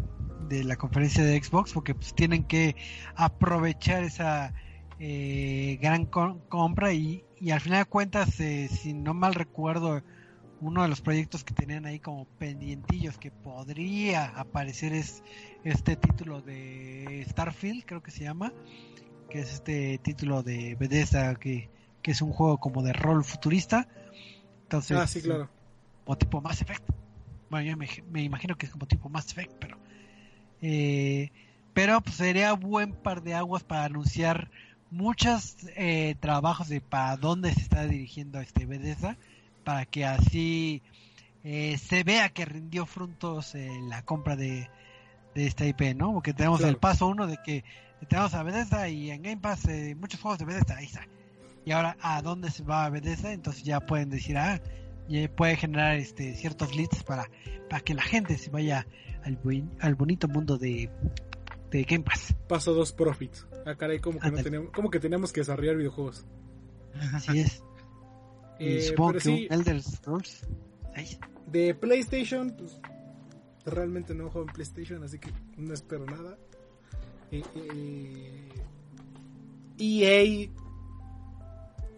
de 0.48 0.64
la 0.64 0.76
conferencia 0.76 1.24
de 1.24 1.42
Xbox 1.42 1.72
porque 1.72 1.94
pues 1.94 2.14
tienen 2.14 2.44
que 2.44 2.76
aprovechar 3.14 4.04
esa 4.04 4.52
eh, 4.98 5.78
gran 5.80 6.04
com- 6.06 6.40
compra 6.48 6.92
y, 6.92 7.24
y 7.40 7.50
al 7.50 7.60
final 7.60 7.80
de 7.80 7.84
cuentas 7.86 8.38
eh, 8.40 8.68
si 8.68 8.92
no 8.92 9.14
mal 9.14 9.34
recuerdo 9.34 10.02
uno 10.60 10.82
de 10.82 10.88
los 10.88 11.00
proyectos 11.00 11.42
que 11.44 11.54
tenían 11.54 11.86
ahí 11.86 11.98
como 11.98 12.26
pendientillos 12.38 13.16
que 13.18 13.30
podría 13.30 14.26
aparecer 14.26 14.92
es 14.92 15.22
este 15.64 15.96
título 15.96 16.42
de 16.42 17.24
Starfield 17.30 17.84
creo 17.86 18.02
que 18.02 18.10
se 18.10 18.24
llama 18.24 18.52
que 19.30 19.40
es 19.40 19.52
este 19.54 19.98
título 20.04 20.42
de 20.42 20.76
Bethesda 20.78 21.34
que, 21.36 21.70
que 22.02 22.10
es 22.10 22.20
un 22.20 22.32
juego 22.32 22.58
como 22.58 22.82
de 22.82 22.92
rol 22.92 23.24
futurista 23.24 23.88
entonces 24.72 24.98
Ah, 24.98 25.06
sí, 25.06 25.20
claro. 25.22 25.48
como 26.04 26.16
tipo 26.18 26.40
Mass 26.40 26.62
Effect. 26.62 26.84
Bueno, 27.50 27.70
yo 27.70 27.76
me, 27.76 27.88
me 28.10 28.22
imagino 28.22 28.56
que 28.56 28.66
es 28.66 28.72
como 28.72 28.86
tipo 28.86 29.08
Mass 29.08 29.30
Effect, 29.30 29.52
pero. 29.58 29.78
eh, 30.60 31.30
pero 31.74 32.00
pues 32.02 32.16
sería 32.16 32.52
buen 32.52 32.92
par 32.92 33.22
de 33.22 33.34
aguas 33.34 33.64
para 33.64 33.84
anunciar 33.84 34.50
muchos 34.90 35.56
eh, 35.76 36.16
trabajos 36.20 36.68
de 36.68 36.80
para 36.82 37.16
dónde 37.16 37.52
se 37.54 37.60
está 37.60 37.86
dirigiendo 37.86 38.40
este 38.40 38.66
Bethesda, 38.66 39.16
para 39.64 39.86
que 39.86 40.04
así 40.04 40.82
eh, 41.44 41.78
se 41.78 42.04
vea 42.04 42.28
que 42.28 42.44
rindió 42.44 42.84
frutos 42.86 43.54
eh, 43.54 43.70
la 43.88 44.02
compra 44.02 44.36
de, 44.36 44.68
de 45.34 45.46
esta 45.46 45.64
IP, 45.66 45.94
¿no? 45.96 46.12
Porque 46.12 46.34
tenemos 46.34 46.58
Claro. 46.58 46.70
el 46.72 46.76
paso 46.78 47.06
uno 47.06 47.26
de 47.26 47.38
que 47.42 47.64
tenemos 48.08 48.34
a 48.34 48.42
Bethesda 48.42 48.88
y 48.90 49.10
en 49.10 49.22
Game 49.22 49.38
Pass 49.40 49.64
eh, 49.66 49.94
muchos 49.98 50.20
juegos 50.20 50.38
de 50.40 50.44
Bethesda, 50.44 50.76
ahí 50.76 50.84
está. 50.86 51.06
Y 51.64 51.72
ahora, 51.72 51.96
¿a 52.00 52.20
dónde 52.22 52.50
se 52.50 52.62
va 52.64 52.88
Bethesda? 52.90 53.32
Entonces 53.32 53.62
ya 53.62 53.80
pueden 53.80 54.10
decir, 54.10 54.36
ah, 54.36 54.60
y 55.08 55.28
puede 55.28 55.56
generar 55.56 55.96
este 55.96 56.34
ciertos 56.34 56.74
leads 56.74 57.02
para, 57.04 57.28
para 57.68 57.80
que 57.82 57.94
la 57.94 58.02
gente 58.02 58.36
se 58.38 58.50
vaya 58.50 58.86
al, 59.24 59.36
buen- 59.36 59.70
al 59.80 59.94
bonito 59.94 60.26
mundo 60.28 60.58
de, 60.58 60.90
de 61.70 61.82
Game 61.84 62.04
Pass. 62.04 62.34
Paso 62.48 62.74
2 62.74 62.92
Profit. 62.94 63.32
Ah, 63.64 63.76
caray, 63.76 64.00
como 64.00 64.18
que, 64.18 64.30
no 64.30 64.42
teníamos, 64.42 64.70
como 64.72 64.90
que 64.90 64.98
teníamos 65.00 65.32
que 65.32 65.40
desarrollar 65.40 65.76
videojuegos. 65.76 66.24
Así 67.14 67.38
es. 67.40 67.62
Y 68.58 68.76
Eh, 68.78 68.82
supongo 68.82 69.12
que 69.14 69.20
sí, 69.20 69.46
Elder 69.50 69.80
Scrolls. 69.82 70.46
De 71.46 71.74
PlayStation, 71.74 72.54
pues 72.56 72.80
realmente 73.64 74.14
no 74.14 74.30
juego 74.30 74.48
en 74.48 74.54
PlayStation, 74.54 75.02
así 75.04 75.18
que 75.18 75.30
no 75.56 75.72
espero 75.74 76.04
nada. 76.06 76.36
Eh, 77.30 77.42
eh, 77.54 78.48
EA, 79.78 80.50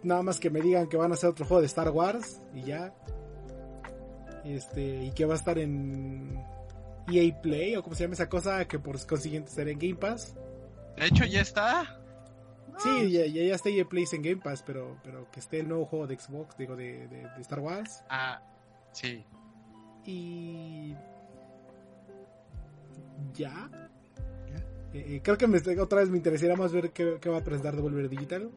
nada 0.05 0.21
más 0.23 0.39
que 0.39 0.49
me 0.49 0.61
digan 0.61 0.87
que 0.87 0.97
van 0.97 1.11
a 1.11 1.15
hacer 1.15 1.29
otro 1.29 1.45
juego 1.45 1.61
de 1.61 1.67
Star 1.67 1.89
Wars 1.89 2.41
y 2.53 2.63
ya. 2.63 2.93
Este, 4.43 5.03
y 5.05 5.11
que 5.11 5.25
va 5.25 5.33
a 5.33 5.37
estar 5.37 5.57
en 5.57 6.39
EA 7.11 7.41
Play 7.41 7.75
o 7.75 7.83
como 7.83 7.95
se 7.95 8.03
llama 8.03 8.13
esa 8.13 8.29
cosa 8.29 8.65
que 8.67 8.77
por 8.79 9.03
consiguiente 9.07 9.49
estará 9.49 9.71
en 9.71 9.79
Game 9.79 9.95
Pass. 9.95 10.35
De 10.97 11.07
hecho, 11.07 11.25
ya 11.25 11.41
está. 11.41 11.99
Sí, 12.77 13.09
ya, 13.11 13.25
ya, 13.25 13.43
ya 13.43 13.55
está 13.55 13.69
EA 13.69 13.85
Play 13.85 14.05
en 14.11 14.21
Game 14.21 14.41
Pass, 14.41 14.61
pero, 14.65 14.97
pero 15.03 15.29
que 15.31 15.39
esté 15.39 15.59
el 15.61 15.67
nuevo 15.67 15.85
juego 15.85 16.07
de 16.07 16.17
Xbox, 16.19 16.57
digo, 16.57 16.75
de, 16.75 17.07
de- 17.07 17.27
de 17.35 17.41
Star 17.41 17.59
Wars. 17.59 18.03
Ah, 18.09 18.41
sí. 18.91 19.25
Y. 20.05 20.93
Ya. 23.33 23.69
Eh, 24.93 25.15
eh, 25.15 25.21
creo 25.23 25.37
que 25.37 25.47
me, 25.47 25.57
otra 25.79 25.99
vez 25.99 26.09
me 26.09 26.17
interesaría 26.17 26.55
más 26.55 26.71
ver 26.71 26.91
qué, 26.91 27.17
qué 27.19 27.29
va 27.29 27.37
a 27.39 27.43
presentar 27.43 27.75
Devolver 27.75 28.07
Digital. 28.09 28.51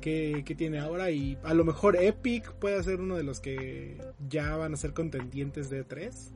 Qué 0.00 0.54
tiene 0.56 0.78
ahora. 0.78 1.10
Y 1.10 1.38
a 1.42 1.54
lo 1.54 1.64
mejor 1.64 1.96
Epic 1.96 2.52
puede 2.54 2.82
ser 2.82 3.00
uno 3.00 3.16
de 3.16 3.22
los 3.22 3.40
que 3.40 4.00
ya 4.28 4.56
van 4.56 4.74
a 4.74 4.76
ser 4.76 4.92
contendientes 4.92 5.70
de 5.70 5.84
3 5.84 6.32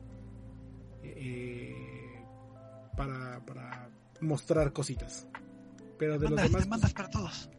para, 2.95 3.39
para 3.45 3.89
mostrar 4.21 4.73
cositas. 4.73 5.27
Pero 5.97 6.19
de 6.19 6.29
los 6.29 6.39
Mandas, 6.39 6.63
demás. 6.63 6.93
para 6.93 7.09
todos. 7.09 7.49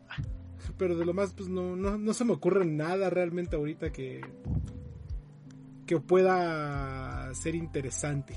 pues, 0.56 0.72
pero 0.78 0.96
de 0.96 1.04
lo 1.04 1.14
más, 1.14 1.32
pues 1.32 1.48
no, 1.48 1.76
no, 1.76 1.96
no 1.96 2.14
se 2.14 2.24
me 2.24 2.32
ocurre 2.32 2.64
nada 2.64 3.10
realmente 3.10 3.56
ahorita 3.56 3.92
que. 3.92 4.20
que 5.86 6.00
pueda 6.00 7.32
ser 7.34 7.54
interesante. 7.54 8.34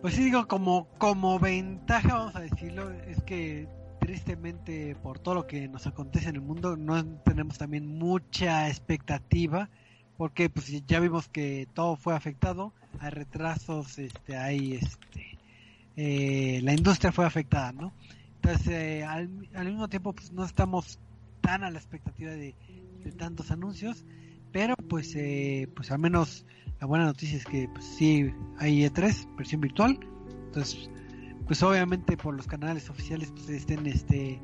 Pues 0.00 0.14
sí, 0.14 0.24
digo, 0.24 0.46
como, 0.46 0.88
como 0.98 1.38
ventaja, 1.38 2.14
vamos 2.14 2.36
a 2.36 2.40
decirlo, 2.40 2.90
es 2.92 3.22
que 3.22 3.66
tristemente 4.06 4.94
por 5.02 5.18
todo 5.18 5.34
lo 5.34 5.46
que 5.48 5.66
nos 5.66 5.88
acontece 5.88 6.28
en 6.28 6.36
el 6.36 6.40
mundo 6.40 6.76
no 6.76 7.04
tenemos 7.24 7.58
también 7.58 7.88
mucha 7.88 8.68
expectativa 8.68 9.68
porque 10.16 10.48
pues 10.48 10.86
ya 10.86 11.00
vimos 11.00 11.26
que 11.28 11.66
todo 11.74 11.96
fue 11.96 12.14
afectado, 12.14 12.72
hay 13.00 13.10
retrasos, 13.10 13.98
este, 13.98 14.36
hay 14.36 14.74
este, 14.74 15.38
eh, 15.96 16.60
la 16.62 16.72
industria 16.72 17.10
fue 17.10 17.26
afectada, 17.26 17.72
¿no? 17.72 17.92
Entonces 18.36 18.68
eh, 18.68 19.02
al, 19.02 19.28
mismo 19.28 19.88
tiempo 19.88 20.12
pues 20.12 20.30
no 20.30 20.44
estamos 20.44 21.00
tan 21.40 21.64
a 21.64 21.70
la 21.72 21.78
expectativa 21.78 22.30
de, 22.30 22.54
tantos 23.18 23.50
anuncios, 23.50 24.04
pero 24.52 24.76
pues 24.88 25.16
eh, 25.16 25.68
pues 25.74 25.90
al 25.90 25.98
menos 25.98 26.46
la 26.80 26.86
buena 26.86 27.06
noticia 27.06 27.38
es 27.38 27.44
que 27.44 27.68
pues 27.74 27.84
sí 27.84 28.30
hay 28.58 28.82
E3 28.84 29.36
versión 29.36 29.60
virtual, 29.62 29.98
entonces 30.46 30.88
pues 31.46 31.62
obviamente 31.62 32.16
por 32.16 32.34
los 32.34 32.46
canales 32.46 32.90
oficiales 32.90 33.30
pues 33.32 33.48
estén 33.48 33.86
este 33.86 34.40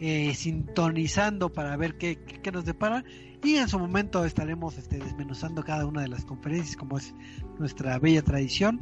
eh, 0.00 0.32
sintonizando 0.34 1.52
para 1.52 1.76
ver 1.76 1.98
qué, 1.98 2.18
qué, 2.18 2.52
nos 2.52 2.64
depara. 2.64 3.04
Y 3.42 3.56
en 3.56 3.68
su 3.68 3.78
momento 3.78 4.24
estaremos 4.24 4.78
este, 4.78 4.98
desmenuzando 4.98 5.62
cada 5.64 5.86
una 5.86 6.02
de 6.02 6.08
las 6.08 6.24
conferencias 6.24 6.76
como 6.76 6.98
es 6.98 7.14
nuestra 7.58 7.98
bella 7.98 8.22
tradición. 8.22 8.80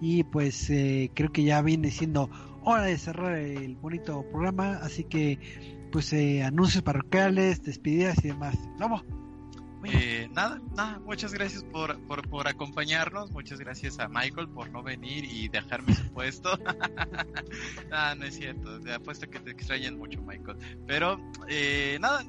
Y 0.00 0.24
pues 0.24 0.70
eh, 0.70 1.10
creo 1.14 1.30
que 1.32 1.44
ya 1.44 1.60
viene 1.62 1.90
siendo 1.90 2.30
hora 2.62 2.82
de 2.84 2.96
cerrar 2.96 3.36
el 3.36 3.76
bonito 3.76 4.24
programa. 4.30 4.78
Así 4.82 5.04
que 5.04 5.38
pues 5.92 6.12
eh, 6.12 6.42
anuncios 6.42 6.82
parroquiales 6.82 7.62
despedidas 7.62 8.24
y 8.24 8.28
demás. 8.28 8.56
Vamos 8.78 9.04
eh, 9.84 10.28
nada, 10.32 10.60
nada, 10.74 10.98
muchas 11.00 11.32
gracias 11.32 11.64
por, 11.64 11.98
por, 12.06 12.48
acompañarnos, 12.48 13.30
muchas 13.30 13.58
gracias 13.58 13.98
a 13.98 14.08
Michael 14.08 14.48
por 14.48 14.70
no 14.70 14.82
venir 14.82 15.24
y 15.24 15.48
dejarme 15.48 15.94
su 15.94 16.12
puesto. 16.12 16.58
nada, 17.90 18.14
no 18.16 18.24
es 18.24 18.34
cierto, 18.34 18.80
apuesto 18.94 19.28
que 19.28 19.40
te 19.40 19.50
extrañan 19.50 19.98
mucho, 19.98 20.22
Michael. 20.22 20.56
Pero 20.86 21.20
eh, 21.48 21.98
nada, 22.00 22.24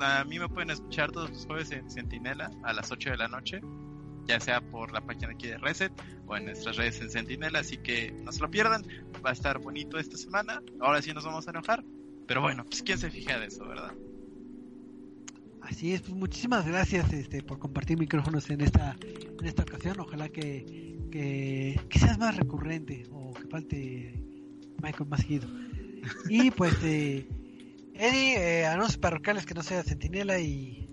a 0.00 0.24
mí 0.24 0.38
me 0.38 0.48
pueden 0.48 0.70
escuchar 0.70 1.12
todos 1.12 1.30
los 1.30 1.46
jueves 1.46 1.70
en 1.70 1.90
Sentinela 1.90 2.50
a 2.62 2.72
las 2.72 2.90
8 2.90 3.10
de 3.10 3.16
la 3.16 3.28
noche, 3.28 3.60
ya 4.26 4.40
sea 4.40 4.60
por 4.60 4.92
la 4.92 5.00
página 5.00 5.32
aquí 5.32 5.48
de 5.48 5.58
Reset 5.58 5.92
o 6.26 6.36
en 6.36 6.46
nuestras 6.46 6.76
redes 6.76 7.00
en 7.00 7.10
Sentinela, 7.10 7.60
así 7.60 7.78
que 7.78 8.12
no 8.12 8.32
se 8.32 8.40
lo 8.40 8.50
pierdan, 8.50 8.84
va 9.24 9.30
a 9.30 9.32
estar 9.32 9.58
bonito 9.58 9.98
esta 9.98 10.16
semana, 10.16 10.62
ahora 10.80 11.02
sí 11.02 11.12
nos 11.12 11.24
vamos 11.24 11.46
a 11.46 11.50
enojar, 11.50 11.84
pero 12.26 12.40
bueno, 12.40 12.64
pues 12.64 12.82
quién 12.82 12.98
se 12.98 13.10
fija 13.10 13.38
de 13.38 13.46
eso, 13.46 13.66
¿verdad? 13.66 13.92
Así 15.62 15.92
es, 15.92 16.00
pues 16.02 16.14
muchísimas 16.14 16.66
gracias 16.66 17.12
este, 17.12 17.42
por 17.42 17.58
compartir 17.58 17.98
micrófonos 17.98 18.48
en 18.50 18.60
esta, 18.60 18.96
en 19.02 19.46
esta 19.46 19.62
ocasión. 19.62 20.00
Ojalá 20.00 20.28
que, 20.28 20.98
que, 21.10 21.98
seas 21.98 22.18
más 22.18 22.36
recurrente 22.36 23.04
o 23.12 23.32
que 23.34 23.46
falte 23.46 24.22
Michael 24.82 25.08
más 25.08 25.20
seguido. 25.20 25.48
Y 26.28 26.50
pues, 26.50 26.74
eh, 26.82 27.28
Eddie, 27.94 28.36
eh, 28.36 28.66
anuncios 28.66 28.98
parroquiales 28.98 29.44
que 29.44 29.54
no 29.54 29.62
sea 29.62 29.82
Centinela 29.82 30.40
y, 30.40 30.88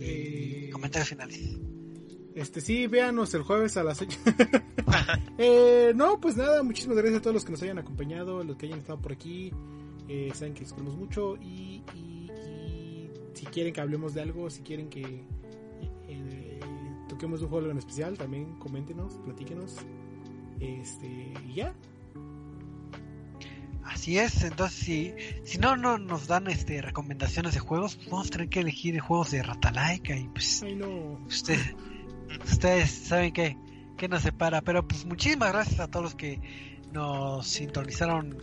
eh, 0.00 0.70
comentarios 0.72 1.08
finales. 1.08 1.58
Este 2.34 2.60
sí, 2.60 2.86
véanos 2.86 3.34
el 3.34 3.42
jueves 3.42 3.76
a 3.76 3.84
las 3.84 4.00
8. 4.00 4.18
eh, 5.38 5.92
no, 5.94 6.20
pues 6.20 6.36
nada, 6.36 6.62
muchísimas 6.62 6.96
gracias 6.96 7.18
a 7.18 7.22
todos 7.22 7.34
los 7.34 7.44
que 7.44 7.52
nos 7.52 7.62
hayan 7.62 7.78
acompañado, 7.78 8.42
los 8.44 8.56
que 8.56 8.66
hayan 8.66 8.78
estado 8.78 9.00
por 9.00 9.12
aquí. 9.12 9.52
Eh, 10.08 10.30
saben 10.34 10.54
que 10.54 10.60
les 10.60 10.72
queremos 10.72 10.96
mucho 10.96 11.36
y 11.36 11.84
si 13.34 13.46
quieren 13.46 13.72
que 13.72 13.80
hablemos 13.80 14.14
de 14.14 14.22
algo, 14.22 14.50
si 14.50 14.62
quieren 14.62 14.88
que 14.88 15.24
eh, 16.08 16.60
toquemos 17.08 17.42
un 17.42 17.48
juego 17.48 17.70
en 17.70 17.78
especial, 17.78 18.16
también 18.16 18.58
coméntenos, 18.58 19.14
platíquenos. 19.24 19.76
Este, 20.60 21.32
y 21.48 21.54
ya. 21.54 21.74
Así 23.84 24.18
es, 24.18 24.44
entonces 24.44 24.78
si, 24.78 25.12
si 25.44 25.58
no, 25.58 25.76
no 25.76 25.98
nos 25.98 26.26
dan 26.28 26.46
este 26.46 26.80
recomendaciones 26.80 27.54
de 27.54 27.60
juegos, 27.60 27.96
pues 27.96 28.10
vamos 28.10 28.28
a 28.28 28.30
tener 28.30 28.48
que 28.48 28.60
elegir 28.60 28.98
juegos 29.00 29.32
de 29.32 29.42
Ratalaika 29.42 30.16
y 30.16 30.28
pues 30.28 30.64
ustedes 32.46 32.90
saben 32.90 33.32
que, 33.32 33.56
que 33.96 34.08
nos 34.08 34.22
separa, 34.22 34.60
pero 34.62 34.86
pues 34.86 35.04
muchísimas 35.06 35.52
gracias 35.52 35.80
a 35.80 35.88
todos 35.88 36.04
los 36.04 36.14
que 36.14 36.40
nos 36.92 37.46
sintonizaron 37.46 38.36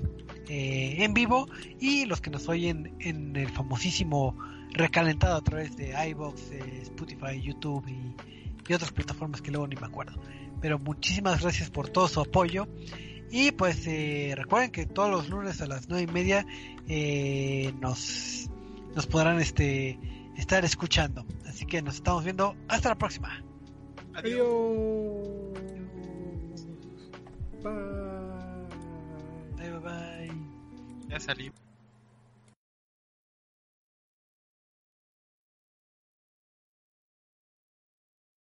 eh, 0.50 0.98
en 1.00 1.14
vivo 1.14 1.48
y 1.80 2.06
los 2.06 2.20
que 2.20 2.30
nos 2.30 2.48
oyen 2.50 2.96
en 3.00 3.36
el 3.36 3.50
famosísimo 3.50 4.36
recalentado 4.78 5.36
a 5.36 5.42
través 5.42 5.76
de 5.76 5.94
iBox, 6.10 6.52
Spotify, 6.84 7.42
YouTube 7.42 7.88
y, 7.88 8.16
otras 8.74 8.92
plataformas 8.92 9.42
que 9.42 9.50
luego 9.50 9.66
ni 9.68 9.78
me 9.78 9.86
acuerdo. 9.88 10.20
Pero 10.60 10.78
muchísimas 10.78 11.42
gracias 11.42 11.70
por 11.70 11.90
todo 11.90 12.08
su 12.10 12.20
apoyo. 12.20 12.68
Y 13.32 13.52
pues 13.52 13.88
eh, 13.88 14.34
recuerden 14.36 14.72
que 14.72 14.86
todos 14.86 15.10
los 15.10 15.30
lunes 15.30 15.62
a 15.62 15.68
las 15.68 15.88
nueve 15.88 16.08
y 16.10 16.14
media 16.14 16.46
eh, 16.88 17.74
nos, 17.80 18.50
nos 18.94 19.08
podrán 19.08 19.40
este, 19.40 19.98
estar 20.36 20.66
escuchando. 20.66 21.26
Así 21.46 21.66
que 21.66 21.82
nos 21.82 21.96
estamos 21.96 22.24
viendo. 22.26 22.56
Hasta 22.68 22.90
la 22.90 22.96
próxima. 22.98 23.42
Adiós. 24.14 25.28
Bye. 27.64 28.10
Bye 29.58 29.80
bye. 29.80 30.32
Ya 31.10 31.20
salí. 31.20 31.52